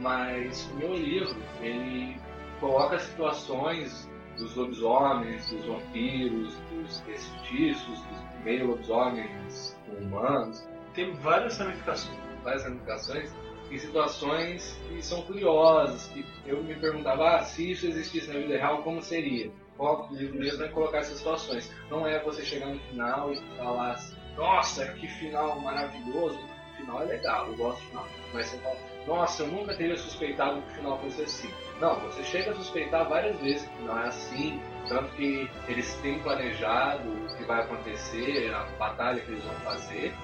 Mas 0.00 0.70
o 0.72 0.76
meu 0.76 0.94
livro, 0.94 1.36
ele 1.60 2.16
coloca 2.60 2.98
situações 2.98 4.07
dos 4.38 4.54
lobisomens, 4.54 5.50
dos 5.50 5.64
vampiros, 5.64 6.54
dos 6.70 7.02
mestiços, 7.06 7.98
dos 8.00 8.44
meio 8.44 8.68
lobisomens 8.68 9.76
humanos, 10.00 10.66
Tem 10.94 11.12
várias 11.14 11.58
ramificações. 11.58 12.16
várias 12.42 12.64
ramificações, 12.64 13.32
em 13.70 13.78
situações 13.78 14.78
que 14.88 15.02
são 15.02 15.22
curiosas, 15.22 16.08
que 16.08 16.24
eu 16.46 16.62
me 16.62 16.74
perguntava, 16.76 17.36
ah, 17.36 17.42
se 17.42 17.70
isso 17.70 17.86
existisse 17.86 18.32
na 18.32 18.38
vida 18.38 18.56
real, 18.56 18.82
como 18.82 19.02
seria? 19.02 19.50
O 19.78 20.08
livro 20.10 20.38
mesmo 20.40 20.64
é 20.64 20.68
colocar 20.68 20.98
essas 20.98 21.18
situações. 21.18 21.72
Não 21.90 22.06
é 22.06 22.18
você 22.20 22.42
chegar 22.44 22.66
no 22.66 22.80
final 22.80 23.32
e 23.32 23.36
falar 23.56 23.92
assim, 23.92 24.16
nossa, 24.36 24.86
que 24.94 25.06
final 25.06 25.60
maravilhoso. 25.60 26.36
O 26.38 26.76
final 26.76 27.02
é 27.02 27.04
legal, 27.04 27.46
eu 27.46 27.56
gosto 27.56 27.80
do 27.82 27.88
final. 27.90 28.08
Mas 28.32 28.46
você 28.46 28.58
fala, 28.58 28.76
nossa, 29.06 29.42
eu 29.42 29.48
nunca 29.48 29.76
teria 29.76 29.96
suspeitado 29.96 30.62
que 30.62 30.72
o 30.72 30.74
final 30.76 30.98
fosse 30.98 31.22
assim. 31.22 31.50
Não, 31.80 32.00
você 32.00 32.24
chega 32.24 32.50
a 32.50 32.54
suspeitar 32.54 33.08
várias 33.08 33.38
vezes 33.40 33.68
que 33.68 33.82
não 33.82 33.96
é 33.98 34.08
assim. 34.08 34.60
Tanto 34.88 35.12
que 35.12 35.48
eles 35.68 35.94
têm 35.96 36.18
planejado 36.20 37.08
o 37.08 37.36
que 37.36 37.44
vai 37.44 37.60
acontecer, 37.60 38.52
a 38.54 38.64
batalha 38.78 39.20
que 39.20 39.30
eles 39.30 39.44
vão 39.44 39.54
fazer, 39.56 40.14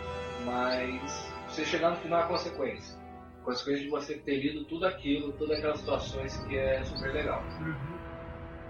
mas 0.44 1.32
você 1.48 1.64
chegar 1.64 1.90
no 1.90 1.96
final 1.96 2.24
é 2.24 2.26
consequência. 2.26 2.98
Consequência 3.44 3.84
de 3.84 3.90
você 3.90 4.14
ter 4.14 4.36
lido 4.36 4.64
tudo 4.64 4.86
aquilo, 4.86 5.32
todas 5.34 5.58
aquelas 5.58 5.78
situações 5.78 6.36
que 6.46 6.56
é 6.56 6.82
super 6.82 7.12
legal. 7.12 7.42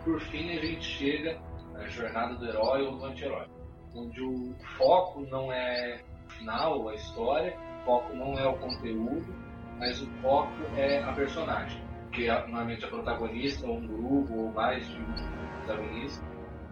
Por 0.03 0.21
fim, 0.21 0.51
a 0.51 0.61
gente 0.61 0.85
chega 0.85 1.39
na 1.73 1.87
jornada 1.87 2.35
do 2.35 2.47
herói 2.47 2.83
ou 2.83 2.97
do 2.97 3.05
anti-herói, 3.07 3.47
onde 3.95 4.21
o 4.21 4.55
foco 4.77 5.21
não 5.31 5.53
é 5.53 6.01
o 6.27 6.31
final, 6.33 6.89
a 6.89 6.95
história, 6.95 7.57
o 7.83 7.85
foco 7.85 8.15
não 8.15 8.37
é 8.37 8.47
o 8.49 8.59
conteúdo, 8.59 9.33
mas 9.79 10.03
o 10.03 10.07
foco 10.21 10.53
é 10.77 11.03
a 11.03 11.13
personagem, 11.13 11.81
que 12.15 12.29
é 12.29 12.33
normalmente 12.41 12.85
a 12.85 12.89
protagonista, 12.89 13.67
ou 13.67 13.79
um 13.79 13.87
grupo, 13.87 14.35
ou 14.35 14.53
mais 14.53 14.87
de 14.87 14.97
um 14.97 15.65
protagonista, 15.67 16.25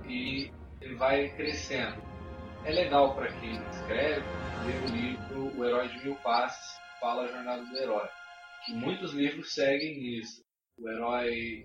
e 0.07 0.51
ele 0.81 0.95
vai 0.95 1.29
crescendo. 1.31 2.03
É 2.65 2.71
legal 2.71 3.15
para 3.15 3.33
quem 3.41 3.61
escreve 3.71 4.25
ler 4.65 4.83
o 4.83 4.95
livro 4.95 5.59
O 5.59 5.65
Herói 5.65 5.89
de 5.89 6.05
Mil 6.05 6.15
que 6.15 6.23
fala 7.01 7.25
a 7.25 7.27
jornada 7.27 7.65
do 7.65 7.77
herói. 7.77 8.09
Que 8.65 8.75
muitos 8.75 9.13
livros 9.13 9.53
seguem 9.53 10.19
isso. 10.19 10.43
O 10.79 10.89
herói 10.89 11.65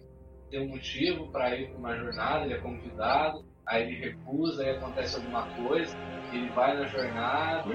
tem 0.50 0.62
um 0.62 0.70
motivo 0.70 1.32
para 1.32 1.56
ir 1.56 1.70
para 1.70 1.78
uma 1.78 1.96
jornada, 1.96 2.46
ele 2.46 2.56
é 2.56 2.58
convidado, 2.58 3.46
aí 3.68 3.84
ele 3.84 4.10
recusa, 4.10 4.64
aí 4.64 4.72
acontece 4.72 5.18
alguma 5.18 5.46
coisa, 5.56 5.96
ele 6.34 6.50
vai 6.50 6.76
na 6.76 6.86
jornada, 6.88 7.70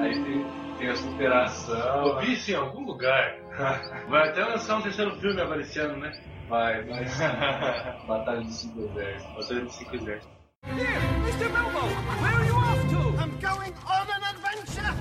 aí 0.00 0.24
tem, 0.24 0.78
tem 0.78 0.88
a 0.88 0.96
superação. 0.96 2.06
Eu 2.06 2.20
vi 2.20 2.32
isso 2.32 2.50
em 2.50 2.54
algum 2.54 2.84
lugar. 2.86 3.45
Vai 4.08 4.28
até 4.28 4.44
lançar 4.44 4.76
um 4.76 4.82
terceiro 4.82 5.16
filme 5.16 5.40
agora 5.40 5.60
esse 5.62 5.78
ano, 5.80 5.96
né? 5.98 6.12
Vai, 6.48 6.84
vai. 6.84 7.04
Batalha 8.06 8.42
dos 8.42 8.54
Cinco 8.54 8.80
Exércitos. 8.82 9.34
Batalha 9.34 9.60
dos 9.64 9.74
Cinco 9.74 9.96
Exércitos. 9.96 10.36
Mr. 10.66 11.48
Bilbo, 11.48 11.86
where 12.20 12.34
are 12.34 12.46
you 12.46 12.56
off 12.56 12.88
to? 12.88 12.98
I'm 13.22 13.30
going 13.40 13.72
on 13.86 14.06
an 14.10 14.22
adventure! 14.24 14.94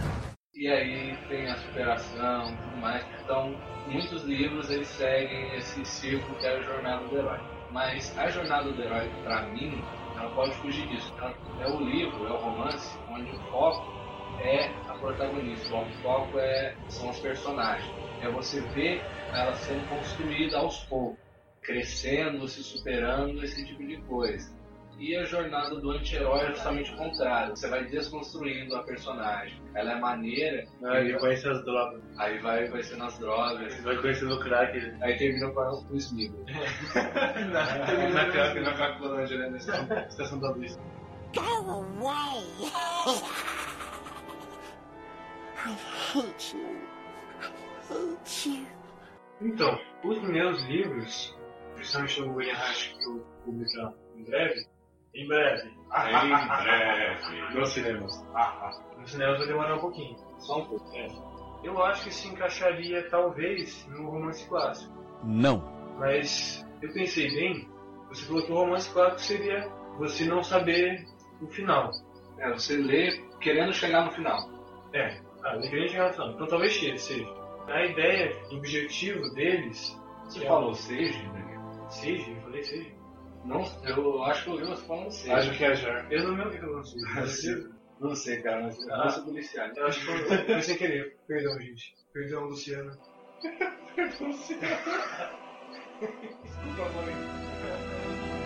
E 0.53 0.67
aí 0.69 1.17
tem 1.27 1.51
a 1.51 1.57
superação 1.57 2.53
e 2.53 2.55
tudo 2.55 2.77
mais. 2.77 3.05
Então, 3.21 3.55
muitos 3.87 4.23
livros 4.23 4.69
eles 4.69 4.87
seguem 4.87 5.53
esse 5.57 5.83
ciclo 5.83 6.35
que 6.35 6.45
é 6.45 6.57
a 6.57 6.61
jornada 6.61 7.05
do 7.07 7.17
herói. 7.17 7.39
Mas 7.71 8.17
a 8.17 8.29
jornada 8.29 8.71
do 8.71 8.81
herói, 8.81 9.09
pra 9.23 9.41
mim, 9.47 9.83
ela 10.15 10.29
pode 10.29 10.53
fugir 10.55 10.87
disso. 10.87 11.13
Ela 11.19 11.35
é 11.59 11.67
o 11.67 11.81
livro, 11.81 12.25
é 12.25 12.31
o 12.31 12.37
romance, 12.37 12.97
onde 13.09 13.29
o 13.31 13.39
foco 13.51 13.94
é 14.41 14.67
a 14.87 14.93
protagonista. 14.93 15.75
O 15.75 15.85
foco 16.01 16.39
é, 16.39 16.75
são 16.89 17.09
os 17.09 17.19
personagens. 17.19 17.91
É 18.21 18.29
você 18.29 18.61
ver 18.61 19.01
ela 19.33 19.53
sendo 19.55 19.87
construída 19.89 20.57
aos 20.57 20.79
poucos, 20.85 21.19
crescendo, 21.61 22.47
se 22.47 22.63
superando, 22.63 23.43
esse 23.43 23.65
tipo 23.65 23.85
de 23.85 23.97
coisa. 24.03 24.55
E 24.97 25.13
a 25.15 25.25
jornada 25.25 25.75
do 25.75 25.91
anti-herói 25.91 26.45
é 26.45 26.47
justamente 26.51 26.93
o 26.93 26.97
contrário. 26.97 27.55
Você 27.55 27.67
vai 27.67 27.83
desconstruindo 27.83 28.75
a 28.77 28.83
personagem. 28.83 29.61
Ela 29.73 29.91
é 29.91 29.99
maneira. 29.99 30.65
Ah, 30.83 31.01
ele 31.01 31.19
conhece 31.19 31.47
as 31.49 31.63
drogas. 31.65 32.01
Aí 32.17 32.39
vai 32.39 32.69
conhecendo 32.69 33.03
as 33.03 33.19
drogas. 33.19 33.83
Vai 33.83 33.97
conhecendo 33.97 34.35
o 34.35 34.39
crack. 34.39 34.93
Aí 35.01 35.17
termina 35.17 35.51
com 35.51 35.59
o 35.61 35.97
Smith. 35.97 36.31
na, 37.51 38.07
na, 38.09 38.31
crack, 38.31 38.59
na 38.61 38.73
Cracolândia, 38.73 39.37
né? 39.37 39.49
Na 39.49 40.07
estação 40.07 40.39
da 40.39 40.51
luz. 40.51 40.79
Go 41.33 41.41
away! 41.41 42.71
I 45.65 45.73
hate 46.13 46.53
you. 46.55 46.61
I 47.41 47.93
hate 47.93 48.49
you. 48.49 48.67
Então, 49.41 49.79
os 50.03 50.21
meus 50.21 50.61
livros, 50.63 51.35
principalmente 51.75 52.21
o 52.21 52.33
William 52.33 52.55
Rush, 52.55 52.95
que 52.97 53.05
eu 53.05 53.13
vou 53.13 53.25
publicar 53.45 53.93
em 54.15 54.23
breve, 54.23 54.65
em 55.13 55.27
breve, 55.27 55.69
Em 55.69 56.63
breve. 56.63 57.59
Nos 57.59 57.69
cinemas. 57.69 58.25
nos 58.97 59.11
cinemas 59.11 59.37
vai 59.39 59.47
demorar 59.47 59.75
um 59.75 59.79
pouquinho, 59.79 60.15
só 60.39 60.59
um 60.59 60.65
pouco. 60.65 60.95
É. 60.95 61.07
Eu 61.63 61.83
acho 61.83 62.03
que 62.03 62.13
se 62.13 62.27
encaixaria 62.27 63.09
talvez 63.09 63.85
no 63.87 64.09
romance 64.09 64.47
clássico. 64.47 64.93
Não. 65.23 65.59
Mas 65.97 66.65
eu 66.81 66.93
pensei 66.93 67.29
bem, 67.33 67.67
você 68.09 68.25
falou 68.25 68.45
que 68.45 68.51
o 68.51 68.55
romance 68.55 68.89
clássico 68.91 69.21
seria 69.21 69.67
você 69.97 70.25
não 70.25 70.43
saber 70.43 71.05
o 71.41 71.47
final. 71.47 71.91
É, 72.37 72.51
você 72.53 72.77
lê 72.77 73.19
querendo 73.39 73.73
chegar 73.73 74.05
no 74.05 74.11
final. 74.11 74.49
É, 74.93 75.19
ah, 75.45 75.55
eu 75.55 75.87
chegar 75.87 76.07
no 76.07 76.13
final. 76.13 76.31
Então 76.31 76.47
talvez 76.47 76.73
seja. 76.73 77.25
A 77.67 77.85
ideia, 77.85 78.35
o 78.51 78.55
objetivo 78.57 79.29
deles. 79.33 79.95
Você 80.25 80.43
é 80.43 80.47
falou 80.47 80.73
seja, 80.73 81.21
né? 81.31 81.85
Seja, 81.89 82.29
eu 82.31 82.41
falei 82.41 82.63
seja. 82.63 82.91
Não, 83.45 83.63
eu 83.85 84.23
acho 84.23 84.43
que 84.43 84.49
eu 84.49 84.53
ouvi 84.53 84.65
você 84.65 84.85
falando 84.85 85.11
seja. 85.11 85.35
Acho 85.35 85.55
que 85.57 85.63
é 85.63 85.75
já. 85.75 86.05
Eu 86.09 86.23
não 86.23 86.31
lembro 86.31 86.49
o 86.49 86.51
que 86.51 86.65
eu 86.65 86.75
não 86.75 86.83
sei. 86.83 87.75
Não 87.99 88.13
sei, 88.15 88.41
cara, 88.41 88.63
mas 88.63 88.77
eu 88.85 88.93
Ah. 88.93 88.97
não 89.05 89.09
sou 89.09 89.23
policial. 89.23 89.67
Eu 89.75 89.87
acho 89.87 89.99
que 89.99 90.05
foi, 90.05 90.37
foi 90.45 90.61
sem 90.61 90.77
querer. 90.77 91.15
Perdão, 91.27 91.59
gente. 91.61 91.95
Perdão, 92.11 92.45
Luciana. 92.45 92.97
Desculpa, 96.43 96.89
mãe. 96.93 98.44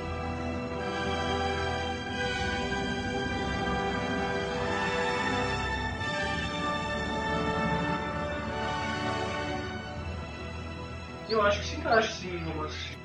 Eu 11.29 11.41
acho 11.43 11.59
que 11.59 11.67
se 11.67 11.75
encaixa 11.75 12.11
sim 12.11 12.35
em 12.35 12.43
romance 12.43 12.97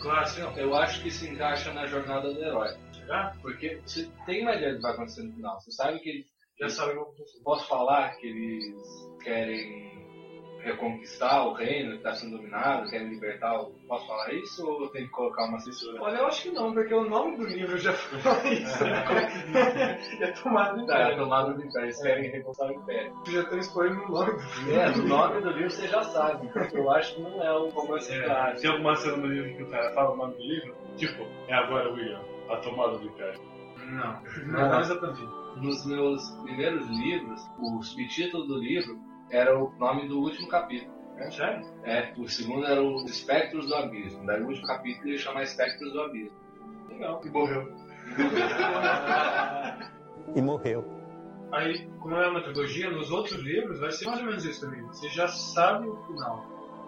clássico. 0.00 0.58
Eu 0.58 0.74
acho 0.74 1.02
que 1.02 1.10
se 1.10 1.28
encaixa 1.28 1.72
na 1.74 1.86
jornada 1.86 2.32
do 2.32 2.42
herói. 2.42 2.74
Será? 2.92 3.36
Porque 3.42 3.80
você 3.84 4.10
tem 4.24 4.42
uma 4.42 4.54
ideia 4.54 4.72
do 4.72 4.76
que 4.76 4.82
vai 4.82 4.92
acontecer 4.92 5.22
no 5.22 5.34
final. 5.34 5.60
Você 5.60 5.70
sabe 5.72 5.98
que. 6.00 6.26
Já 6.58 6.70
sabe 6.70 6.94
que. 6.94 7.42
Posso 7.44 7.68
falar 7.68 8.16
que 8.16 8.26
eles 8.26 8.64
querem 9.22 9.95
reconquistar 10.66 11.46
o 11.46 11.52
reino 11.52 11.92
que 11.92 11.96
está 11.98 12.12
sendo 12.14 12.36
dominado, 12.36 12.88
querem 12.90 13.08
libertar 13.08 13.60
o. 13.60 13.72
Posso 13.88 14.06
falar 14.06 14.32
isso 14.34 14.66
ou 14.68 14.82
eu 14.82 14.88
tenho 14.88 15.06
que 15.06 15.12
colocar 15.12 15.44
uma 15.46 15.58
censura? 15.60 16.02
Olha, 16.02 16.16
eu 16.18 16.26
acho 16.26 16.42
que 16.42 16.50
não, 16.50 16.72
porque 16.74 16.92
o 16.92 17.08
nome 17.08 17.36
do 17.36 17.44
livro 17.46 17.78
já 17.78 17.92
fala 17.92 18.42
isso. 18.48 18.84
é 20.22 20.32
tomado 20.42 20.80
de 20.80 20.86
Tá, 20.86 20.98
é 20.98 21.02
ideia. 21.04 21.16
tomada 21.18 21.52
do 21.54 21.64
império, 21.64 21.86
eles 21.86 22.02
querem 22.02 22.30
reconquistar 22.30 22.66
o 22.66 22.72
império. 22.72 23.12
Já 23.28 23.44
tá 23.44 23.56
escolhendo 23.56 24.02
o 24.02 24.08
nome 24.10 24.32
do 24.32 24.38
livro. 24.64 24.80
É, 24.80 24.90
o 24.90 25.02
nome 25.08 25.40
do 25.40 25.50
livro 25.50 25.70
você 25.70 25.88
já 25.88 26.02
sabe. 26.02 26.50
Eu 26.72 26.90
acho 26.90 27.14
que 27.14 27.22
não 27.22 27.42
é 27.42 27.52
o 27.56 27.68
romance 27.68 28.12
É, 28.12 28.22
clássico. 28.24 28.60
tem 28.62 28.70
alguma 28.70 28.96
cena 28.96 29.16
no 29.16 29.26
livro 29.26 29.56
que 29.56 29.62
o 29.62 29.70
cara 29.70 29.92
fala 29.94 30.12
o 30.12 30.16
nome 30.16 30.34
do 30.34 30.42
livro? 30.42 30.74
Tipo, 30.96 31.22
é 31.48 31.54
agora, 31.54 31.92
William, 31.92 32.20
a 32.50 32.56
tomada 32.56 32.98
do 32.98 33.06
império. 33.06 33.40
Não, 33.86 34.22
não, 34.46 34.68
não 34.70 34.80
exatamente. 34.80 35.22
Nos 35.62 35.86
meus 35.86 36.30
primeiros 36.42 36.86
livros, 36.88 37.40
o 37.60 37.82
subtítulo 37.82 38.46
do 38.46 38.58
livro 38.58 38.98
era 39.30 39.58
o 39.58 39.72
nome 39.78 40.08
do 40.08 40.20
último 40.20 40.48
capítulo. 40.48 40.94
Sério? 41.30 41.66
É, 41.84 42.12
o 42.18 42.28
segundo 42.28 42.66
era 42.66 42.82
o 42.82 42.96
Espectros 43.06 43.66
do 43.66 43.74
Abismo. 43.74 44.26
Daí 44.26 44.42
o 44.42 44.48
último 44.48 44.66
capítulo 44.66 45.08
ele 45.08 45.18
chama 45.18 45.42
Espectros 45.42 45.92
do 45.92 46.00
Abismo. 46.02 46.36
Legal. 46.90 47.20
E 47.24 47.30
morreu. 47.30 47.72
E 50.34 50.42
morreu. 50.42 50.84
Aí, 51.52 51.88
como 52.00 52.14
é 52.16 52.28
uma 52.28 52.42
trilogia, 52.42 52.90
nos 52.90 53.10
outros 53.10 53.38
livros 53.40 53.78
vai 53.80 53.90
ser 53.92 54.06
mais 54.06 54.18
ou 54.20 54.26
menos 54.26 54.44
isso 54.44 54.60
também. 54.60 54.82
Você 54.88 55.08
já 55.08 55.28
sabe 55.28 55.88
o 55.88 55.96
final. 56.06 56.44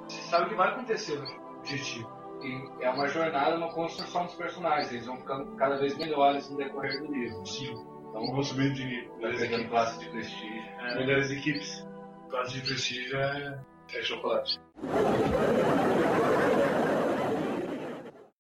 Você 0.09 0.21
sabe 0.23 0.47
o 0.47 0.49
que 0.49 0.55
vai 0.57 0.69
acontecer 0.69 1.19
no 1.19 1.59
objetivo. 1.59 2.11
E 2.43 2.85
é 2.85 2.91
uma 2.91 3.07
jornada, 3.09 3.57
uma 3.57 3.73
construção 3.73 4.27
dos 4.27 4.35
personagens. 4.35 4.93
Eles 4.93 5.07
vão 5.07 5.17
ficando 5.17 5.47
cada 5.57 5.77
vez 5.79 5.97
melhores 5.97 6.51
no 6.51 6.57
decorrer 6.57 7.01
do 7.01 7.13
livro. 7.13 7.47
Sim. 7.47 7.73
Então, 8.11 8.27
Vão 8.33 8.43
subindo 8.43 8.75
de 8.75 8.83
vai 8.83 9.17
melhores 9.17 9.39
pegando 9.41 9.55
equipes. 9.55 9.71
classe 9.71 9.99
de 10.01 10.11
prestígio. 10.11 10.63
Melhores 10.97 11.31
equipes. 11.31 11.88
De 12.29 12.61
prestígio 12.61 13.19
é, 13.19 13.63
chocolate. 14.03 14.59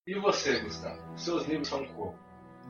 E 0.07 0.14
você, 0.14 0.61
Gustavo? 0.61 1.18
Seus 1.18 1.47
livros 1.47 1.68
são 1.68 1.84
como? 1.89 2.18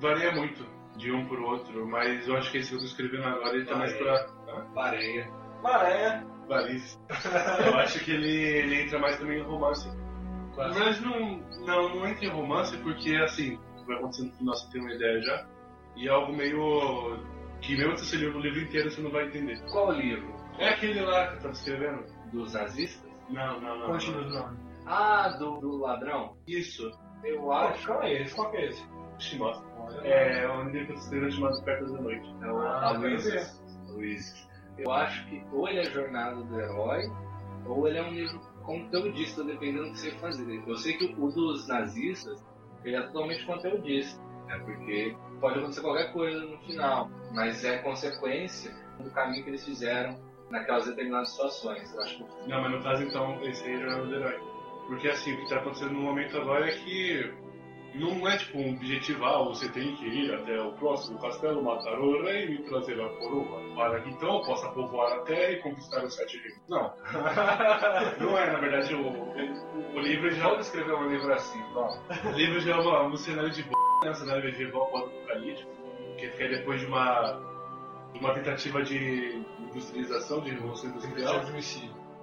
Varia 0.00 0.32
muito 0.32 0.64
de 0.96 1.12
um 1.12 1.26
pro 1.26 1.44
outro, 1.44 1.86
mas 1.86 2.26
eu 2.26 2.36
acho 2.36 2.50
que 2.50 2.58
esse 2.58 2.70
que 2.70 2.76
eu 2.76 2.80
tô 2.80 2.84
escrevendo 2.84 3.24
agora 3.24 3.56
ele 3.56 3.64
tá 3.64 3.76
mais 3.76 3.92
pra 3.94 4.26
Pareia. 4.74 5.30
Maré. 5.62 6.24
Paris. 6.48 6.98
eu 7.66 7.76
acho 7.78 8.04
que 8.04 8.12
ele, 8.12 8.30
ele 8.30 8.82
entra 8.82 8.98
mais 8.98 9.18
também 9.18 9.42
no 9.42 9.50
romance. 9.50 9.88
Mas 10.56 11.00
não, 11.00 11.38
não, 11.66 11.94
não 11.94 12.08
entra 12.08 12.24
em 12.24 12.30
romance 12.30 12.76
porque 12.78 13.14
assim, 13.16 13.58
vai 13.86 13.96
acontecendo 13.96 14.30
no 14.30 14.36
final 14.36 14.54
você 14.54 14.70
tem 14.70 14.80
uma 14.80 14.94
ideia 14.94 15.20
já. 15.20 15.46
E 15.96 16.08
é 16.08 16.10
algo 16.10 16.32
meio. 16.32 17.18
que 17.60 17.76
mesmo 17.76 17.96
se 17.98 18.06
você 18.06 18.16
ler 18.16 18.34
o 18.34 18.40
livro 18.40 18.60
inteiro 18.60 18.90
você 18.90 19.00
não 19.00 19.10
vai 19.10 19.26
entender. 19.26 19.60
Qual 19.70 19.92
livro? 19.92 20.37
É 20.58 20.68
aquele 20.70 21.00
lá 21.02 21.28
que 21.28 21.34
eu 21.36 21.40
tava 21.42 21.52
escrevendo? 21.52 22.04
Dos 22.32 22.52
nazistas? 22.52 23.10
Não, 23.30 23.60
não, 23.60 23.78
não. 23.78 23.86
Conte 23.86 24.10
nos 24.10 24.34
nomes. 24.34 24.58
Ah, 24.86 25.28
do, 25.38 25.58
do 25.60 25.76
ladrão? 25.78 26.36
Isso. 26.46 26.90
Eu 27.22 27.52
acho. 27.52 27.86
qual 27.86 28.02
é 28.02 28.22
esse? 28.22 28.34
Qual 28.34 28.50
que 28.50 28.56
é 28.56 28.66
esse? 28.66 28.86
Te 29.18 29.36
mostro. 29.38 29.68
É 30.04 30.48
um 30.50 30.68
livro 30.68 30.94
escrevendo 30.94 31.32
chamado 31.32 31.62
Perto 31.62 31.92
da 31.92 32.00
Noite. 32.00 32.34
É 32.42 32.46
o 32.50 32.58
Ah, 32.58 32.88
Aloysius. 32.88 33.62
Aloysius. 33.88 34.48
Eu 34.78 34.92
acho 34.92 35.26
que 35.26 35.44
ou 35.52 35.68
ele 35.68 35.80
é 35.80 35.84
Jornada 35.84 36.36
do 36.36 36.60
Herói, 36.60 37.10
ou 37.66 37.88
ele 37.88 37.98
é 37.98 38.02
um 38.02 38.12
livro 38.12 38.40
conteudista, 38.62 39.42
dependendo 39.42 39.86
do 39.86 39.92
que 39.92 39.98
você 39.98 40.12
fazer. 40.12 40.62
Eu 40.66 40.76
sei 40.76 40.96
que 40.96 41.14
o 41.18 41.28
dos 41.30 41.66
nazistas, 41.66 42.44
ele 42.84 42.94
é 42.96 43.02
totalmente 43.02 43.44
conteudista, 43.44 44.22
né? 44.46 44.58
porque 44.64 45.16
pode 45.40 45.58
acontecer 45.58 45.80
qualquer 45.80 46.12
coisa 46.12 46.40
no 46.44 46.58
final, 46.58 47.10
mas 47.32 47.64
é 47.64 47.78
consequência 47.78 48.72
do 49.00 49.10
caminho 49.10 49.42
que 49.42 49.50
eles 49.50 49.64
fizeram 49.64 50.16
naquelas 50.50 50.86
determinadas 50.86 51.30
situações. 51.30 51.94
Eu 51.94 52.02
acho 52.02 52.16
que 52.16 52.48
Não, 52.48 52.62
mas 52.62 52.72
no 52.72 52.82
caso 52.82 53.02
então, 53.02 53.42
esse 53.44 53.64
aí 53.64 53.74
é 53.74 53.78
Jornada 53.78 54.06
do 54.06 54.14
Herói. 54.14 54.40
Porque 54.86 55.08
assim, 55.08 55.34
o 55.34 55.36
que 55.38 55.48
tá 55.48 55.56
acontecendo 55.56 55.92
no 55.92 56.00
momento 56.00 56.36
agora 56.38 56.66
é 56.66 56.72
que 56.72 57.30
não 57.94 58.28
é 58.28 58.36
tipo 58.36 58.58
um 58.58 58.74
objetivar, 58.74 59.44
você 59.44 59.68
tem 59.70 59.94
que 59.96 60.06
ir 60.06 60.32
até 60.34 60.60
o 60.60 60.72
próximo 60.72 61.18
castelo, 61.20 61.62
matar 61.62 61.98
o 61.98 62.22
rei 62.22 62.44
e 62.44 62.50
me 62.50 62.58
trazer 62.64 63.00
a 63.00 63.08
coroa, 63.08 63.74
para 63.74 64.00
que 64.00 64.10
então 64.10 64.36
eu 64.36 64.42
possa 64.42 64.68
povoar 64.70 65.12
a 65.12 65.20
terra 65.22 65.52
e 65.52 65.62
conquistar 65.62 66.04
os 66.04 66.14
sete 66.14 66.38
reinos. 66.38 66.62
Não. 66.68 66.92
não 68.20 68.38
é, 68.38 68.52
na 68.52 68.58
verdade, 68.58 68.94
o, 68.94 69.08
o, 69.08 69.96
o 69.96 70.00
livro 70.00 70.30
já. 70.30 70.48
Vamos 70.48 70.66
escrever 70.66 70.94
um 70.94 71.08
livro 71.08 71.32
assim, 71.32 71.62
vamos. 71.72 71.98
O 72.24 72.30
livro 72.36 72.60
já 72.60 72.76
é 72.76 72.80
uma, 72.80 73.02
um 73.04 73.16
cenário 73.16 73.50
de 73.50 73.62
b, 73.62 73.70
né? 74.04 74.10
um 74.10 74.14
cenário 74.14 74.44
medieval 74.44 74.86
pós-apocalíptico, 74.86 75.70
que 76.18 76.26
é 76.26 76.48
depois 76.48 76.80
de 76.80 76.86
uma, 76.86 77.40
uma 78.20 78.34
tentativa 78.34 78.82
de 78.82 79.42
industrialização, 79.70 80.40
de 80.40 80.50
revolução 80.50 80.90
industrial, 80.90 81.40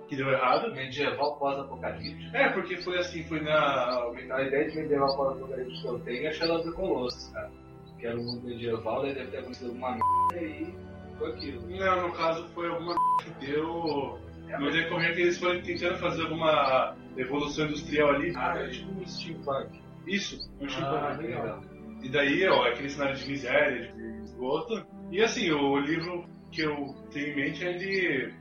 que 0.08 0.16
deu 0.16 0.30
errado. 0.30 0.72
Medieval 0.74 1.38
pós-apocalíptico. 1.38 2.36
É, 2.36 2.50
porque 2.50 2.78
foi 2.78 2.98
assim, 3.00 3.24
foi 3.24 3.42
na. 3.42 4.04
A 4.32 4.44
ideia 4.44 4.70
de 4.70 4.76
medieval 4.78 5.16
pós-apocalíptico 5.16 5.82
que 5.82 5.88
eu 5.88 6.00
tenho 6.00 6.28
é 6.28 6.32
Shadow 6.32 6.72
Colossus, 6.74 7.32
cara. 7.34 7.52
Que 8.00 8.08
era 8.08 8.18
um 8.18 8.24
mundo 8.24 8.46
medieval, 8.48 9.02
daí 9.02 9.16
deve 9.16 9.32
ter 9.32 9.38
acontecido 9.38 9.68
alguma 9.70 9.98
merda 10.32 10.46
e 10.46 10.76
foi 11.18 11.30
aquilo. 11.32 11.62
Não, 11.70 12.08
no 12.08 12.14
caso 12.14 12.48
foi 12.50 12.68
alguma 12.70 12.96
que 13.24 13.46
deu. 13.46 14.20
No 14.60 14.72
decorrer 14.72 15.16
que 15.16 15.22
eles 15.22 15.40
foram 15.40 15.60
tentando 15.64 15.98
fazer 15.98 16.22
alguma 16.22 16.96
evolução 17.18 17.66
industrial 17.66 18.10
ali. 18.12 18.32
Ah, 18.36 18.54
é 18.60 18.68
tipo 18.70 18.92
um 18.92 19.06
steampunk. 19.08 19.82
Isso, 20.06 20.52
um 20.62 20.66
Ah, 20.66 20.70
steampunk. 20.70 21.24
legal. 21.24 21.62
E 22.04 22.10
daí, 22.10 22.48
ó, 22.48 22.68
aquele 22.68 22.90
cenário 22.90 23.16
de 23.16 23.28
miséria, 23.28 23.92
de 23.92 24.22
esgoto. 24.24 24.86
E 25.12 25.22
assim, 25.22 25.52
o 25.52 25.78
livro 25.80 26.28
que 26.52 26.62
eu 26.62 26.94
tenho 27.12 27.28
em 27.28 27.36
mente 27.36 27.64
é 27.66 27.72
ele, 27.76 28.34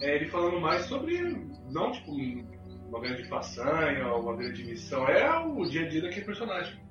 é 0.00 0.16
ele 0.16 0.28
falando 0.30 0.60
mais 0.60 0.84
sobre, 0.86 1.18
não 1.70 1.92
tipo, 1.92 2.12
uma 2.88 3.00
grande 3.00 3.24
façanha 3.28 4.06
ou 4.08 4.22
uma 4.22 4.36
grande 4.36 4.64
missão, 4.64 5.06
é 5.08 5.38
o 5.38 5.64
dia 5.64 5.84
a 5.84 5.88
dia 5.88 6.02
daquele 6.02 6.26
personagem. 6.26 6.82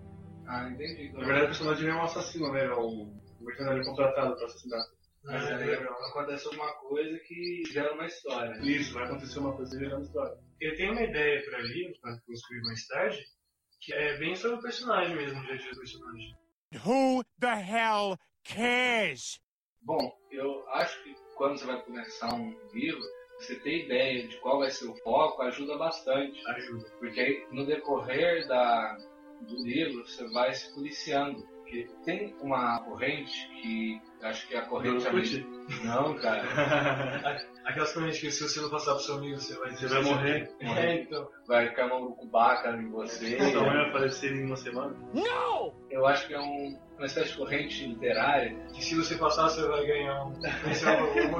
Ah, 0.47 0.69
entendi. 0.69 1.11
Na 1.13 1.19
verdade, 1.19 1.43
o 1.43 1.47
personagem 1.47 1.89
é 1.89 1.95
um 1.95 2.03
assassino, 2.03 2.51
né? 2.51 2.65
É 2.65 2.75
um 2.75 3.13
mercenário 3.39 3.83
contratado 3.85 4.35
para 4.35 4.45
assassinar. 4.45 4.81
Mas 5.23 5.45
Ah, 5.49 5.55
aí 5.55 5.67
legal. 5.67 5.93
acontece 6.09 6.47
alguma 6.47 6.73
coisa 6.73 7.17
que 7.19 7.63
gera 7.71 7.93
uma 7.93 8.05
história. 8.05 8.59
Isso, 8.61 8.93
vai 8.93 9.05
acontecer 9.05 9.39
uma 9.39 9.55
coisa 9.55 9.79
gerando 9.79 10.03
história. 10.03 10.37
Eu 10.59 10.75
tenho 10.75 10.91
uma 10.91 11.01
ideia 11.01 11.41
pra 11.45 11.59
livro, 11.59 11.93
pra 12.01 12.19
construir 12.25 12.61
mais 12.63 12.85
tarde, 12.87 13.23
que 13.79 13.93
é 13.93 14.17
bem 14.17 14.35
sobre 14.35 14.57
o 14.57 14.61
personagem 14.61 15.15
mesmo, 15.15 15.39
o 15.39 15.43
dia 15.43 15.53
a 15.53 15.57
dia 15.57 15.71
do 15.71 15.77
personagem. 15.79 16.35
Who 16.85 17.23
the 17.39 17.53
hell 17.53 18.17
cares? 18.43 19.41
Bom, 19.81 20.17
eu 20.31 20.67
acho 20.69 21.03
que 21.03 21.15
quando 21.35 21.57
você 21.57 21.65
vai 21.65 21.81
começar 21.81 22.33
um 22.33 22.55
livro, 22.73 23.01
você 23.37 23.55
ter 23.55 23.85
ideia 23.85 24.27
de 24.27 24.37
qual 24.37 24.59
vai 24.59 24.69
ser 24.69 24.87
o 24.87 24.95
foco 24.97 25.41
ajuda 25.41 25.77
bastante. 25.77 26.41
Ajuda. 26.47 26.89
Porque 26.99 27.19
aí, 27.19 27.47
no 27.51 27.65
decorrer 27.65 28.47
da, 28.47 28.97
do 29.41 29.55
livro, 29.63 30.07
você 30.07 30.27
vai 30.29 30.53
se 30.53 30.73
policiando. 30.73 31.41
Porque 31.57 31.89
tem 32.05 32.35
uma 32.41 32.79
corrente 32.81 33.49
que 33.61 34.01
acho 34.21 34.47
que 34.47 34.55
é 34.55 34.59
a 34.59 34.65
corrente 34.65 35.05
Orkut? 35.05 35.45
Não, 35.83 36.15
cara. 36.15 36.43
Aquelas 37.65 37.93
correntes 37.93 38.19
que 38.19 38.31
se 38.31 38.43
você 38.43 38.59
não 38.59 38.69
passar 38.69 38.93
pro 38.95 39.03
seu 39.03 39.15
amigo, 39.15 39.39
você 39.39 39.55
vai 39.55 39.71
Você 39.71 39.87
vai 39.87 40.03
morrer. 40.03 40.51
É, 40.59 40.95
então. 41.01 41.27
Vai 41.47 41.69
ficar 41.69 41.85
uma 41.85 41.97
urucubaca 41.97 42.69
em 42.71 42.89
você. 42.89 43.37
Sua 43.51 43.61
mãe 43.61 43.73
vai 43.73 43.89
aparecer 43.89 44.33
em 44.33 44.45
uma 44.45 44.55
semana. 44.57 44.95
Eu 45.89 46.05
acho 46.05 46.27
que 46.27 46.33
é 46.33 46.39
um, 46.39 46.77
uma 46.97 47.05
espécie 47.05 47.31
de 47.31 47.37
corrente 47.37 47.87
literária. 47.87 48.55
Que 48.73 48.83
se 48.83 48.95
você 48.95 49.15
passar, 49.15 49.49
você 49.49 49.65
vai 49.67 49.85
ganhar 49.85 50.25
um. 50.25 50.33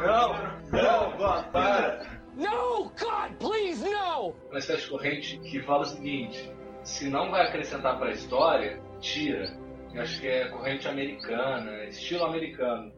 Não, 0.03 0.63
não, 0.71 1.17
vá, 1.17 1.43
para. 1.43 2.23
No, 2.35 2.91
God, 2.99 3.37
please, 3.39 3.83
no! 3.83 4.33
Uma 4.49 4.57
espécie 4.59 4.83
de 4.83 4.89
corrente 4.89 5.39
que 5.39 5.61
fala 5.61 5.81
o 5.81 5.85
seguinte: 5.85 6.51
se 6.83 7.09
não 7.09 7.29
vai 7.29 7.47
acrescentar 7.47 7.97
para 7.97 8.09
a 8.09 8.11
história, 8.11 8.81
tira. 8.99 9.55
Eu 9.93 10.01
acho 10.01 10.19
que 10.19 10.27
é 10.27 10.49
corrente 10.49 10.87
americana, 10.87 11.85
estilo 11.85 12.25
americano. 12.25 12.91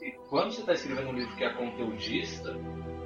E 0.00 0.12
quando 0.28 0.52
você 0.52 0.60
está 0.60 0.72
escrevendo 0.72 1.08
um 1.10 1.14
livro 1.14 1.34
que 1.36 1.44
é 1.44 1.50
conteudista, 1.50 2.54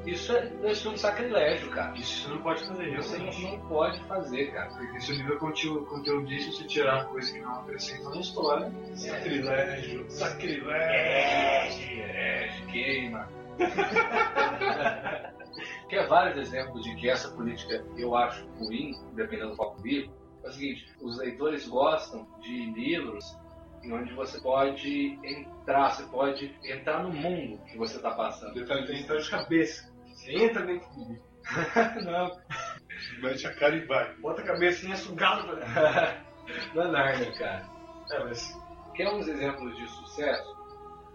isso 0.07 0.33
é, 0.33 0.51
isso 0.71 0.89
é 0.89 0.91
um 0.91 0.97
sacrilégio, 0.97 1.71
cara. 1.71 1.97
Isso 1.97 2.23
você 2.23 2.29
não 2.29 2.43
pode 2.43 2.65
fazer, 2.65 2.97
Você 2.97 3.19
não, 3.19 3.51
não 3.51 3.69
pode 3.69 4.03
fazer, 4.05 4.53
cara. 4.53 4.71
Porque 4.71 5.01
se 5.01 5.13
o 5.13 5.15
livro 5.15 5.35
é 5.35 5.39
disso, 6.25 6.53
você 6.53 6.65
tirar 6.65 7.05
coisa 7.07 7.33
que 7.33 7.41
não 7.41 7.61
acrescenta 7.61 8.09
na 8.11 8.21
história, 8.21 8.73
Sacrilégio. 8.95 10.11
Sacrilégio. 10.11 10.71
É, 12.03 12.49
queima. 12.71 13.29
Quer 15.89 16.07
vários 16.07 16.39
exemplos 16.39 16.83
de 16.85 16.95
que 16.95 17.09
essa 17.09 17.29
política 17.33 17.85
eu 17.97 18.17
acho 18.17 18.47
ruim, 18.59 18.95
dependendo 19.15 19.51
do 19.51 19.57
qual 19.57 19.77
livro. 19.83 20.19
É 20.43 20.49
o 20.49 20.53
seguinte, 20.53 20.87
os 21.03 21.19
leitores 21.19 21.69
gostam 21.69 22.27
de 22.41 22.73
livros 22.73 23.37
onde 23.85 24.13
você 24.15 24.41
pode 24.41 25.19
entrar, 25.25 25.91
você 25.91 26.03
pode 26.05 26.55
entrar 26.65 27.03
no 27.03 27.11
mundo 27.11 27.59
que 27.67 27.79
você 27.79 27.97
está 27.97 28.11
passando. 28.11 28.55
Detalhe, 28.55 28.87
tem 28.87 28.97
que 28.97 29.03
entrar 29.03 29.19
de 29.19 29.31
cabeça. 29.31 29.91
você 30.07 30.33
entra 30.33 30.67
dentro 30.67 30.89
do 30.91 31.09
livro. 31.09 31.31
Não, 32.05 32.31
Mete 33.23 33.47
a 33.47 33.55
cara 33.55 33.77
e 33.77 33.87
vai. 33.87 34.15
Bota 34.17 34.43
a 34.43 34.45
cabecinha 34.45 34.97
sugada 34.97 35.43
pra 35.45 36.23
não 36.75 36.83
é 36.83 36.89
Narnia, 36.91 37.33
cara. 37.39 37.67
É, 38.11 38.25
mas. 38.25 38.59
Quer 38.95 39.09
uns 39.15 39.27
exemplos 39.29 39.77
de 39.77 39.89
sucesso? 39.89 40.57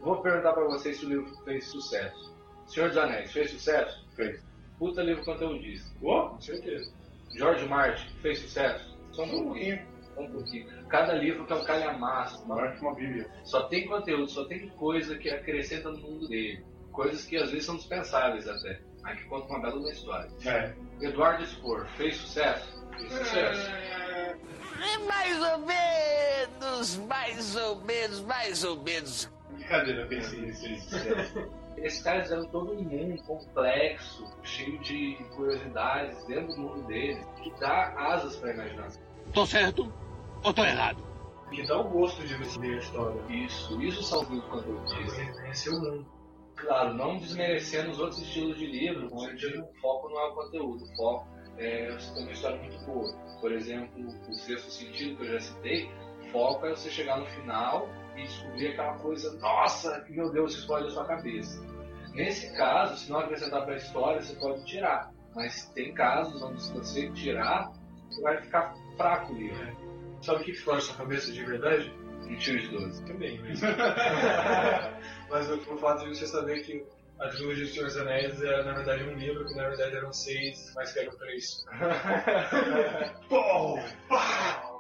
Vou 0.02 0.22
perguntar 0.22 0.54
pra 0.54 0.64
vocês 0.66 0.98
se 0.98 1.06
o 1.06 1.10
livro 1.10 1.36
fez 1.44 1.66
sucesso. 1.68 2.34
Senhor 2.68 2.90
dos 2.90 2.98
Anéis, 2.98 3.32
fez 3.32 3.52
sucesso? 3.52 4.06
Fez. 4.16 4.42
Puta 4.80 5.04
livro 5.04 5.24
conteudista. 5.24 5.90
Ó, 6.04 6.30
Com 6.30 6.42
certeza. 6.42 6.92
George 7.38 7.68
Martin, 7.68 8.08
fez 8.22 8.40
sucesso? 8.40 8.98
Só 9.12 9.24
um 9.24 9.44
pouquinho. 9.44 9.86
Um 10.18 10.32
pouquinho. 10.32 10.68
Cada 10.88 11.14
livro 11.14 11.46
que 11.46 11.54
é 11.54 11.56
um 11.56 11.64
calhamaço. 11.64 12.48
Maior 12.48 12.76
que 12.76 12.82
uma 12.82 12.96
bíblia. 12.96 13.30
Só 13.44 13.64
tem 13.64 13.88
conteúdo, 13.88 14.30
só 14.30 14.46
tem 14.46 14.70
coisa 14.70 15.18
que 15.18 15.30
acrescenta 15.30 15.90
no 15.92 15.98
mundo 16.00 16.28
dele. 16.28 16.64
Coisas 16.92 17.26
que 17.26 17.36
às 17.38 17.50
vezes 17.50 17.66
são 17.66 17.76
dispensáveis 17.76 18.48
até. 18.48 18.80
Mas 19.02 19.20
que 19.20 19.26
conta 19.26 19.48
uma 19.48 19.60
bela 19.60 19.76
uma 19.76 19.92
história. 19.92 20.32
É. 20.46 20.74
Eduardo 21.02 21.46
Spor, 21.46 21.86
fez 21.98 22.16
sucesso? 22.16 22.86
Fez 22.98 23.12
sucesso. 23.12 23.72
Mais 25.06 25.42
ou 25.42 25.58
menos, 25.60 26.98
mais 26.98 27.56
ou 27.56 27.76
menos, 27.82 28.22
mais 28.22 28.64
ou 28.64 28.82
menos. 28.82 29.30
Brincadeira, 29.52 30.02
eu 30.02 30.08
pensei 30.08 30.42
nisso. 30.42 30.66
aí. 30.66 31.66
Esses 31.78 32.02
caras 32.02 32.24
fizeram 32.24 32.46
todo 32.48 32.72
um 32.72 32.82
mundo 32.82 33.22
complexo, 33.24 34.26
cheio 34.44 34.80
de 34.80 35.18
curiosidades 35.36 36.26
dentro 36.26 36.56
do 36.56 36.62
mundo 36.62 36.88
deles, 36.88 37.24
que 37.44 37.52
dá 37.60 37.94
asas 37.98 38.38
pra 38.38 38.54
imaginação. 38.54 39.02
Tô 39.34 39.46
certo 39.46 39.92
ou 40.46 40.54
tô 40.54 40.64
errado? 40.64 41.04
Que 41.50 41.66
dá 41.66 41.80
o 41.80 41.90
gosto 41.90 42.26
de 42.26 42.36
você 42.36 42.60
ler 42.60 42.76
a 42.76 42.78
história. 42.78 43.22
Isso, 43.30 43.82
isso 43.82 44.02
os 44.02 44.30
livros 44.30 44.50
conteudistas. 44.50 45.40
Conhecer 45.40 45.70
o 45.72 45.82
mundo. 45.82 46.06
Claro, 46.56 46.94
não 46.94 47.18
desmerecendo 47.18 47.92
os 47.92 48.00
outros 48.00 48.22
estilos 48.22 48.58
de 48.58 48.66
livro, 48.68 49.10
onde 49.12 49.46
o 49.60 49.68
foco 49.82 50.10
não 50.10 50.20
é 50.20 50.28
o 50.28 50.34
conteúdo, 50.34 50.84
o 50.84 50.96
foco 50.96 51.28
é 51.58 51.92
você 51.92 52.14
ter 52.14 52.22
uma 52.22 52.32
história 52.32 52.58
muito 52.62 52.86
boa. 52.86 53.14
Por 53.42 53.52
exemplo, 53.52 54.06
o 54.06 54.34
sexto 54.34 54.70
sentido 54.70 55.18
que 55.18 55.24
eu 55.24 55.34
já 55.34 55.40
citei, 55.42 55.92
o 56.22 56.32
foco 56.32 56.66
é 56.66 56.70
você 56.70 56.90
chegar 56.90 57.20
no 57.20 57.26
final 57.26 57.90
e 58.16 58.24
descobrir 58.24 58.68
aquela 58.70 58.98
coisa, 59.00 59.38
nossa, 59.40 60.00
que 60.02 60.14
meu 60.14 60.32
Deus, 60.32 60.56
explode 60.56 60.88
a 60.88 60.92
sua 60.92 61.06
cabeça. 61.06 61.62
Nesse 62.14 62.56
caso, 62.56 62.98
se 62.98 63.12
não 63.12 63.20
acrescentar 63.20 63.66
para 63.66 63.74
a 63.74 63.78
história, 63.78 64.22
você 64.22 64.36
pode 64.36 64.64
tirar. 64.66 65.12
Mas 65.36 65.68
tem 65.74 65.94
casos 65.94 66.42
onde 66.42 66.64
se 66.64 66.72
você 66.74 67.10
tirar, 67.10 67.70
vai 68.22 68.42
ficar 68.42 68.74
fraco 68.96 69.34
o 69.34 69.38
livro. 69.38 69.85
Sabe 70.26 70.42
o 70.42 70.44
que 70.44 70.52
explode 70.52 70.84
sua 70.84 70.96
cabeça 70.96 71.32
de 71.32 71.46
verdade? 71.46 71.94
Um 72.24 72.36
tiro 72.38 72.60
de 72.60 72.68
12. 72.70 73.06
Também, 73.06 73.40
mas. 73.46 73.62
mas 75.30 75.50
o 75.52 75.74
o 75.74 75.78
fato 75.78 76.04
de 76.04 76.18
você 76.18 76.26
saber 76.26 76.64
que 76.64 76.84
a 77.20 77.28
trilogia 77.28 77.64
dos 77.64 77.74
Senhor 77.74 77.86
dos 77.86 77.98
Anéis 77.98 78.42
era 78.42 78.64
na 78.64 78.74
verdade 78.74 79.04
um 79.04 79.14
livro, 79.14 79.46
que 79.46 79.54
na 79.54 79.70
verdade 79.70 79.96
eram 79.96 80.12
seis, 80.12 80.74
mas 80.76 80.92
que 80.92 81.00
eram 81.00 81.16
três. 81.16 81.64
Pô! 83.30 83.80
Pau! 84.10 84.75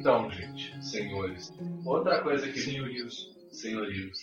Então, 0.00 0.30
gente, 0.30 0.82
senhores, 0.82 1.52
outra 1.84 2.22
coisa 2.22 2.50
que. 2.50 2.58
Senhorios. 2.58 3.36
Senhorios. 3.52 4.18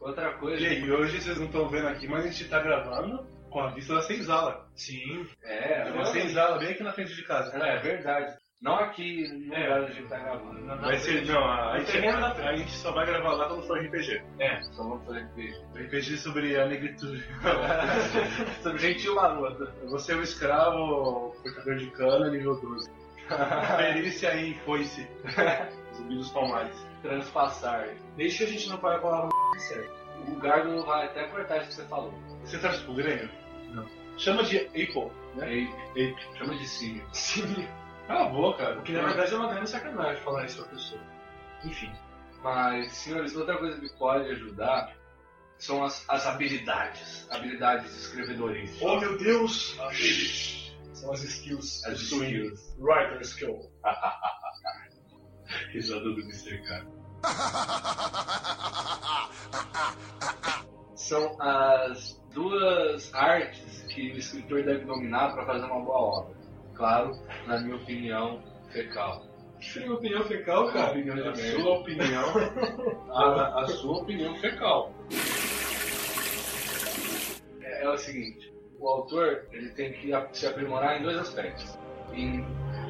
Outra 0.00 0.32
coisa. 0.38 0.66
E 0.66 0.90
hoje 0.90 1.20
vocês 1.20 1.36
não 1.36 1.44
estão 1.44 1.68
vendo 1.68 1.88
aqui, 1.88 2.08
mas 2.08 2.24
a 2.24 2.28
gente 2.30 2.48
tá 2.48 2.58
gravando 2.58 3.22
com 3.50 3.60
a 3.60 3.74
vista 3.74 3.96
da 3.96 4.00
senzala. 4.00 4.66
Sim. 4.74 5.26
É, 5.44 5.90
uma 5.92 6.06
senzala 6.06 6.58
bem 6.58 6.70
aqui 6.70 6.82
na 6.82 6.94
frente 6.94 7.14
de 7.14 7.24
casa. 7.24 7.54
É 7.58 7.78
verdade. 7.78 8.34
Não 8.60 8.74
aqui 8.74 9.24
É. 9.52 9.72
onde 9.72 9.92
a 9.92 9.94
gente 9.94 10.08
tá 10.08 10.18
gravando. 10.18 10.60
Na- 10.64 10.74
Vai 10.76 10.96
ser, 10.98 11.24
não, 11.26 11.44
a, 11.44 11.72
a, 11.74 11.78
gente, 11.78 12.00
da 12.00 12.48
a 12.48 12.56
gente 12.56 12.70
só 12.72 12.90
vai 12.90 13.06
gravar 13.06 13.34
lá 13.34 13.46
quando 13.48 13.62
for 13.66 13.78
RPG. 13.78 14.20
É. 14.40 14.60
Só 14.62 14.82
vamos 14.82 15.04
fazer 15.06 15.28
beijo. 15.36 15.62
RPG 15.74 16.16
sobre 16.18 16.58
a 16.58 16.66
negritude. 16.66 17.24
Sobre 18.62 18.78
gentil 18.78 19.14
maroto. 19.14 19.70
Você 19.90 20.12
é 20.12 20.16
um 20.16 20.22
escravo, 20.22 21.36
cortador 21.42 21.76
de 21.76 21.90
cana, 21.92 22.30
nível 22.30 22.60
12. 22.60 22.90
Perícia 23.76 24.34
em 24.36 24.54
foice. 24.60 25.06
Zumbi 25.94 26.16
dos 26.16 26.30
palmares. 26.30 26.74
Transpassar. 27.02 27.88
Que 28.16 28.22
a 28.24 28.28
gente 28.28 28.68
não 28.70 28.78
fale 28.78 28.96
a 28.96 29.00
palavra 29.00 29.30
certo. 29.58 29.92
O 30.26 30.34
Gargo 30.40 30.82
vai 30.84 31.06
até 31.06 31.24
cortar 31.28 31.58
isso 31.58 31.68
que 31.68 31.74
você 31.74 31.84
falou. 31.84 32.12
Você 32.42 32.58
torce 32.58 32.82
pro 32.82 32.94
Grêmio? 32.94 33.30
Não. 33.70 33.86
Chama 34.16 34.42
de 34.42 34.58
Apple, 34.58 35.12
né? 35.36 35.46
Ape. 35.46 35.70
Ape. 35.92 36.38
Chama 36.38 36.56
de 36.56 36.66
Sim. 36.66 37.00
Sim. 37.12 37.68
Cala 38.08 38.24
a 38.24 38.28
boca. 38.30 38.78
O 38.78 38.82
que 38.82 38.92
na 38.92 39.02
verdade 39.02 39.34
é 39.34 39.36
uma 39.36 39.52
grande 39.52 39.68
sacanagem 39.68 40.22
falar 40.22 40.46
isso 40.46 40.62
pra 40.62 40.70
pessoa. 40.70 41.02
Enfim. 41.62 41.92
Mas, 42.42 42.90
senhores, 42.92 43.36
outra 43.36 43.58
coisa 43.58 43.78
que 43.78 43.92
pode 43.98 44.30
ajudar 44.30 44.96
são 45.58 45.84
as, 45.84 46.08
as 46.08 46.26
habilidades. 46.26 47.28
Habilidades 47.30 47.94
escrevedoristas. 47.94 48.80
Oh 48.80 48.98
meu 48.98 49.18
Deus! 49.18 49.76
São 50.94 51.12
as 51.12 51.22
skills. 51.22 51.84
As 51.84 52.00
skills. 52.00 52.74
Writer 52.78 53.20
skill. 53.20 53.70
Risada 55.70 56.00
do 56.00 56.18
Mr. 56.20 56.62
K. 56.62 56.86
São 60.94 61.36
as 61.42 62.18
duas 62.32 63.14
artes 63.14 63.82
que 63.88 64.12
o 64.12 64.16
escritor 64.16 64.62
deve 64.62 64.86
dominar 64.86 65.34
para 65.34 65.44
fazer 65.44 65.66
uma 65.66 65.80
boa 65.80 65.98
obra. 65.98 66.37
Claro, 66.78 67.18
na 67.46 67.58
minha 67.60 67.76
opinião, 67.76 68.40
fecal. 68.72 69.26
Que 69.60 69.80
minha 69.80 69.92
opinião 69.94 70.22
fecal, 70.24 70.72
cara? 70.72 70.92
A 70.92 70.94
merda. 70.94 71.34
sua 71.34 71.70
opinião. 71.80 72.24
a, 73.12 73.60
a 73.62 73.68
sua 73.68 73.98
opinião 73.98 74.34
fecal. 74.36 74.92
É, 77.62 77.84
é 77.84 77.88
o 77.90 77.98
seguinte, 77.98 78.54
o 78.78 78.88
autor 78.88 79.46
ele 79.52 79.70
tem 79.70 79.92
que 79.92 80.12
a- 80.14 80.28
se 80.32 80.46
aprimorar 80.46 81.00
em 81.00 81.02
dois 81.02 81.18
aspectos. 81.18 81.76
Em 82.12 82.46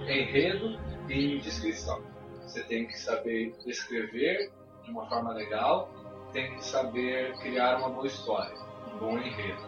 enredo 0.06 0.78
e 1.08 1.36
em 1.36 1.38
descrição. 1.38 2.02
Você 2.42 2.62
tem 2.64 2.86
que 2.86 2.98
saber 2.98 3.54
escrever 3.66 4.50
de 4.84 4.90
uma 4.90 5.08
forma 5.08 5.32
legal, 5.32 5.90
tem 6.32 6.54
que 6.54 6.64
saber 6.64 7.34
criar 7.38 7.78
uma 7.78 7.90
boa 7.90 8.06
história, 8.06 8.54
um 8.94 8.98
bom 8.98 9.18
enredo. 9.18 9.60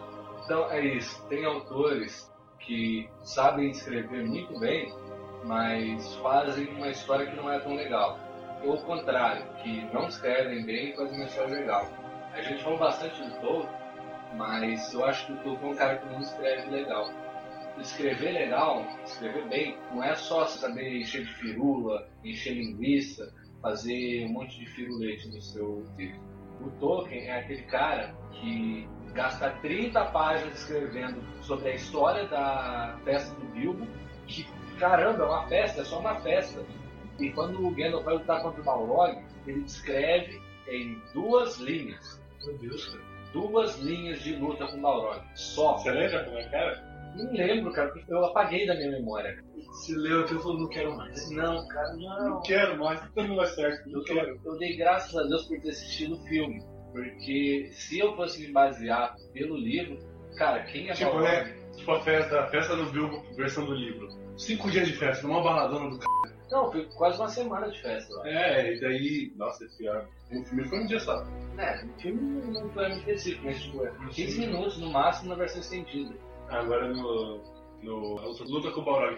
Então 0.45 0.71
é 0.71 0.85
isso. 0.85 1.23
Tem 1.27 1.43
autores 1.45 2.30
que 2.65 3.09
sabem 3.23 3.71
escrever 3.71 4.25
muito 4.25 4.59
bem, 4.59 4.93
mas 5.45 6.15
fazem 6.15 6.67
uma 6.69 6.89
história 6.89 7.25
que 7.25 7.35
não 7.35 7.51
é 7.51 7.59
tão 7.59 7.75
legal. 7.75 8.19
Ou 8.63 8.75
o 8.75 8.81
contrário, 8.83 9.45
que 9.63 9.81
não 9.93 10.07
escrevem 10.07 10.63
bem 10.63 10.91
e 10.91 10.95
fazem 10.95 11.15
uma 11.15 11.25
história 11.25 11.59
legal. 11.59 11.87
A 12.33 12.41
gente 12.41 12.63
falou 12.63 12.79
bastante 12.79 13.21
do 13.21 13.31
Tolkien, 13.41 13.75
mas 14.35 14.93
eu 14.93 15.03
acho 15.05 15.25
que 15.25 15.33
o 15.33 15.37
Tolkien 15.37 15.69
é 15.69 15.73
um 15.73 15.75
cara 15.75 15.97
que 15.97 16.05
não 16.07 16.19
escreve 16.19 16.69
legal. 16.69 17.09
Escrever 17.77 18.31
legal, 18.31 18.85
escrever 19.03 19.47
bem, 19.47 19.77
não 19.91 20.03
é 20.03 20.13
só 20.13 20.45
saber 20.45 21.01
encher 21.01 21.25
de 21.25 21.33
firula, 21.35 22.07
encher 22.23 22.53
linguiça, 22.53 23.33
fazer 23.61 24.25
um 24.25 24.33
monte 24.33 24.59
de 24.59 24.65
firulete 24.67 25.27
no 25.29 25.41
seu 25.41 25.83
texto. 25.97 26.21
O 26.61 26.69
Tolkien 26.79 27.27
é 27.27 27.39
aquele 27.39 27.63
cara 27.63 28.13
que 28.31 28.87
gasta 29.13 29.49
30 29.61 30.05
páginas 30.05 30.59
escrevendo 30.59 31.21
sobre 31.41 31.69
a 31.69 31.75
história 31.75 32.25
da 32.27 32.97
festa 33.03 33.33
do 33.35 33.45
Bilbo, 33.47 33.87
que 34.27 34.45
caramba, 34.79 35.23
é 35.23 35.27
uma 35.27 35.47
festa, 35.47 35.81
é 35.81 35.83
só 35.83 35.99
uma 35.99 36.15
festa. 36.21 36.63
E 37.19 37.29
quando 37.31 37.65
o 37.65 37.71
Gandalf 37.71 38.03
vai 38.03 38.15
lutar 38.15 38.41
contra 38.41 38.61
o 38.61 38.63
Balrog, 38.63 39.21
ele 39.45 39.61
descreve 39.61 40.41
em 40.67 41.01
duas 41.13 41.57
linhas. 41.59 42.21
Meu 42.45 42.57
Deus, 42.57 42.85
cara. 42.87 43.03
Duas 43.33 43.77
linhas 43.79 44.21
de 44.21 44.35
luta 44.35 44.65
com 44.67 44.77
o 44.77 44.81
Balrog. 44.81 45.21
Só. 45.35 45.77
Você 45.77 45.91
lembra 45.91 46.23
como 46.25 46.37
é 46.37 46.43
que 46.49 46.55
era? 46.55 46.91
Não 47.15 47.31
lembro, 47.33 47.71
cara, 47.73 47.89
porque 47.89 48.11
eu 48.11 48.25
apaguei 48.25 48.65
da 48.65 48.73
minha 48.75 48.91
memória. 48.91 49.43
Se 49.73 49.93
leu 49.95 50.21
aquilo 50.21 50.39
e 50.39 50.43
falou, 50.43 50.59
não 50.59 50.67
quero 50.69 50.95
mais. 50.97 51.31
Não, 51.31 51.67
cara, 51.67 51.93
não. 51.95 52.29
Não 52.29 52.41
quero 52.41 52.77
mais, 52.79 53.01
tudo 53.01 53.27
não 53.27 53.35
vai 53.35 53.47
certo. 53.47 53.89
Não 53.89 53.99
Eu, 53.99 54.03
quero. 54.05 54.41
eu 54.43 54.57
dei 54.57 54.77
graças 54.77 55.15
a 55.15 55.23
Deus 55.23 55.45
por 55.45 55.59
ter 55.61 55.69
assistido 55.69 56.15
o 56.15 56.23
filme. 56.27 56.63
Porque 56.91 57.69
se 57.71 57.99
eu 57.99 58.15
fosse 58.15 58.45
me 58.45 58.51
basear 58.51 59.15
pelo 59.33 59.55
livro, 59.57 59.97
cara, 60.37 60.63
quem 60.63 60.89
é 60.89 60.93
Tipo, 60.93 61.19
né? 61.21 61.55
Tipo 61.75 61.91
a 61.91 62.01
festa, 62.01 62.41
a 62.41 62.47
festa 62.47 62.75
do 62.75 62.85
Bilbo, 62.91 63.23
versão 63.35 63.65
do 63.65 63.73
livro. 63.73 64.09
Cinco 64.37 64.69
dias 64.69 64.87
de 64.87 64.93
festa, 64.93 65.25
numa 65.27 65.41
baladona 65.41 65.89
do 65.89 65.95
c. 65.95 66.01
Não, 66.51 66.69
foi 66.69 66.83
quase 66.97 67.17
uma 67.17 67.29
semana 67.29 67.69
de 67.69 67.81
festa 67.81 68.13
lá. 68.15 68.27
É, 68.27 68.73
e 68.75 68.79
daí. 68.81 69.31
Nossa, 69.37 69.63
esse 69.63 69.87
ano. 69.87 70.07
O 70.31 70.43
filme 70.45 70.63
foi 70.65 70.79
um 70.79 70.85
dia 70.85 70.99
só. 70.99 71.25
É, 71.57 71.85
o 71.85 72.01
filme 72.01 72.41
não 72.51 72.69
foi 72.71 72.89
muito 72.89 72.99
específico, 72.99 73.45
mas 73.45 73.61
tipo, 73.61 73.85
é 73.85 73.91
15 74.11 74.39
minutos 74.41 74.77
no 74.79 74.91
máximo 74.91 75.29
na 75.29 75.35
versão 75.35 75.61
estendida. 75.61 76.13
Agora 76.49 76.89
no. 76.89 77.41
no 77.81 78.15
luta- 78.49 78.71
com 78.71 78.81
o 78.81 78.83
Balrog. 78.83 79.17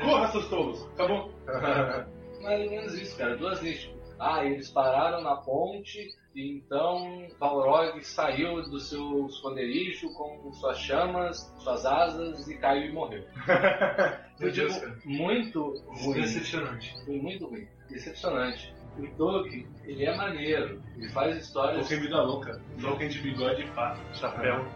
Corra, 0.00 0.28
seus 0.28 0.48
tolos! 0.48 0.84
Acabou. 0.94 1.32
Mais 2.42 2.60
ou 2.64 2.70
menos 2.70 2.94
isso, 2.94 3.16
cara. 3.18 3.36
Duas 3.36 3.60
vezes. 3.60 3.90
Ah, 4.18 4.44
eles 4.44 4.70
pararam 4.70 5.22
na 5.22 5.36
ponte 5.36 6.14
e 6.34 6.50
então 6.56 7.26
Balrog 7.38 8.02
saiu 8.02 8.62
do 8.62 8.80
seu 8.80 9.26
esconderijo 9.26 10.12
com 10.14 10.52
suas 10.52 10.78
chamas, 10.78 11.52
suas 11.58 11.84
asas 11.84 12.48
e 12.48 12.56
caiu 12.56 12.90
e 12.90 12.92
morreu. 12.92 13.24
Tipo, 14.42 14.80
cara. 14.80 14.98
muito 15.04 15.84
ruim. 15.86 16.20
Decepcionante. 16.20 17.04
Foi 17.04 17.16
muito 17.16 17.46
ruim. 17.46 17.68
Decepcionante. 17.88 18.74
O 18.98 19.06
Tolkien, 19.16 19.68
ele 19.84 20.04
é 20.04 20.16
maneiro. 20.16 20.82
Ele 20.96 21.08
faz 21.10 21.36
histórias. 21.36 21.80
Tolkien 21.80 22.00
vida 22.00 22.22
louca. 22.22 22.60
Tolkien 22.80 23.08
de 23.08 23.20
bigode 23.20 23.64
pá, 23.70 23.96
chapéu. 24.12 24.66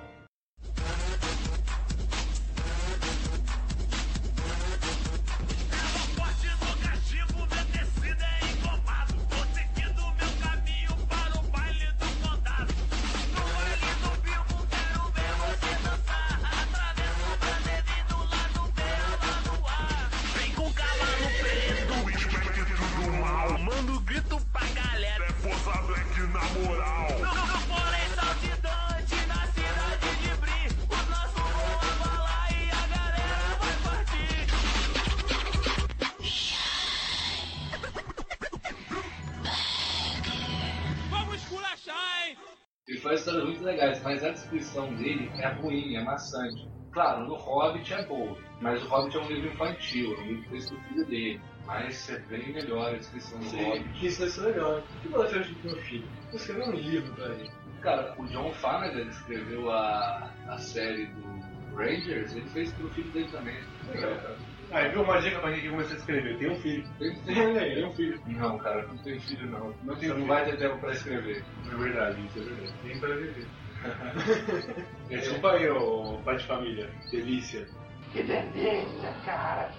É 46.17 46.37
maçante. 46.47 46.69
Claro, 46.93 47.27
no 47.27 47.35
Hobbit 47.35 47.93
é 47.93 48.07
boa, 48.07 48.39
mas 48.61 48.83
o 48.83 48.89
Hobbit 48.89 49.17
é 49.17 49.21
um 49.21 49.29
livro 49.29 49.53
infantil, 49.53 50.15
é 50.15 50.21
um 50.21 50.27
livro 50.27 50.49
feito 50.49 50.75
do 50.75 50.81
filho 50.81 51.07
dele. 51.07 51.41
Mas 51.67 52.11
é 52.11 52.19
bem 52.21 52.53
melhor 52.53 52.95
a 52.95 52.97
descrição 52.97 53.39
do 53.39 53.45
Hobbit. 53.45 54.07
Isso 54.07 54.21
vai 54.21 54.29
ser 54.31 54.41
legal. 54.41 54.79
O 54.79 55.01
que 55.01 55.09
você 55.09 55.39
acha 55.39 55.53
do 55.53 55.69
meu 55.69 55.77
filho? 55.83 56.09
Vou 56.31 56.37
escrever 56.37 56.69
um 56.69 56.73
livro 56.73 57.13
pra 57.15 57.27
ele. 57.35 57.51
Cara, 57.83 58.15
o 58.19 58.25
John 58.27 58.53
ele 58.85 59.11
escreveu 59.11 59.71
a, 59.71 60.33
a 60.49 60.59
série 60.59 61.07
do 61.07 61.77
Rangers, 61.77 62.35
ele 62.35 62.49
fez 62.49 62.73
pro 62.73 62.89
filho 62.91 63.11
dele 63.13 63.29
também. 63.31 63.57
Legal, 63.93 64.17
cara. 64.17 64.37
Aí, 64.73 64.89
viu 64.89 65.03
uma 65.03 65.21
dica 65.21 65.39
pra 65.39 65.53
quem 65.53 65.71
começar 65.71 65.95
a 65.95 65.97
escrever? 65.99 66.39
Tem 66.39 66.51
um 66.51 66.57
filho. 66.57 66.85
Tem, 66.99 67.15
Tem 67.25 67.85
um 67.85 67.95
filho. 67.95 68.21
Não, 68.27 68.59
cara, 68.59 68.85
não 68.87 68.97
tem 68.99 69.21
filho 69.21 69.49
não. 69.49 69.73
Não 69.85 69.95
tem 69.95 70.09
não 70.09 70.17
filho. 70.17 70.27
vai 70.27 70.45
ter 70.45 70.57
tempo 70.57 70.79
pra 70.79 70.93
escrever. 70.93 71.45
É 71.71 71.77
verdade, 71.77 72.27
isso 72.27 72.39
é 72.39 72.43
verdade. 72.43 72.75
Tem 72.83 72.99
pra 72.99 73.15
viver. 73.15 73.47
Desculpa 75.09 75.53
aí, 75.53 75.69
ô 75.71 76.19
pai 76.25 76.37
de 76.37 76.45
família. 76.45 76.91
Delícia. 77.11 77.67
Que 78.13 78.23
delícia, 78.23 79.13
cara. 79.25 79.71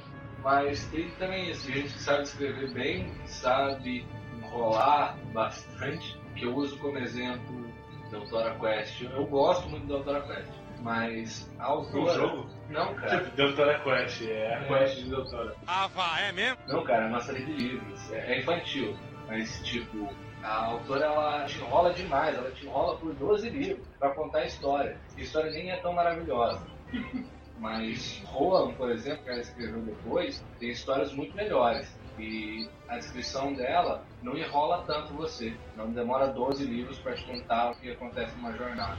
Mas 0.43 0.85
tem 0.87 1.09
também 1.11 1.49
isso, 1.49 1.71
gente 1.71 1.93
que 1.93 1.99
sabe 2.01 2.23
escrever 2.23 2.71
bem, 2.71 3.11
sabe 3.25 4.05
enrolar 4.37 5.17
bastante, 5.33 6.17
que 6.35 6.45
eu 6.45 6.55
uso 6.55 6.77
como 6.77 6.97
exemplo 6.99 7.67
Doutora 8.11 8.55
Quest. 8.59 9.01
Eu 9.01 9.25
gosto 9.25 9.67
muito 9.69 9.87
da 9.87 9.95
Doutora 9.95 10.21
Quest, 10.21 10.51
mas 10.81 11.51
a 11.59 11.67
Um 11.69 11.77
autora... 11.79 12.13
jogo? 12.13 12.49
Não, 12.69 12.93
cara. 12.95 13.19
Tipo, 13.23 13.35
Doutora 13.35 13.79
Quest. 13.79 14.21
É 14.27 14.55
a 14.55 14.63
Quest 14.65 15.03
de 15.03 15.09
Doutora. 15.09 15.55
Ah, 15.65 15.87
vá, 15.87 16.19
é 16.21 16.31
mesmo? 16.31 16.57
Não, 16.67 16.83
cara, 16.83 17.05
é 17.05 17.07
uma 17.07 17.19
série 17.21 17.43
de 17.43 17.51
livros. 17.51 18.11
É, 18.11 18.33
é 18.33 18.39
infantil. 18.39 18.95
Mas, 19.27 19.59
tipo, 19.63 20.09
a 20.47 20.65
autora 20.65 21.05
ela 21.05 21.45
te 21.45 21.57
enrola 21.59 21.93
demais. 21.93 22.37
Ela 22.37 22.51
te 22.51 22.65
enrola 22.65 22.97
por 22.97 23.13
12 23.13 23.49
livros 23.49 23.85
pra 23.99 24.11
contar 24.11 24.39
a 24.39 24.45
história. 24.45 24.97
E 25.17 25.21
a 25.21 25.23
história 25.23 25.51
nem 25.51 25.71
é 25.71 25.75
tão 25.77 25.93
maravilhosa. 25.93 26.65
Mas 27.59 28.21
Roland, 28.25 28.73
por 28.75 28.91
exemplo, 28.91 29.23
que 29.23 29.29
ela 29.31 29.41
escreveu 29.41 29.81
depois, 29.81 30.43
tem 30.59 30.69
histórias 30.69 31.11
muito 31.11 31.35
melhores. 31.35 31.91
E 32.19 32.67
a 32.87 32.97
descrição 32.97 33.53
dela 33.53 34.03
não 34.23 34.37
enrola 34.37 34.83
tanto 34.87 35.13
você. 35.13 35.55
Não 35.75 35.91
demora 35.91 36.27
12 36.27 36.63
livros 36.65 36.97
para 36.99 37.15
te 37.15 37.25
contar 37.25 37.71
o 37.71 37.75
que 37.75 37.91
acontece 37.91 38.35
numa 38.37 38.53
jornada. 38.53 38.97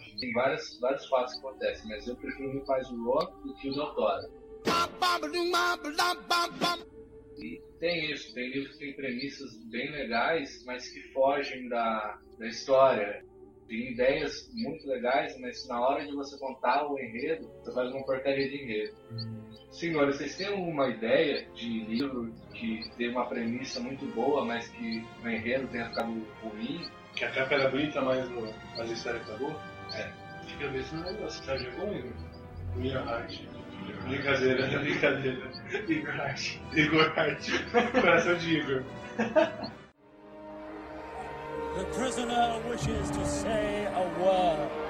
Que 0.00 0.18
tem 0.18 0.32
várias, 0.32 0.78
vários 0.80 1.06
fatos 1.06 1.34
que 1.34 1.46
acontecem, 1.46 1.88
mas 1.88 2.06
eu 2.06 2.16
prefiro 2.16 2.62
mais 2.66 2.90
o 2.90 3.04
Roland 3.04 3.30
do 3.44 3.54
que 3.54 3.70
o 3.70 3.74
Doutora. 3.74 4.28
E 7.42 7.60
tem 7.78 8.10
isso, 8.10 8.34
tem 8.34 8.50
livros 8.50 8.76
que 8.76 8.84
têm 8.86 8.92
premissas 8.94 9.56
bem 9.70 9.90
legais, 9.90 10.62
mas 10.66 10.88
que 10.88 11.00
fogem 11.12 11.68
da, 11.68 12.18
da 12.38 12.46
história. 12.46 13.24
Tem 13.66 13.92
ideias 13.92 14.50
muito 14.52 14.86
legais, 14.88 15.38
mas 15.40 15.66
na 15.68 15.80
hora 15.80 16.04
de 16.04 16.12
você 16.12 16.36
contar 16.38 16.86
o 16.90 16.98
enredo, 16.98 17.48
você 17.62 17.72
faz 17.72 17.90
uma 17.92 18.04
porcaria 18.04 18.48
de 18.48 18.56
enredo. 18.62 18.96
Senhores, 19.70 20.16
vocês 20.16 20.36
têm 20.36 20.48
alguma 20.48 20.88
ideia 20.88 21.46
de 21.54 21.84
livro 21.84 22.34
que 22.52 22.80
tem 22.96 23.10
uma 23.10 23.26
premissa 23.26 23.78
muito 23.80 24.04
boa, 24.06 24.44
mas 24.44 24.68
que 24.68 25.04
o 25.22 25.28
enredo 25.28 25.68
tenha 25.68 25.88
ficado 25.88 26.10
ruim? 26.42 26.90
Que 27.14 27.24
a 27.24 27.30
capa 27.30 27.54
era 27.54 27.70
bonita, 27.70 28.00
mas, 28.02 28.28
o- 28.28 28.54
mas 28.76 28.90
a 28.90 28.92
história 28.92 29.20
acabou? 29.20 29.52
É. 29.94 30.10
De 30.46 30.54
cabeça 30.56 30.96
não 30.96 31.04
negócio, 31.04 31.44
sabe 31.44 31.60
de 31.60 31.66
algum 31.68 31.92
livro? 31.92 32.12
Minha 32.74 33.00
arte. 33.00 33.48
Brincadeira, 34.06 34.66
brincadeira. 34.80 35.50
Igor 35.88 36.20
Art. 36.20 36.58
Igor 36.74 37.12
Hart. 37.16 37.50
Coração 37.92 38.36
de 38.36 38.58
Igor. 38.58 38.84
The 41.76 41.84
prisoner 41.92 42.60
wishes 42.68 43.10
to 43.10 43.26
say 43.26 43.86
a 43.86 44.22
word. 44.22 44.89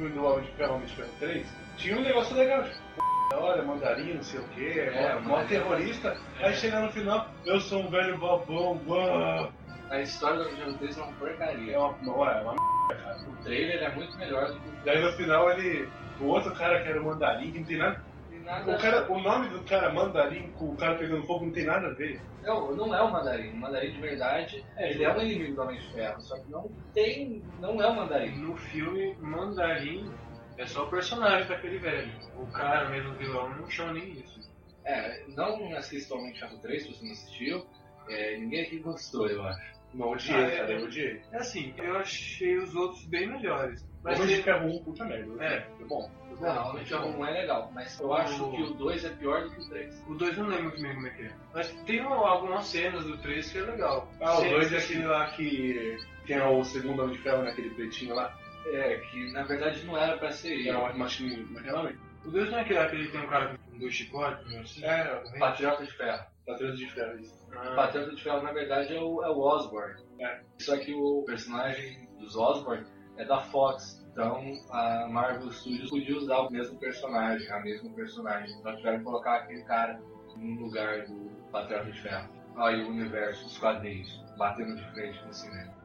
Filme 0.00 0.10
do 0.14 0.24
Homem 0.24 0.44
de 0.46 0.50
Ferro, 0.52 0.74
Homem 0.74 0.86
de 0.86 0.94
Ferro 0.94 1.08
3, 1.20 1.46
tinha 1.76 1.96
um 1.96 2.00
negócio 2.00 2.34
legal, 2.36 2.62
tipo, 2.64 2.76
"Pô, 2.96 3.02
da 3.30 3.38
hora, 3.38 3.62
mandarim, 3.62 4.14
não 4.14 4.22
sei 4.22 4.40
o 4.40 4.44
que, 4.48 4.80
É, 4.80 4.86
é, 4.86 5.14
mó 5.16 5.20
mandarim. 5.36 5.48
terrorista, 5.48 6.16
aí 6.40 6.54
chega 6.54 6.80
no 6.80 6.90
final, 6.90 7.28
eu 7.44 7.60
sou 7.60 7.82
um 7.82 7.90
velho 7.90 8.16
bobão, 8.18 8.80
uau. 8.88 9.52
A 9.90 10.00
história 10.00 10.38
do 10.38 10.48
Homem 10.62 10.78
3 10.78 10.96
é 10.98 11.02
uma 11.02 11.12
porcaria. 11.12 11.74
é 11.74 11.78
uma, 11.78 11.94
não 12.02 12.26
é, 12.28 12.38
é 12.38 12.42
uma 12.42 12.54
merda, 12.88 13.02
cara. 13.04 13.18
O 13.28 13.42
trailer 13.42 13.82
é 13.82 13.94
muito 13.94 14.16
melhor 14.16 14.46
do 14.46 14.54
que 14.60 14.68
o 14.68 14.72
Daí 14.84 15.02
no 15.02 15.12
final 15.12 15.50
ele, 15.52 15.88
o 16.20 16.24
outro 16.26 16.54
cara 16.54 16.80
que 16.80 16.88
era 16.88 17.00
o 17.00 17.04
mandarim, 17.04 17.50
que 17.50 17.58
não 17.58 17.66
tem 17.66 17.76
nada, 17.78 18.00
nada 18.44 18.74
o, 18.74 18.78
cara, 18.78 19.12
o 19.12 19.20
nome 19.20 19.48
do 19.48 19.62
cara 19.64 19.92
mandarim 19.92 20.50
com 20.52 20.70
o 20.70 20.76
cara 20.76 20.96
pegando 20.96 21.24
fogo 21.26 21.46
não 21.46 21.52
tem 21.52 21.64
nada 21.64 21.88
a 21.88 21.94
ver. 21.94 22.20
Não, 22.42 22.74
não 22.74 22.94
é 22.94 23.02
o 23.02 23.10
mandarim. 23.12 23.50
O 23.50 23.56
mandarim 23.56 23.92
de 23.92 24.00
verdade, 24.00 24.64
ele 24.78 25.04
é 25.04 25.12
um 25.12 25.20
inimigo 25.20 25.54
do 25.54 25.62
Homem 25.62 25.78
de 25.78 25.92
Ferro, 25.92 26.20
só 26.20 26.38
que 26.38 26.50
não 26.50 26.70
tem. 26.94 27.42
não 27.60 27.80
é 27.82 27.86
o 27.86 27.94
mandarim. 27.96 28.36
No 28.38 28.56
filme, 28.56 29.14
Mandarim 29.20 30.10
é 30.58 30.66
só 30.66 30.84
o 30.84 30.90
personagem 30.90 31.48
daquele 31.48 31.78
velho. 31.78 32.12
O 32.36 32.46
cara 32.46 32.88
mesmo, 32.90 33.10
o 33.10 33.14
vilão, 33.14 33.48
não 33.56 33.68
chama 33.70 33.92
nem 33.94 34.12
isso. 34.12 34.40
É, 34.84 35.24
não 35.36 35.74
assista 35.76 36.14
o 36.14 36.18
Homem 36.18 36.32
de 36.32 36.40
Ferro 36.40 36.58
3 36.58 36.82
se 36.82 36.88
você 36.92 37.04
não 37.04 37.12
assistiu. 37.12 37.66
É, 38.08 38.36
ninguém 38.38 38.62
aqui 38.62 38.78
gostou, 38.78 39.28
eu 39.28 39.42
acho. 39.44 39.78
Não 39.92 40.08
odiei, 40.10 40.36
Ah, 40.36 40.40
é, 40.48 40.56
cara, 40.56 40.72
é. 40.72 40.76
eu 40.78 40.84
odiei. 40.84 41.22
É 41.32 41.36
assim, 41.38 41.74
eu 41.76 41.96
achei 41.98 42.56
os 42.58 42.74
outros 42.74 43.04
bem 43.06 43.26
melhores. 43.28 43.84
Mas 44.02 44.18
Mas 44.18 44.20
Homem 44.20 44.36
de 44.36 44.42
Ferro 44.42 44.66
1, 44.68 44.84
puta 44.84 45.04
merda. 45.04 45.44
É. 45.44 45.60
foi 45.76 45.86
bom. 45.86 46.10
Não, 46.40 46.72
o 46.74 46.78
de 46.78 46.84
Ferro 46.86 47.08
1 47.18 47.26
é 47.26 47.30
legal, 47.32 47.70
mas 47.74 48.00
eu 48.00 48.12
acho 48.14 48.50
que 48.50 48.62
o 48.62 48.70
2 48.74 49.04
é 49.04 49.10
pior 49.10 49.42
do 49.42 49.50
que 49.50 49.60
o 49.60 49.68
3. 49.68 50.04
O 50.08 50.14
2 50.14 50.38
não 50.38 50.46
lembro 50.46 50.64
muito 50.64 50.80
bem 50.82 50.94
como 50.94 51.06
é 51.06 51.10
que 51.10 51.22
é. 51.24 51.32
Mas 51.52 51.70
tem 51.84 52.00
um- 52.06 52.12
algumas 52.14 52.64
cenas 52.66 53.04
do 53.04 53.18
3 53.18 53.50
que 53.52 53.58
é 53.58 53.62
legal. 53.62 54.08
Ah, 54.22 54.34
o 54.34 54.40
Cenas 54.40 54.52
2 54.52 54.72
é 54.72 54.78
aquele 54.78 55.06
lá 55.06 55.26
que 55.32 55.98
tem 56.26 56.40
o 56.40 56.64
segundo 56.64 57.02
Homem 57.02 57.14
de 57.16 57.22
Ferro 57.22 57.42
naquele 57.42 57.70
pretinho 57.70 58.14
lá. 58.14 58.34
É, 58.72 58.96
que 59.10 59.32
na 59.32 59.42
verdade 59.42 59.84
não 59.84 59.96
era 59.98 60.16
pra 60.16 60.30
ser 60.30 60.52
ele. 60.52 60.68
era 60.70 60.78
uma 60.78 60.92
machinha, 60.94 61.44
naquela 61.50 61.82
vez. 61.82 61.98
O 62.24 62.30
2 62.30 62.50
não 62.50 62.58
é 62.58 62.60
aquele 62.62 62.78
lá 62.78 62.88
que 62.88 62.96
ele 62.96 63.08
tem 63.10 63.20
um 63.20 63.26
cara 63.26 63.58
com 63.70 63.78
dois 63.78 63.94
chicotes, 63.94 64.50
não 64.50 64.60
assim? 64.60 64.84
É, 64.84 65.22
Patriota 65.38 65.84
de 65.84 65.92
Ferro. 65.92 66.24
Patrulha 66.46 66.72
de 66.74 66.86
Ferro, 66.90 67.18
isso. 67.20 67.46
O 67.50 67.58
Ah, 67.58 67.74
Patriota 67.76 68.14
de 68.14 68.22
Ferro, 68.22 68.42
na 68.42 68.52
verdade, 68.52 68.94
é 68.96 69.00
o, 69.00 69.22
é 69.22 69.28
o 69.30 69.38
Osborn. 69.40 69.94
É. 70.20 70.40
Só 70.58 70.76
que 70.78 70.92
o 70.94 71.22
personagem 71.26 72.08
dos 72.18 72.34
Osborn 72.36 72.84
é 73.20 73.24
da 73.24 73.40
Fox. 73.42 74.00
Então 74.12 74.42
a 74.70 75.06
Marvel 75.08 75.52
Studios 75.52 75.90
podia 75.90 76.16
usar 76.16 76.38
o 76.38 76.50
mesmo 76.50 76.78
personagem, 76.78 77.50
a 77.50 77.60
mesma 77.60 77.90
personagem. 77.90 78.50
Então 78.58 78.76
tiveram 78.76 78.98
que 78.98 79.04
colocar 79.04 79.36
aquele 79.36 79.62
cara 79.64 80.00
no 80.36 80.62
lugar 80.62 81.06
do 81.06 81.30
Patriota 81.52 81.90
de 81.90 82.00
Ferro. 82.00 82.28
Aí 82.56 82.82
o 82.82 82.88
universo, 82.88 83.46
os 83.46 83.58
quadrinhos, 83.58 84.24
batendo 84.36 84.76
de 84.76 84.84
frente 84.92 85.18
com 85.20 85.28
o 85.28 85.34
cinema. 85.34 85.80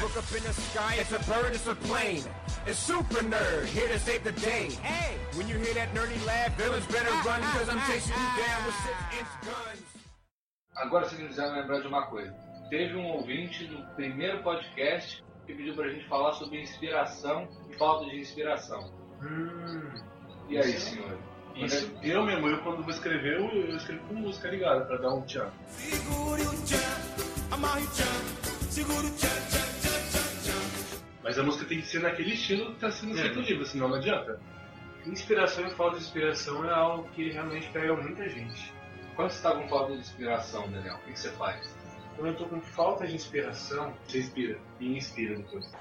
Look 0.00 0.16
up 0.18 0.24
in 0.36 0.42
the 0.42 0.52
sky, 0.52 0.96
it's 0.98 1.12
a 1.12 1.18
bird, 1.30 1.54
it's 1.54 1.66
a 1.68 1.74
plane. 1.74 2.24
It's 2.66 2.78
Super 2.78 3.22
Nerd, 3.22 3.66
here 3.66 3.88
to 3.88 3.98
save 3.98 4.24
the 4.24 4.32
day. 4.32 4.70
Hey, 4.82 5.16
when 5.36 5.48
you 5.48 5.56
hear 5.58 5.74
that 5.74 5.94
nerdy 5.94 6.18
laugh, 6.26 6.56
villains 6.56 6.86
better 6.86 7.12
run, 7.24 7.40
cause 7.54 7.68
I'm 7.68 7.80
chasing 7.86 8.14
you 8.14 8.30
down 8.36 8.66
with 8.66 8.74
six 8.82 8.96
inch 9.18 9.28
guns. 9.44 9.82
Agora 10.76 11.04
vocês 11.04 11.20
me 11.20 11.28
fizeram 11.28 11.54
lembrar 11.54 11.80
de 11.80 11.86
uma 11.86 12.06
coisa. 12.06 12.34
Teve 12.68 12.96
um 12.96 13.06
ouvinte 13.06 13.66
do 13.66 13.78
primeiro 13.94 14.42
podcast 14.42 15.22
que 15.46 15.54
pediu 15.54 15.74
pra 15.74 15.88
gente 15.88 16.06
falar 16.08 16.32
sobre 16.34 16.60
inspiração 16.62 17.48
e 17.70 17.74
falta 17.74 18.06
de 18.06 18.18
inspiração. 18.20 18.90
hum, 19.22 20.00
E 20.48 20.58
aí, 20.58 20.72
senhor? 20.78 21.16
Isso, 21.56 21.90
eu 22.02 22.24
mesmo, 22.24 22.48
eu 22.48 22.58
quando 22.62 22.82
vou 22.82 22.90
escrever, 22.90 23.38
eu, 23.38 23.46
eu 23.48 23.76
escrevo 23.76 24.04
com 24.08 24.14
música 24.14 24.48
ligada 24.48 24.84
pra 24.86 24.96
dar 24.96 25.14
um 25.14 25.22
tchan. 25.22 25.48
Segure 25.68 26.42
o 26.42 26.64
tchan, 26.64 27.52
amarre 27.52 27.84
o 27.84 27.90
tchan, 27.90 28.70
segura 28.70 29.06
o 29.06 29.10
tchan, 29.10 29.28
tchan, 29.28 29.60
tchan, 29.80 30.10
tchan, 30.10 30.42
tchan. 30.42 31.00
Mas 31.22 31.38
a 31.38 31.42
música 31.44 31.64
tem 31.66 31.80
que 31.80 31.86
ser 31.86 32.00
naquele 32.00 32.34
estilo 32.34 32.74
que 32.74 32.80
tá 32.80 32.90
sendo 32.90 33.16
É. 33.16 33.22
feito 33.22 33.38
o 33.38 33.42
livro, 33.42 33.64
senão 33.66 33.88
não 33.88 33.96
adianta. 33.96 34.40
inspiração 35.06 35.64
e 35.66 35.70
falta 35.74 35.98
de 35.98 36.02
inspiração 36.04 36.64
é 36.68 36.72
algo 36.72 37.06
que 37.10 37.30
realmente 37.30 37.68
pega 37.70 37.94
muita 37.94 38.28
gente. 38.28 38.72
Quando 39.14 39.30
você 39.30 39.42
tá 39.42 39.52
com 39.54 39.68
falta 39.68 39.92
de 39.92 39.98
inspiração, 40.00 40.68
Daniel, 40.70 40.96
o 40.96 40.98
que 41.04 41.12
que 41.12 41.20
você 41.20 41.30
faz? 41.32 41.76
Quando 42.16 42.28
eu 42.28 42.36
tô 42.36 42.46
com 42.46 42.60
falta 42.60 43.06
de 43.06 43.14
inspiração, 43.14 43.94
Você 44.06 44.18
inspira 44.18 44.58
e 44.78 44.96
inspira 44.96 45.36
depois. 45.36 45.74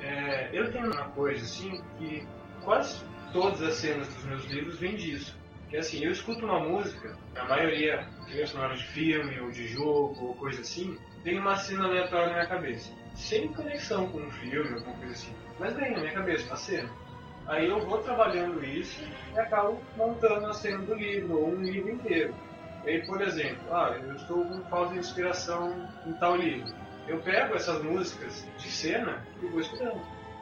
é, 0.00 0.50
eu 0.52 0.70
tenho 0.72 0.92
uma 0.92 1.04
coisa 1.10 1.42
assim 1.42 1.82
que 1.98 2.26
quase 2.62 3.02
todas 3.32 3.60
as 3.62 3.74
cenas 3.74 4.08
dos 4.08 4.24
meus 4.24 4.44
livros 4.46 4.78
vêm 4.78 4.96
disso. 4.96 5.36
Que 5.68 5.76
assim, 5.76 6.02
eu 6.02 6.12
escuto 6.12 6.44
uma 6.46 6.60
música, 6.60 7.16
a 7.36 7.44
maioria, 7.44 8.06
trilha 8.26 8.46
sonora 8.46 8.74
de 8.74 8.84
filme 8.84 9.38
ou 9.40 9.50
de 9.50 9.66
jogo 9.68 10.28
ou 10.28 10.34
coisa 10.34 10.62
assim, 10.62 10.98
tem 11.24 11.38
uma 11.38 11.56
cena 11.56 11.84
aleatória 11.84 12.28
na 12.28 12.32
minha 12.34 12.46
cabeça. 12.46 12.90
Sem 13.14 13.48
conexão 13.52 14.08
com 14.08 14.18
um 14.18 14.30
filme 14.30 14.70
ou 14.70 14.76
alguma 14.76 14.96
coisa 14.96 15.12
assim. 15.12 15.34
Mas 15.58 15.74
vem 15.74 15.92
na 15.92 16.00
minha 16.00 16.12
cabeça, 16.12 16.46
uma 16.46 16.56
cena. 16.56 16.90
Aí 17.48 17.66
eu 17.66 17.80
vou 17.80 17.98
trabalhando 17.98 18.62
isso 18.62 19.02
e 19.34 19.38
acabo 19.38 19.80
montando 19.96 20.46
a 20.46 20.52
cena 20.52 20.78
do 20.84 20.94
livro, 20.94 21.40
ou 21.40 21.48
um 21.48 21.62
livro 21.62 21.90
inteiro. 21.90 22.34
E 22.84 22.90
aí, 22.90 23.06
por 23.06 23.20
exemplo, 23.22 23.74
ah, 23.74 23.96
eu 24.00 24.14
estou 24.14 24.44
com 24.44 24.62
falta 24.64 24.92
de 24.92 25.00
inspiração 25.00 25.88
em 26.06 26.12
tal 26.14 26.36
livro. 26.36 26.72
Eu 27.06 27.18
pego 27.20 27.54
essas 27.54 27.82
músicas 27.82 28.46
de 28.58 28.70
cena 28.70 29.26
e 29.42 29.46
vou 29.46 29.60
escutando. 29.60 30.00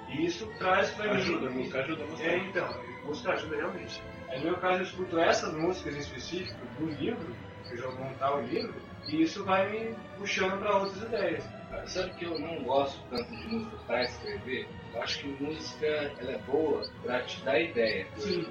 E 0.08 0.26
isso 0.26 0.46
traz 0.58 0.90
pra 0.90 1.06
mim. 1.06 1.20
Ajuda, 1.20 1.46
a 1.46 1.50
música 1.50 1.78
ajuda 1.80 2.04
bastante. 2.04 2.28
É, 2.28 2.38
então, 2.38 2.66
a 2.66 3.06
música 3.06 3.32
ajuda 3.32 3.56
realmente. 3.56 4.02
No 4.36 4.42
meu 4.42 4.56
caso, 4.56 4.80
eu 4.80 4.82
escuto 4.82 5.18
essas 5.18 5.52
músicas 5.54 5.94
em 5.94 6.00
específico 6.00 6.58
do 6.78 6.86
livro, 6.86 7.34
que 7.68 7.74
eu 7.74 7.78
já 7.78 7.88
vou 7.88 8.04
montar 8.04 8.34
o 8.34 8.42
livro, 8.42 8.74
e 9.08 9.22
isso 9.22 9.44
vai 9.44 9.70
me 9.70 9.94
puxando 10.18 10.58
para 10.58 10.76
outras 10.76 11.02
ideias. 11.02 11.44
Sabe 11.86 12.10
que 12.14 12.24
eu 12.24 12.38
não 12.38 12.62
gosto 12.62 12.98
tanto 13.10 13.34
de 13.36 13.46
música 13.48 13.76
pra 13.86 14.02
escrever? 14.02 14.68
Eu 14.94 15.02
acho 15.02 15.18
que 15.20 15.42
música 15.42 15.86
ela 15.86 16.32
é 16.32 16.38
boa 16.38 16.82
pra 17.02 17.22
te 17.22 17.40
dar 17.42 17.60
ideia. 17.60 18.06
Sim. 18.16 18.46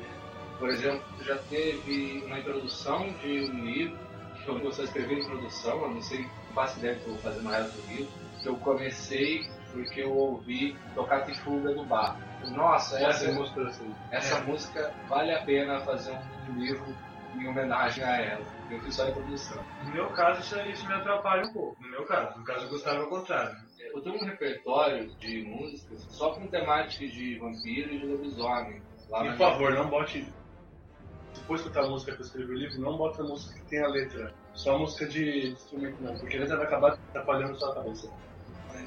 Por 0.60 0.70
exemplo, 0.70 1.04
já 1.24 1.38
teve 1.50 2.24
uma 2.26 2.40
introdução 2.40 3.10
de 3.22 3.50
um 3.52 3.66
livro 3.66 3.98
que 4.44 4.50
eu 4.50 4.60
comecei 4.60 4.84
a 4.84 4.88
escrever 4.88 5.20
introdução, 5.20 5.82
eu 5.82 5.90
não 5.90 6.02
sei, 6.02 6.26
faço 6.54 6.78
ideia 6.80 6.96
que 6.96 7.02
eu 7.08 7.14
vou 7.14 7.18
fazer 7.22 7.42
resto 7.48 7.82
do 7.82 7.88
livro, 7.88 8.12
que 8.42 8.48
eu 8.48 8.56
comecei 8.58 9.50
porque 9.74 10.02
eu 10.02 10.16
ouvi 10.16 10.78
Tocar 10.94 11.30
e 11.30 11.36
Fuga 11.36 11.74
do 11.74 11.84
Bar. 11.84 12.18
Nossa, 12.52 12.98
essa, 12.98 13.26
Essa 13.26 13.32
música 13.34 13.62
assim. 13.68 13.96
essa 14.12 14.38
É. 14.38 14.42
música 14.44 14.94
vale 15.10 15.34
a 15.34 15.42
pena 15.42 15.82
fazer 15.82 16.18
um 16.50 16.54
livro 16.60 16.86
em 17.36 17.48
homenagem 17.48 18.04
a 18.04 18.22
ela. 18.22 18.46
Eu 18.70 18.80
fiz 18.82 18.96
só 18.96 19.08
introdução. 19.08 19.64
No 19.86 19.92
meu 19.92 20.10
caso, 20.10 20.42
isso, 20.42 20.60
isso 20.70 20.88
me 20.88 20.94
atrapalha 20.94 21.46
um 21.46 21.54
pouco. 21.54 21.82
No 21.82 21.90
meu 21.90 22.06
caso. 22.06 22.38
No 22.40 22.44
caso, 22.44 22.66
eu 22.66 22.70
gostava 22.70 23.02
ao 23.02 23.10
contrário. 23.10 23.56
Eu 23.80 24.02
tenho 24.02 24.16
um 24.16 24.26
repertório 24.26 25.08
de 25.16 25.44
músicas 25.44 26.06
só 26.10 26.34
com 26.34 26.48
temática 26.48 27.08
de 27.08 27.38
vampiro 27.38 27.94
e 27.94 28.00
de 28.00 28.06
lobisomem. 28.06 28.82
Lá 29.10 29.26
E 29.26 29.30
por 29.30 29.38
favor, 29.38 29.74
não 29.74 29.90
bote. 29.90 30.28
Se 31.34 31.42
for 31.44 31.56
escutar 31.56 31.84
a 31.84 31.90
música 31.90 32.14
que 32.14 32.22
eu 32.22 32.26
escrevi 32.26 32.52
o 32.52 32.58
livro, 32.58 32.82
não 32.82 32.98
bota 32.98 33.22
a 33.22 33.26
música 33.26 33.60
que 33.60 33.70
tem 33.70 33.84
a 33.84 33.88
letra. 33.88 34.34
Só 34.54 34.76
a 34.76 34.80
música 34.80 35.06
de 35.06 35.52
instrumento 35.52 36.02
não, 36.02 36.18
porque 36.18 36.38
a 36.38 36.40
letra 36.40 36.58
vai 36.58 36.66
acabar 36.66 36.94
atrapalhando 36.94 37.58
sua 37.58 37.76
cabeça. 37.76 38.12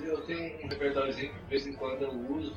Eu 0.03 0.21
tenho 0.23 0.65
um 0.65 0.69
repertóriozinho 0.69 1.33
que 1.33 1.41
de 1.41 1.47
vez 1.47 1.67
em 1.67 1.73
quando 1.75 2.03
eu 2.03 2.13
uso, 2.13 2.55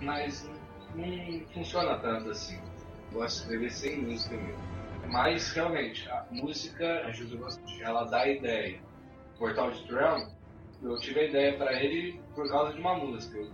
mas 0.00 0.48
não 0.94 1.46
funciona 1.54 1.98
tanto 1.98 2.30
assim. 2.30 2.60
Gosto 3.12 3.36
de 3.36 3.42
escrever 3.42 3.70
sem 3.70 4.02
música 4.02 4.36
mesmo. 4.36 4.77
Mas 5.08 5.52
realmente, 5.52 6.08
a 6.10 6.26
música 6.30 7.06
ajuda 7.06 7.36
bastante. 7.36 7.82
Ela 7.82 8.04
dá 8.04 8.26
ideia. 8.28 8.80
O 9.34 9.38
Portal 9.38 9.70
de 9.70 9.84
Drum, 9.86 10.28
eu 10.82 10.96
tive 10.98 11.20
a 11.20 11.24
ideia 11.24 11.56
para 11.56 11.72
ele 11.82 12.20
por 12.34 12.48
causa 12.48 12.72
de 12.74 12.80
uma 12.80 12.94
música. 12.94 13.38
Eu- 13.38 13.50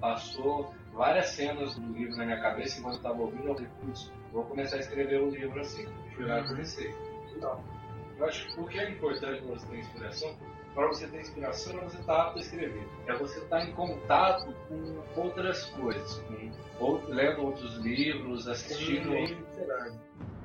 Passou 0.00 0.72
várias 0.92 1.26
cenas 1.30 1.74
do 1.74 1.92
livro 1.92 2.16
na 2.16 2.24
minha 2.24 2.40
cabeça 2.40 2.78
enquanto 2.78 2.94
eu 2.94 2.98
estava 2.98 3.20
ouvindo. 3.20 3.48
Eu 3.48 3.54
falei, 3.56 3.68
putz, 3.80 4.12
vou 4.32 4.44
começar 4.44 4.76
a 4.76 4.78
escrever 4.78 5.20
o 5.20 5.30
livro 5.30 5.58
assim. 5.58 5.88
Fui 6.14 6.24
lá 6.24 6.38
e 6.38 6.46
comecei. 6.46 6.94
Então, 7.36 7.60
eu 8.16 8.24
acho 8.26 8.46
que 8.54 8.60
o 8.60 8.64
que 8.66 8.78
é 8.78 8.90
importante 8.90 9.42
para 9.42 9.54
você 9.56 9.66
ter 9.66 9.78
inspiração, 9.80 10.36
para 10.72 10.86
você 10.86 11.08
ter 11.08 11.20
inspiração, 11.20 11.80
é 11.80 11.82
você 11.84 11.98
estar 11.98 12.22
apto 12.22 12.38
a 12.38 12.40
escrever. 12.42 12.88
É 13.08 13.14
você 13.16 13.40
estar 13.40 13.68
em 13.68 13.72
contato 13.72 14.54
com 14.68 15.20
outras 15.20 15.64
coisas, 15.70 16.20
com 16.20 16.84
ou, 16.84 17.02
lendo 17.08 17.42
outros 17.44 17.74
livros, 17.78 18.46
assistindo. 18.46 19.10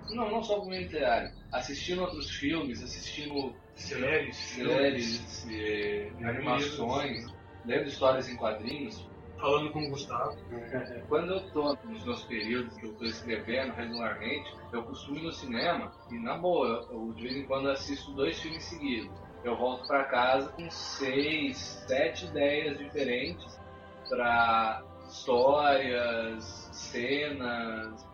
Não, 0.09 0.29
não 0.29 0.43
só 0.43 0.63
meio 0.65 0.83
literário. 0.83 1.31
Assistindo 1.51 2.01
outros 2.01 2.29
filmes, 2.31 2.81
assistindo 2.81 3.55
Séries, 3.75 4.37
séries, 4.37 5.47
eh, 5.49 6.11
animações, 6.23 7.25
lendo 7.65 7.87
histórias 7.87 8.29
em 8.29 8.35
quadrinhos. 8.35 9.07
Falando 9.39 9.71
com 9.71 9.83
o 9.83 9.89
Gustavo. 9.89 10.37
Quando 11.09 11.33
eu 11.33 11.51
tô 11.51 11.75
nos 11.83 12.05
meus 12.05 12.23
períodos 12.23 12.77
que 12.77 12.85
eu 12.85 12.93
tô 12.93 13.03
escrevendo 13.03 13.73
regularmente, 13.73 14.49
eu 14.71 14.83
costumo 14.83 15.17
ir 15.17 15.23
no 15.23 15.31
cinema 15.31 15.91
e, 16.11 16.17
na 16.19 16.37
boa, 16.37 16.87
eu, 16.91 17.07
eu 17.07 17.13
de 17.13 17.23
vez 17.23 17.35
em 17.35 17.45
quando 17.45 17.69
assisto 17.69 18.13
dois 18.13 18.39
filmes 18.39 18.63
seguidos. 18.63 19.11
Eu 19.43 19.57
volto 19.57 19.85
pra 19.85 20.05
casa 20.05 20.49
com 20.51 20.69
seis, 20.69 21.57
sete 21.87 22.25
ideias 22.25 22.77
diferentes 22.77 23.59
para 24.07 24.81
histórias, 25.09 26.69
cenas, 26.71 28.07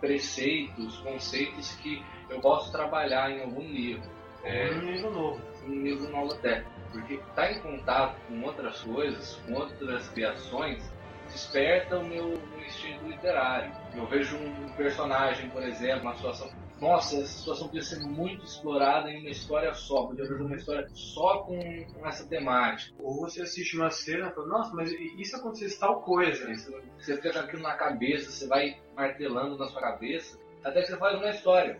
preceitos, 0.00 0.98
conceitos 0.98 1.72
que 1.76 2.02
eu 2.28 2.40
posso 2.40 2.70
trabalhar 2.72 3.30
em 3.30 3.42
algum 3.42 3.62
livro. 3.62 4.08
É, 4.42 4.70
Um 4.70 4.80
livro 4.90 5.10
novo. 5.10 5.40
um 5.66 5.82
livro 5.82 6.10
novo 6.10 6.32
até. 6.32 6.64
Porque 6.92 7.14
estar 7.14 7.52
em 7.52 7.60
contato 7.60 8.16
com 8.26 8.42
outras 8.42 8.80
coisas, 8.80 9.36
com 9.46 9.54
outras 9.54 10.08
criações, 10.08 10.82
desperta 11.26 11.98
o 11.98 12.04
meu, 12.04 12.28
meu 12.28 12.64
instinto 12.66 13.06
literário. 13.06 13.72
Eu 13.94 14.06
vejo 14.06 14.36
um 14.36 14.68
personagem, 14.70 15.48
por 15.50 15.62
exemplo, 15.62 16.02
uma 16.02 16.16
situação. 16.16 16.50
Nossa, 16.80 17.16
essa 17.16 17.26
situação 17.26 17.66
podia 17.68 17.82
ser 17.82 18.00
muito 18.00 18.42
explorada 18.42 19.10
em 19.10 19.20
uma 19.20 19.28
história 19.28 19.74
só, 19.74 20.06
podia 20.06 20.26
fazer 20.26 20.42
uma 20.42 20.56
história 20.56 20.88
só 20.94 21.42
com, 21.42 21.84
com 21.92 22.06
essa 22.06 22.26
temática. 22.26 22.96
Ou 22.98 23.20
você 23.20 23.42
assiste 23.42 23.76
uma 23.76 23.90
cena 23.90 24.28
e 24.28 24.34
fala, 24.34 24.46
nossa, 24.46 24.74
mas 24.74 24.90
se 24.90 25.36
acontecesse 25.36 25.78
tal 25.78 26.00
coisa? 26.00 26.50
Isso, 26.50 26.72
Você 26.98 27.16
fica 27.16 27.34
com 27.34 27.38
aquilo 27.40 27.62
na 27.62 27.74
cabeça, 27.74 28.30
você 28.30 28.46
vai 28.46 28.80
martelando 28.96 29.58
na 29.58 29.66
sua 29.66 29.80
cabeça, 29.80 30.38
até 30.64 30.80
que 30.80 30.86
você 30.86 30.96
faz 30.96 31.18
uma 31.18 31.28
história. 31.28 31.78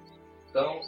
Então, 0.51 0.81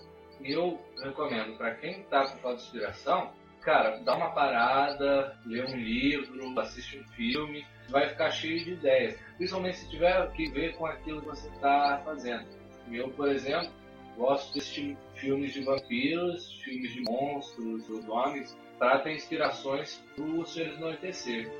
eu 0.44 0.78
recomendo 1.02 1.56
para 1.56 1.74
quem 1.76 2.02
está 2.02 2.26
com 2.26 2.36
falta 2.38 2.58
de 2.58 2.64
inspiração, 2.64 3.32
cara, 3.62 3.96
dá 4.00 4.14
uma 4.14 4.30
parada, 4.32 5.38
lê 5.46 5.62
um 5.62 5.76
livro, 5.76 6.60
assiste 6.60 6.98
um 6.98 7.04
filme, 7.14 7.64
vai 7.88 8.10
ficar 8.10 8.30
cheio 8.30 8.62
de 8.62 8.72
ideias. 8.72 9.18
Principalmente 9.38 9.78
se 9.78 9.88
tiver 9.88 10.30
que 10.32 10.50
ver 10.50 10.76
com 10.76 10.84
aquilo 10.84 11.22
que 11.22 11.28
você 11.28 11.48
está 11.48 12.02
fazendo. 12.04 12.46
Eu, 12.90 13.08
por 13.10 13.28
exemplo, 13.28 13.70
gosto 14.16 14.52
de 14.52 14.58
assistir 14.58 14.96
filmes 15.14 15.52
de 15.52 15.62
vampiros, 15.62 16.52
filmes 16.62 16.92
de 16.92 17.02
monstros, 17.02 17.88
lobisomens, 17.88 18.56
para 18.78 18.98
ter 18.98 19.14
inspirações 19.14 20.02
para 20.14 20.24
os 20.24 20.52
seres 20.52 20.78
do 20.78 20.86
anoitecer. 20.86 21.50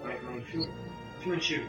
Como 0.00 0.12
é 0.12 0.16
que 0.16 0.26
é 0.26 0.40
filme? 0.42 0.72
Filme 1.20 1.36
antigo. 1.36 1.68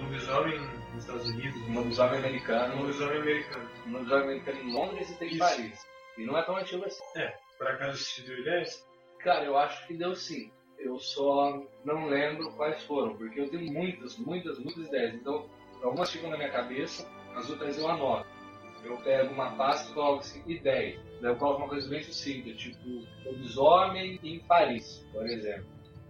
Lobisomem 0.00 0.58
nos 0.94 1.04
Estados 1.04 1.28
Unidos. 1.28 1.62
Um 1.68 1.74
lobisomem 1.74 2.18
americano, 2.18 2.80
Lobisomem 2.80 3.18
americano. 3.18 3.70
um 3.86 3.92
lobisomem 3.92 4.24
americano 4.24 4.60
em 4.60 4.72
Londres 4.72 5.10
e 5.10 5.14
tem 5.18 5.34
em. 5.34 5.38
Paris. 5.38 5.86
E 6.18 6.24
não 6.24 6.36
é 6.36 6.42
tão 6.42 6.56
antigo 6.56 6.84
assim. 6.84 7.02
É, 7.16 7.34
por 7.56 7.66
acaso 7.68 7.98
se 7.98 8.22
deu 8.22 8.38
ideias? 8.38 8.86
Cara, 9.20 9.44
eu 9.44 9.56
acho 9.56 9.86
que 9.86 9.94
deu 9.94 10.14
sim. 10.16 10.50
Eu 10.78 10.98
só 10.98 11.62
não 11.84 12.06
lembro 12.06 12.50
quais 12.52 12.82
foram, 12.84 13.14
porque 13.16 13.38
eu 13.40 13.50
tenho 13.50 13.70
muitas, 13.70 14.16
muitas, 14.16 14.58
muitas 14.58 14.86
ideias. 14.86 15.14
Então, 15.14 15.46
algumas 15.82 16.10
ficam 16.10 16.30
na 16.30 16.38
minha 16.38 16.50
cabeça, 16.50 17.06
as 17.36 17.50
outras 17.50 17.78
eu 17.78 17.88
anoto. 17.88 18.26
Eu 18.84 18.96
pego 18.98 19.32
uma 19.32 19.52
pasta 19.56 19.90
e 19.90 19.94
coloco 19.94 20.20
assim, 20.20 20.42
ideias. 20.46 21.00
Daí 21.20 21.30
eu 21.30 21.36
coloco 21.36 21.58
uma 21.58 21.68
coisa 21.68 21.88
bem 21.88 22.02
sucinta, 22.02 22.52
tipo, 22.54 23.06
lobisomem 23.24 24.18
em 24.22 24.38
Paris, 24.40 25.06
por 25.12 25.26
exemplo. 25.26 25.66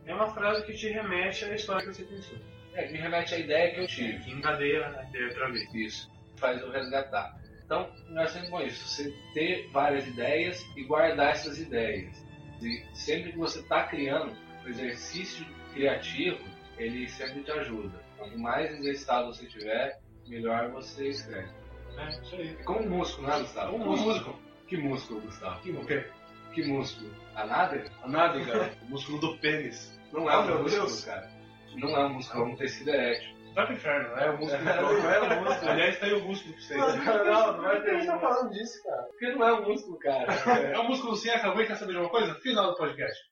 É 0.07 0.15
uma 0.15 0.33
frase 0.33 0.65
que 0.65 0.73
te 0.73 0.89
remete 0.89 1.45
à 1.45 1.55
história 1.55 1.87
que 1.87 1.95
você 1.95 2.05
pensou. 2.05 2.39
É, 2.75 2.85
que 2.85 2.93
me 2.93 2.99
remete 2.99 3.35
à 3.35 3.39
ideia 3.39 3.75
que 3.75 3.81
eu 3.81 3.87
tive. 3.87 4.25
Que 4.25 4.31
encadeia 4.31 4.87
a 4.87 5.05
ideia 5.05 5.27
outra 5.29 5.51
vez. 5.51 5.75
Isso. 5.75 6.11
Faz 6.37 6.61
eu 6.61 6.71
resgatar. 6.71 7.39
Então, 7.65 7.91
nós 8.09 8.31
sempre 8.31 8.51
com 8.51 8.61
isso. 8.61 8.87
Você 8.89 9.15
ter 9.35 9.69
várias 9.71 10.07
ideias 10.07 10.65
e 10.77 10.85
guardar 10.85 11.33
essas 11.33 11.59
ideias. 11.59 12.25
E 12.63 12.85
sempre 12.95 13.33
que 13.33 13.39
você 13.39 13.61
está 13.61 13.85
criando, 13.85 14.37
o 14.65 14.69
exercício 14.69 15.45
criativo, 15.73 16.43
ele 16.79 17.09
sempre 17.09 17.43
te 17.43 17.51
ajuda. 17.53 18.03
Quanto 18.19 18.39
mais 18.39 18.71
exercitado 18.73 19.35
você 19.35 19.47
tiver, 19.47 20.01
melhor 20.27 20.71
você 20.71 21.09
escreve. 21.09 21.60
É, 21.99 22.09
isso 22.11 22.35
aí. 22.37 22.57
É 22.59 22.63
como 22.65 22.81
um 22.81 22.89
músculo, 22.99 23.29
né, 23.29 23.39
Gustavo? 23.41 23.77
Um 23.77 23.79
músculo. 23.79 24.39
Que 24.67 24.77
músculo, 24.77 25.21
Gustavo? 25.21 25.61
Que 25.61 25.71
o 25.73 25.87
quê? 25.87 26.07
Que 26.53 26.67
músculo? 26.67 27.11
A 27.35 27.47
nádega? 27.47 27.91
A 28.03 28.09
nádega, 28.09 28.73
o 28.83 28.91
músculo 28.91 29.19
do 29.21 29.39
pênis. 29.39 29.99
Não 30.13 30.29
é 30.29 30.35
Ah, 30.35 30.41
um 30.41 30.47
meu 30.47 30.63
músculo, 30.63 30.87
Deus. 30.87 31.05
cara. 31.05 31.31
Não 31.77 31.89
é 31.97 32.05
um 32.07 32.15
músculo, 32.15 32.43
é 32.45 32.47
um 32.49 32.57
tecido 32.57 32.91
erétil. 32.91 33.41
Vai 33.55 33.67
pro 33.67 33.75
inferno, 33.75 34.09
Não 34.15 34.19
é 34.19 34.31
um 34.31 34.39
músculo. 34.39 34.65
Não 34.65 34.73
é 35.11 35.21
um 35.39 35.45
músculo. 35.45 35.71
Aliás, 35.71 35.99
tá 35.99 36.07
aí 36.07 36.13
o 36.15 36.25
músculo 36.25 36.55
pra 36.55 36.63
vocês. 36.63 36.81
Não, 36.81 37.53
não 37.57 37.63
vai 37.63 37.83
ter. 37.83 37.97
Quem 37.99 38.07
tá 38.07 38.19
falando 38.19 38.51
disso, 38.51 38.83
cara? 38.85 39.03
Porque 39.05 39.29
não 39.33 39.49
é 39.49 39.53
um 39.55 39.69
músculo, 39.69 39.99
cara. 39.99 40.33
É 40.73 40.79
um 40.79 40.85
músculo 40.89 41.17
sim, 41.17 41.31
acabou 41.31 41.63
e 41.63 41.67
quer 41.67 41.77
saber 41.77 41.93
de 41.93 41.99
uma 41.99 42.09
coisa? 42.09 42.35
Final 42.37 42.71
do 42.73 42.77
podcast. 42.77 43.30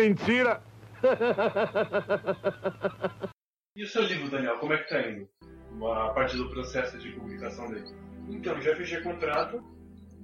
Mentira! 0.00 0.62
E 3.76 3.84
o 3.84 3.86
seu 3.86 4.02
livro, 4.02 4.30
Daniel, 4.30 4.58
como 4.58 4.72
é 4.72 4.78
que 4.78 4.88
tá 4.88 5.00
indo? 5.00 5.28
A 5.84 6.08
parte 6.10 6.36
do 6.36 6.50
processo 6.50 6.98
de 6.98 7.12
publicação 7.12 7.70
dele. 7.70 7.94
Então, 8.28 8.60
já 8.60 8.74
fechei 8.74 9.00
contrato 9.02 9.62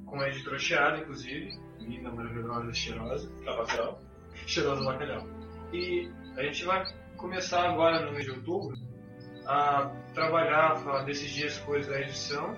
com 0.06 0.20
a 0.20 0.28
editora 0.28 0.58
Chiada, 0.58 0.98
inclusive. 0.98 1.58
Linda, 1.78 2.10
maravilhosa, 2.10 2.72
cheirosa. 2.72 3.30
Lavação. 3.44 3.98
Cheirosa 4.46 4.84
bacalhau. 4.84 5.26
E 5.72 6.10
a 6.36 6.42
gente 6.42 6.64
vai 6.64 6.84
começar 7.16 7.68
agora 7.68 8.04
no 8.04 8.12
mês 8.12 8.24
de 8.24 8.30
outubro 8.32 8.76
a 9.46 9.92
trabalhar, 10.14 10.72
a 10.72 11.02
decidir 11.04 11.46
as 11.46 11.58
coisas 11.58 11.86
da 11.90 12.00
edição. 12.00 12.56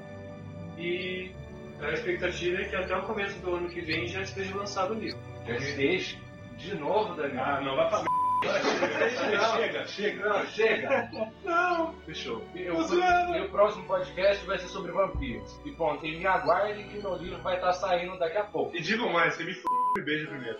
E 0.78 1.32
a 1.80 1.92
expectativa 1.92 2.62
é 2.62 2.64
que 2.64 2.76
até 2.76 2.96
o 2.96 3.02
começo 3.02 3.38
do 3.40 3.54
ano 3.54 3.68
que 3.68 3.80
vem 3.80 4.06
já 4.06 4.22
esteja 4.22 4.56
lançado 4.56 4.94
o 4.94 4.98
livro. 4.98 5.20
Já 5.46 5.56
esteja. 5.56 6.27
De 6.58 6.74
novo, 6.74 7.14
Daniel. 7.14 7.44
Ah, 7.44 7.60
não, 7.60 7.76
vai 7.76 7.88
pra 7.88 7.98
merda. 7.98 8.08
Chega, 9.56 9.86
chega. 9.86 10.28
Não, 10.28 10.46
chega. 10.46 11.10
Não. 11.44 11.92
Fechou. 12.06 12.44
E 12.54 12.70
o, 12.70 13.36
e 13.36 13.40
o 13.40 13.48
próximo 13.48 13.84
podcast 13.84 14.46
vai 14.46 14.58
ser 14.58 14.68
sobre 14.68 14.92
vampiros. 14.92 15.60
E 15.64 15.72
pronto, 15.72 16.06
e 16.06 16.18
me 16.18 16.26
aguardem 16.26 16.86
que 16.88 16.98
meu 16.98 17.16
livro 17.16 17.42
vai 17.42 17.56
estar 17.56 17.72
saindo 17.72 18.16
daqui 18.18 18.36
a 18.36 18.44
pouco. 18.44 18.76
E 18.76 18.80
digo 18.80 19.10
mais, 19.12 19.34
você 19.34 19.42
me 19.42 19.50
f 19.50 19.62
e 19.98 20.02
beija 20.02 20.28
primeiro. 20.28 20.58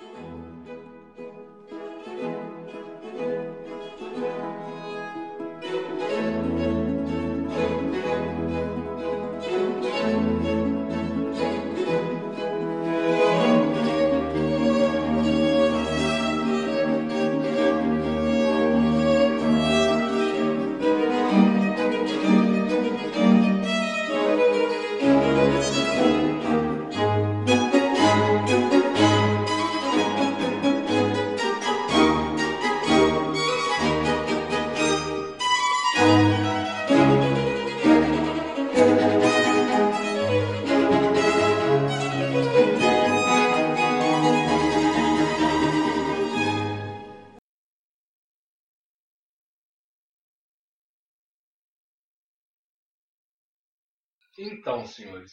Então, 54.59 54.85
senhores. 54.87 55.31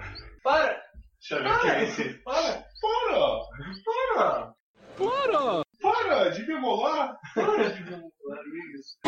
Para! 0.42 0.82
Deixa 1.20 1.36
eu 1.36 1.42
ver 1.44 1.60
quem 1.60 1.70
é 1.70 1.84
esse. 1.84 2.14
Para! 2.24 2.64
Para! 2.82 3.38
Para! 3.84 4.54
Para! 4.98 5.64
Para 5.80 6.30
de 6.30 6.46
me 6.48 6.58
molar! 6.58 7.16
Para 7.32 7.70
de 7.70 7.84
me 7.84 7.90
molar, 7.90 8.44
isso. 8.74 8.98